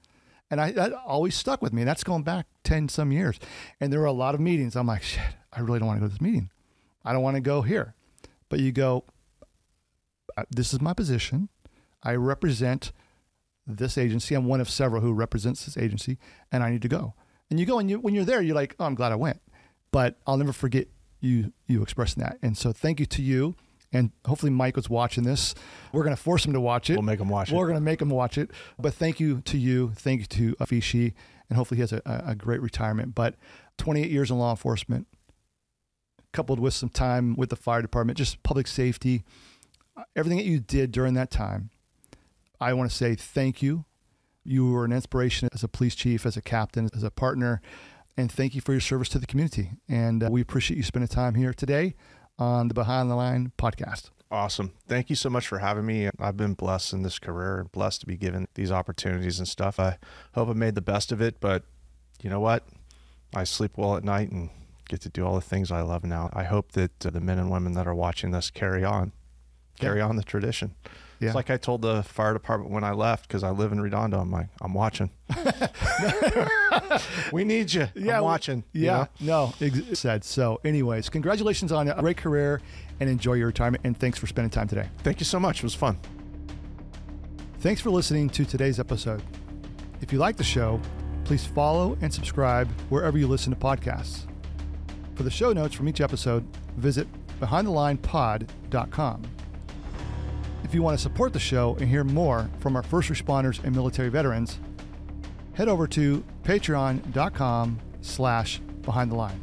And 0.50 0.60
I 0.60 0.72
that 0.72 0.92
always 0.92 1.34
stuck 1.34 1.62
with 1.62 1.72
me. 1.72 1.84
That's 1.84 2.04
going 2.04 2.22
back 2.22 2.46
10 2.64 2.88
some 2.88 3.12
years. 3.12 3.38
And 3.80 3.92
there 3.92 4.00
were 4.00 4.06
a 4.06 4.12
lot 4.12 4.34
of 4.34 4.40
meetings. 4.40 4.76
I'm 4.76 4.86
like, 4.86 5.02
shit, 5.02 5.22
I 5.52 5.60
really 5.60 5.78
don't 5.78 5.88
want 5.88 5.98
to 5.98 6.00
go 6.00 6.06
to 6.06 6.12
this 6.12 6.20
meeting. 6.20 6.50
I 7.04 7.12
don't 7.12 7.22
want 7.22 7.36
to 7.36 7.40
go 7.40 7.62
here. 7.62 7.94
But 8.48 8.60
you 8.60 8.72
go, 8.72 9.04
"Uh, 10.36 10.44
this 10.50 10.72
is 10.72 10.80
my 10.80 10.92
position. 10.92 11.48
I 12.02 12.14
represent 12.14 12.92
this 13.66 13.96
agency. 13.96 14.34
I'm 14.34 14.44
one 14.44 14.60
of 14.60 14.68
several 14.68 15.00
who 15.00 15.12
represents 15.12 15.64
this 15.64 15.76
agency, 15.76 16.18
and 16.52 16.62
I 16.62 16.70
need 16.70 16.82
to 16.82 16.88
go. 16.88 17.14
And 17.50 17.58
you 17.58 17.66
go, 17.66 17.78
and 17.78 17.90
you, 17.90 17.98
when 17.98 18.14
you're 18.14 18.24
there, 18.24 18.42
you're 18.42 18.54
like, 18.54 18.74
oh, 18.78 18.84
I'm 18.84 18.94
glad 18.94 19.12
I 19.12 19.16
went. 19.16 19.40
But 19.90 20.18
I'll 20.26 20.36
never 20.36 20.52
forget 20.52 20.88
you 21.20 21.52
you 21.66 21.82
expressing 21.82 22.22
that. 22.22 22.38
And 22.42 22.56
so 22.56 22.72
thank 22.72 23.00
you 23.00 23.06
to 23.06 23.22
you. 23.22 23.56
And 23.94 24.10
hopefully 24.26 24.50
Mike 24.50 24.74
was 24.74 24.90
watching 24.90 25.22
this. 25.22 25.54
We're 25.92 26.02
going 26.02 26.16
to 26.16 26.20
force 26.20 26.44
him 26.44 26.52
to 26.52 26.60
watch 26.60 26.90
it. 26.90 26.94
We'll 26.94 27.02
make 27.02 27.20
him 27.20 27.28
watch 27.28 27.50
it. 27.50 27.54
We're 27.54 27.66
going 27.66 27.78
to 27.78 27.80
make 27.80 28.02
him 28.02 28.10
watch 28.10 28.36
it. 28.36 28.50
But 28.78 28.92
thank 28.92 29.20
you 29.20 29.40
to 29.42 29.56
you. 29.56 29.92
Thank 29.94 30.20
you 30.20 30.26
to 30.26 30.56
Afishi. 30.56 31.14
And 31.48 31.56
hopefully 31.56 31.76
he 31.76 31.82
has 31.82 31.92
a, 31.92 32.02
a 32.04 32.30
a 32.30 32.34
great 32.34 32.60
retirement. 32.60 33.14
But 33.14 33.36
28 33.78 34.10
years 34.10 34.30
in 34.30 34.38
law 34.38 34.50
enforcement, 34.50 35.06
coupled 36.32 36.58
with 36.58 36.74
some 36.74 36.88
time 36.88 37.36
with 37.36 37.50
the 37.50 37.56
fire 37.56 37.82
department, 37.82 38.18
just 38.18 38.42
public 38.42 38.66
safety, 38.66 39.22
everything 40.16 40.38
that 40.38 40.46
you 40.46 40.58
did 40.58 40.90
during 40.90 41.14
that 41.14 41.30
time, 41.30 41.70
I 42.60 42.72
want 42.72 42.90
to 42.90 42.96
say 42.96 43.14
thank 43.14 43.62
you. 43.62 43.84
You 44.42 44.70
were 44.70 44.84
an 44.84 44.92
inspiration 44.92 45.48
as 45.54 45.62
a 45.62 45.68
police 45.68 45.94
chief, 45.94 46.26
as 46.26 46.36
a 46.36 46.42
captain, 46.42 46.90
as 46.94 47.04
a 47.04 47.10
partner, 47.10 47.62
and 48.16 48.30
thank 48.30 48.54
you 48.54 48.60
for 48.60 48.72
your 48.72 48.80
service 48.80 49.08
to 49.10 49.18
the 49.18 49.26
community. 49.26 49.70
And 49.88 50.22
uh, 50.22 50.28
we 50.30 50.40
appreciate 50.40 50.76
you 50.76 50.82
spending 50.82 51.08
time 51.08 51.34
here 51.34 51.54
today 51.54 51.94
on 52.38 52.68
the 52.68 52.74
Behind 52.74 53.10
the 53.10 53.14
Line 53.14 53.52
podcast. 53.58 54.10
Awesome. 54.30 54.72
Thank 54.88 55.10
you 55.10 55.16
so 55.16 55.30
much 55.30 55.46
for 55.46 55.58
having 55.58 55.86
me. 55.86 56.10
I've 56.18 56.36
been 56.36 56.54
blessed 56.54 56.92
in 56.92 57.02
this 57.02 57.18
career 57.18 57.60
and 57.60 57.70
blessed 57.70 58.00
to 58.00 58.06
be 58.06 58.16
given 58.16 58.48
these 58.54 58.72
opportunities 58.72 59.38
and 59.38 59.46
stuff. 59.46 59.78
I 59.78 59.98
hope 60.34 60.48
I 60.48 60.54
made 60.54 60.74
the 60.74 60.80
best 60.80 61.12
of 61.12 61.20
it, 61.20 61.36
but 61.40 61.62
you 62.22 62.30
know 62.30 62.40
what? 62.40 62.66
I 63.34 63.44
sleep 63.44 63.72
well 63.76 63.96
at 63.96 64.04
night 64.04 64.30
and 64.30 64.50
get 64.88 65.00
to 65.02 65.08
do 65.08 65.24
all 65.24 65.34
the 65.34 65.40
things 65.40 65.70
I 65.70 65.82
love 65.82 66.04
now. 66.04 66.30
I 66.32 66.44
hope 66.44 66.72
that 66.72 67.06
uh, 67.06 67.10
the 67.10 67.20
men 67.20 67.38
and 67.38 67.50
women 67.50 67.74
that 67.74 67.86
are 67.86 67.94
watching 67.94 68.32
this 68.32 68.50
carry 68.50 68.84
on, 68.84 69.12
carry 69.78 70.00
on 70.00 70.16
the 70.16 70.22
tradition. 70.22 70.74
Yeah. 71.24 71.30
It's 71.30 71.34
like 71.34 71.50
I 71.50 71.56
told 71.56 71.82
the 71.82 72.02
fire 72.02 72.32
department 72.32 72.70
when 72.72 72.84
I 72.84 72.92
left 72.92 73.26
because 73.28 73.42
I 73.42 73.50
live 73.50 73.72
in 73.72 73.80
Redondo. 73.80 74.18
I'm 74.20 74.30
like, 74.30 74.48
I'm 74.60 74.74
watching. 74.74 75.10
we 77.32 77.44
need 77.44 77.72
you. 77.72 77.88
Yeah, 77.94 78.18
I'm 78.18 78.24
watching. 78.24 78.64
you 78.72 78.86
Yeah, 78.86 79.06
know? 79.20 79.52
no, 79.60 79.66
ex- 79.66 79.98
said. 79.98 80.24
So, 80.24 80.60
anyways, 80.64 81.08
congratulations 81.08 81.72
on 81.72 81.88
a 81.88 82.00
great 82.00 82.16
career 82.16 82.60
and 83.00 83.08
enjoy 83.10 83.34
your 83.34 83.46
retirement. 83.48 83.82
And 83.84 83.98
thanks 83.98 84.18
for 84.18 84.26
spending 84.26 84.50
time 84.50 84.68
today. 84.68 84.88
Thank 84.98 85.20
you 85.20 85.26
so 85.26 85.40
much. 85.40 85.58
It 85.58 85.64
was 85.64 85.74
fun. 85.74 85.98
Thanks 87.58 87.80
for 87.80 87.90
listening 87.90 88.28
to 88.30 88.44
today's 88.44 88.78
episode. 88.78 89.22
If 90.00 90.12
you 90.12 90.18
like 90.18 90.36
the 90.36 90.44
show, 90.44 90.80
please 91.24 91.46
follow 91.46 91.96
and 92.02 92.12
subscribe 92.12 92.68
wherever 92.90 93.16
you 93.16 93.26
listen 93.26 93.52
to 93.54 93.58
podcasts. 93.58 94.26
For 95.14 95.22
the 95.22 95.30
show 95.30 95.52
notes 95.52 95.74
from 95.74 95.88
each 95.88 96.00
episode, 96.02 96.44
visit 96.76 97.08
behindthelinepod.com. 97.40 99.22
If 100.64 100.74
you 100.74 100.82
want 100.82 100.98
to 100.98 101.02
support 101.02 101.32
the 101.32 101.38
show 101.38 101.76
and 101.78 101.88
hear 101.88 102.02
more 102.02 102.50
from 102.58 102.74
our 102.74 102.82
first 102.82 103.10
responders 103.10 103.62
and 103.62 103.74
military 103.74 104.08
veterans, 104.08 104.58
head 105.52 105.68
over 105.68 105.86
to 105.88 106.24
patreon.com 106.42 107.78
slash 108.00 108.58
behind 108.82 109.12
the 109.12 109.16
line. 109.16 109.40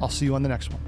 I'll 0.00 0.08
see 0.08 0.26
you 0.26 0.34
on 0.34 0.42
the 0.42 0.48
next 0.48 0.70
one. 0.70 0.85